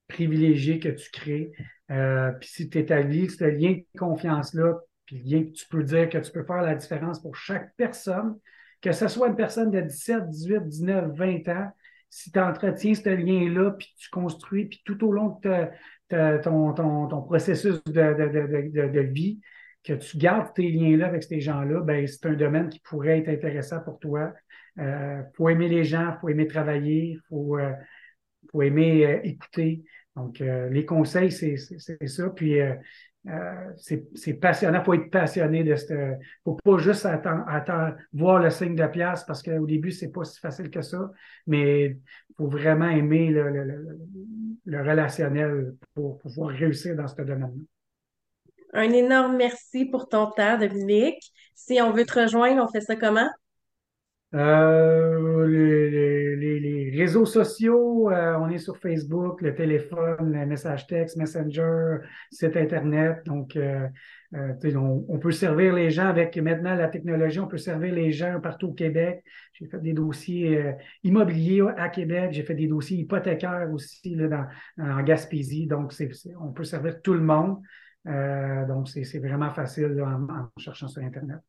privilégiée 0.08 0.80
que 0.80 0.90
tu 0.90 1.10
crées. 1.10 1.52
Euh, 1.90 2.32
puis 2.32 2.50
si 2.50 2.70
tu 2.70 2.78
établis 2.80 3.30
ce 3.30 3.46
lien 3.46 3.72
de 3.74 4.00
confiance-là, 4.00 4.76
puis 5.06 5.22
lien 5.24 5.44
que 5.44 5.52
tu 5.52 5.68
peux 5.68 5.84
dire 5.84 6.10
que 6.10 6.18
tu 6.18 6.32
peux 6.32 6.44
faire 6.44 6.62
la 6.62 6.76
différence 6.76 7.22
pour 7.22 7.36
chaque 7.36 7.74
personne, 7.76 8.38
que 8.82 8.92
ce 8.92 9.08
soit 9.08 9.30
une 9.30 9.36
personne 9.36 9.72
de 9.72 9.82
17, 9.82 10.30
18, 10.30 10.68
19, 10.68 11.12
20 11.16 11.48
ans, 11.50 11.72
si 12.10 12.32
tu 12.32 12.40
entretiens 12.40 12.96
ce 12.96 13.10
lien-là, 13.10 13.72
puis 13.72 13.94
tu 13.98 14.10
construis, 14.10 14.66
puis 14.66 14.82
tout 14.86 15.04
au 15.06 15.12
long 15.12 15.40
de 15.44 16.42
ton, 16.42 17.22
processus 17.24 17.84
de, 17.84 19.00
vie, 19.00 19.40
que 19.84 19.94
tu 19.94 20.18
gardes 20.18 20.54
tes 20.54 20.70
liens-là 20.70 21.08
avec 21.08 21.24
ces 21.24 21.42
gens-là, 21.42 21.82
ben, 21.82 22.08
c'est 22.08 22.26
un 22.26 22.34
domaine 22.34 22.70
qui 22.70 22.80
pourrait 22.80 23.20
être 23.20 23.30
intéressant 23.30 23.80
pour 23.82 24.00
toi. 24.00 24.34
Il 24.78 24.84
euh, 24.84 25.24
faut 25.36 25.50
aimer 25.50 25.70
les 25.70 25.84
gens, 25.84 26.14
il 26.14 26.18
faut 26.22 26.30
aimer 26.30 26.48
travailler, 26.48 27.14
il 27.14 27.20
faut, 27.30 27.58
euh, 27.58 27.74
faut, 28.52 28.62
aimer 28.62 29.06
euh, 29.06 29.20
écouter. 29.24 29.84
Donc, 30.16 30.40
les 30.40 30.84
conseils, 30.84 31.32
c'est 31.32 31.58
ça. 32.08 32.30
Puis, 32.32 32.58
euh, 33.30 33.72
c'est 34.16 34.34
passionnant. 34.36 34.80
Il 34.80 34.86
faut 34.86 34.94
être 34.94 35.10
passionné 35.10 35.64
de 35.64 35.76
ce. 35.76 35.94
Il 35.94 36.18
faut 36.46 36.58
pas 36.64 36.78
juste 36.78 37.06
attendre, 37.06 37.96
voir 38.14 38.40
le 38.40 38.50
signe 38.50 38.76
de 38.76 38.88
pièce 38.88 39.24
parce 39.26 39.44
qu'au 39.44 39.66
début, 39.66 39.92
ce 39.92 40.06
n'est 40.06 40.12
pas 40.12 40.24
si 40.24 40.40
facile 40.40 40.70
que 40.70 40.82
ça, 40.82 41.12
mais 41.46 41.86
il 41.86 42.36
faut 42.38 42.48
vraiment 42.48 42.90
aimer 42.90 43.30
le, 43.30 44.82
relationnel 44.82 45.76
pour, 45.94 46.20
pouvoir 46.20 46.50
réussir 46.50 46.96
dans 46.96 47.08
ce 47.08 47.16
domaine-là. 47.16 47.50
Un 48.74 48.92
énorme 48.92 49.38
merci 49.38 49.86
pour 49.86 50.08
ton 50.08 50.32
temps, 50.32 50.58
Dominique. 50.58 51.32
Si 51.56 51.82
on 51.82 51.92
veut 51.92 52.06
te 52.06 52.20
rejoindre, 52.20 52.64
on 52.64 52.68
fait 52.72 52.82
ça 52.82 52.96
comment? 52.96 53.30
Euh, 54.34 55.48
les, 55.48 56.92
réseaux 56.98 57.26
sociaux, 57.26 58.10
euh, 58.10 58.36
on 58.40 58.50
est 58.50 58.58
sur 58.58 58.78
Facebook, 58.78 59.42
le 59.42 59.56
téléphone, 59.56 60.34
le 60.34 60.46
message 60.46 60.88
texte, 60.88 61.16
Messenger, 61.16 62.00
site 62.32 62.58
Internet. 62.58 63.26
Donc, 63.26 63.56
euh, 63.56 63.88
on, 64.34 65.20
peut 65.20 65.32
servir 65.32 65.74
les 65.74 65.92
gens 65.92 66.08
avec 66.08 66.36
maintenant 66.38 66.76
la 66.76 66.88
technologie, 66.88 67.40
on 67.40 67.48
peut 67.48 67.58
servir 67.58 67.94
les 67.94 68.12
gens 68.12 68.40
partout 68.42 68.70
au 68.70 68.74
Québec. 68.74 69.24
J'ai 69.54 69.68
fait 69.68 69.80
des 69.80 69.94
dossiers 69.94 70.74
immobiliers 71.04 71.64
à 71.78 71.88
Québec, 71.90 72.32
j'ai 72.32 72.44
fait 72.44 72.56
des 72.56 72.68
dossiers 72.68 72.98
hypothécaires 72.98 73.70
aussi 73.72 74.16
là, 74.16 74.28
dans, 74.28 74.46
en 74.84 75.04
Gaspésie. 75.04 75.68
Donc, 75.68 75.94
on 76.42 76.52
peut 76.52 76.66
servir 76.66 77.02
tout 77.02 77.14
le 77.14 77.22
monde. 77.22 77.62
donc, 78.68 78.90
c'est 78.90 79.20
vraiment 79.20 79.52
facile 79.52 80.02
en, 80.02 80.24
en 80.24 80.50
cherchant 80.58 80.88
sur 80.88 81.04
Internet. 81.04 81.40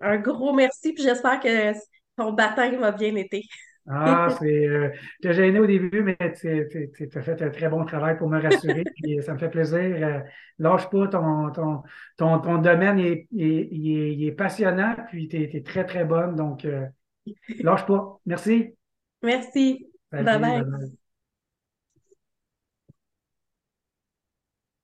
Un 0.00 0.18
gros 0.18 0.54
merci, 0.54 0.92
puis 0.92 1.02
j'espère 1.02 1.40
que 1.40 1.72
ton 2.16 2.32
baptême 2.32 2.80
m'a 2.80 2.92
bien 2.92 3.14
été. 3.16 3.44
Ah, 3.88 4.28
c'est. 4.38 4.66
Euh, 4.66 4.90
t'es 5.22 5.32
gêné 5.32 5.58
au 5.60 5.66
début, 5.66 6.02
mais 6.02 6.16
tu 6.34 7.08
as 7.14 7.22
fait 7.22 7.42
un 7.42 7.50
très 7.50 7.68
bon 7.68 7.84
travail 7.84 8.16
pour 8.16 8.28
me 8.28 8.40
rassurer. 8.40 8.84
puis 9.02 9.22
ça 9.22 9.34
me 9.34 9.38
fait 9.38 9.50
plaisir. 9.50 9.78
Euh, 9.78 10.20
lâche 10.58 10.88
pas, 10.90 11.08
ton, 11.08 11.50
ton, 11.50 11.82
ton, 12.16 12.58
domaine 12.58 12.98
est, 12.98 13.28
est, 13.36 14.26
est, 14.26 14.32
passionnant, 14.32 14.96
puis 15.08 15.28
tu 15.28 15.42
es, 15.42 15.62
très, 15.62 15.84
très 15.84 16.04
bonne. 16.04 16.34
Donc, 16.34 16.64
euh, 16.64 16.86
lâche 17.60 17.86
pas. 17.86 18.18
Merci. 18.26 18.74
Merci. 19.22 19.86
bye. 20.10 20.24
bye. 20.24 20.62